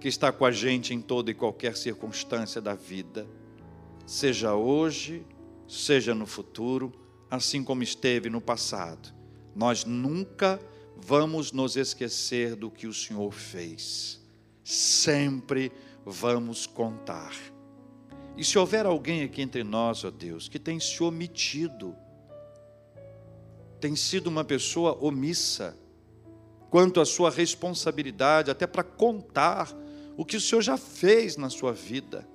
que 0.00 0.08
está 0.08 0.32
com 0.32 0.44
a 0.44 0.50
gente 0.50 0.92
em 0.92 1.00
toda 1.00 1.30
e 1.30 1.34
qualquer 1.34 1.76
circunstância 1.76 2.60
da 2.60 2.74
vida, 2.74 3.28
seja 4.04 4.56
hoje, 4.56 5.24
seja 5.68 6.16
no 6.16 6.26
futuro, 6.26 6.92
assim 7.30 7.62
como 7.62 7.84
esteve 7.84 8.28
no 8.28 8.40
passado. 8.40 9.14
Nós 9.54 9.84
nunca 9.84 10.60
vamos 10.96 11.52
nos 11.52 11.76
esquecer 11.76 12.56
do 12.56 12.72
que 12.72 12.88
o 12.88 12.92
Senhor 12.92 13.32
fez. 13.32 14.20
Sempre 14.64 15.70
vamos 16.08 16.66
contar. 16.68 17.34
E 18.36 18.44
se 18.44 18.56
houver 18.56 18.86
alguém 18.86 19.24
aqui 19.24 19.42
entre 19.42 19.64
nós, 19.64 20.04
ó 20.04 20.10
Deus, 20.10 20.48
que 20.48 20.58
tem 20.58 20.78
se 20.78 21.02
omitido, 21.02 21.96
tem 23.80 23.96
sido 23.96 24.28
uma 24.28 24.44
pessoa 24.44 24.96
omissa 25.00 25.76
quanto 26.70 27.00
à 27.00 27.04
sua 27.04 27.28
responsabilidade, 27.28 28.50
até 28.50 28.66
para 28.66 28.84
contar 28.84 29.72
o 30.16 30.24
que 30.24 30.36
o 30.36 30.40
Senhor 30.40 30.62
já 30.62 30.76
fez 30.76 31.36
na 31.36 31.50
sua 31.50 31.72
vida, 31.72 32.26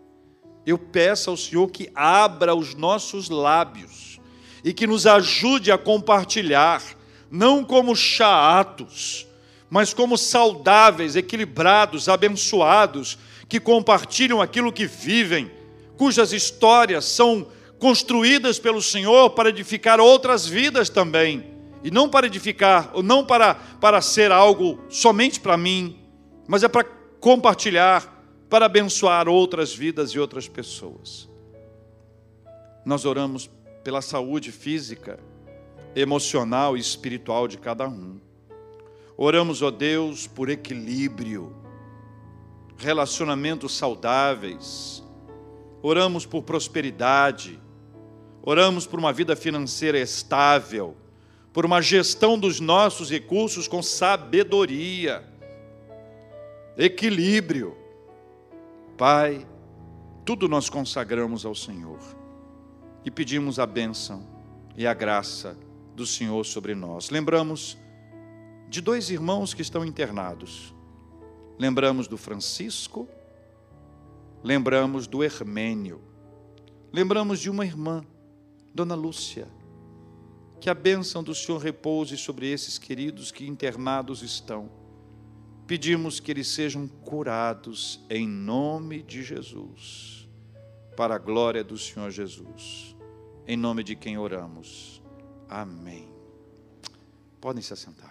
eu 0.65 0.77
peço 0.77 1.29
ao 1.29 1.37
Senhor 1.37 1.69
que 1.71 1.89
abra 1.95 2.53
os 2.53 2.75
nossos 2.75 3.29
lábios 3.29 4.19
e 4.63 4.73
que 4.73 4.85
nos 4.85 5.07
ajude 5.07 5.71
a 5.71 5.77
compartilhar, 5.77 6.83
não 7.29 7.63
como 7.63 7.95
chatos, 7.95 9.25
mas 9.69 9.93
como 9.93 10.17
saudáveis, 10.17 11.15
equilibrados, 11.15 12.09
abençoados, 12.09 13.17
que 13.51 13.59
compartilham 13.59 14.41
aquilo 14.41 14.71
que 14.71 14.85
vivem, 14.85 15.51
cujas 15.97 16.31
histórias 16.31 17.03
são 17.03 17.49
construídas 17.77 18.57
pelo 18.57 18.81
Senhor 18.81 19.31
para 19.31 19.49
edificar 19.49 19.99
outras 19.99 20.47
vidas 20.47 20.87
também, 20.87 21.43
e 21.83 21.91
não 21.91 22.07
para 22.07 22.27
edificar, 22.27 22.91
ou 22.93 23.03
não 23.03 23.25
para, 23.25 23.55
para 23.55 24.01
ser 24.01 24.31
algo 24.31 24.79
somente 24.87 25.37
para 25.37 25.57
mim, 25.57 25.99
mas 26.47 26.63
é 26.63 26.69
para 26.69 26.85
compartilhar, 27.19 28.23
para 28.49 28.67
abençoar 28.67 29.27
outras 29.27 29.75
vidas 29.75 30.11
e 30.11 30.19
outras 30.19 30.47
pessoas. 30.47 31.27
Nós 32.85 33.03
oramos 33.03 33.49
pela 33.83 34.01
saúde 34.01 34.49
física, 34.49 35.19
emocional 35.93 36.77
e 36.77 36.79
espiritual 36.79 37.49
de 37.49 37.57
cada 37.57 37.85
um. 37.85 38.17
Oramos, 39.17 39.61
ó 39.61 39.69
Deus, 39.69 40.25
por 40.25 40.47
equilíbrio 40.47 41.60
relacionamentos 42.81 43.77
saudáveis, 43.77 45.03
oramos 45.81 46.25
por 46.25 46.41
prosperidade, 46.41 47.59
oramos 48.41 48.87
por 48.87 48.99
uma 48.99 49.13
vida 49.13 49.35
financeira 49.35 49.99
estável, 49.99 50.97
por 51.53 51.65
uma 51.65 51.81
gestão 51.81 52.39
dos 52.39 52.59
nossos 52.59 53.09
recursos 53.09 53.67
com 53.67 53.83
sabedoria, 53.83 55.23
equilíbrio. 56.77 57.77
Pai, 58.97 59.45
tudo 60.25 60.49
nós 60.49 60.69
consagramos 60.69 61.45
ao 61.45 61.53
Senhor. 61.53 61.99
E 63.03 63.11
pedimos 63.11 63.59
a 63.59 63.65
bênção 63.65 64.27
e 64.77 64.85
a 64.87 64.93
graça 64.93 65.57
do 65.95 66.05
Senhor 66.05 66.45
sobre 66.45 66.73
nós. 66.75 67.09
Lembramos 67.09 67.77
de 68.69 68.79
dois 68.79 69.09
irmãos 69.09 69.53
que 69.53 69.61
estão 69.61 69.83
internados 69.83 70.73
lembramos 71.61 72.07
do 72.07 72.17
Francisco, 72.17 73.07
lembramos 74.43 75.05
do 75.05 75.23
Hermênio, 75.23 76.01
lembramos 76.91 77.39
de 77.39 77.51
uma 77.51 77.63
irmã, 77.63 78.03
Dona 78.73 78.95
Lúcia. 78.95 79.47
Que 80.59 80.71
a 80.71 80.73
bênção 80.73 81.23
do 81.23 81.35
Senhor 81.35 81.59
repouse 81.59 82.17
sobre 82.17 82.51
esses 82.51 82.79
queridos 82.79 83.31
que 83.31 83.47
internados 83.47 84.23
estão. 84.23 84.71
Pedimos 85.67 86.19
que 86.19 86.31
eles 86.31 86.47
sejam 86.47 86.87
curados 86.87 88.03
em 88.09 88.27
nome 88.27 89.03
de 89.03 89.21
Jesus, 89.21 90.27
para 90.97 91.13
a 91.13 91.19
glória 91.19 91.63
do 91.63 91.77
Senhor 91.77 92.09
Jesus. 92.09 92.95
Em 93.47 93.55
nome 93.55 93.83
de 93.83 93.95
quem 93.95 94.17
oramos. 94.17 94.99
Amém. 95.47 96.09
Podem 97.39 97.61
se 97.61 97.71
assentar. 97.71 98.10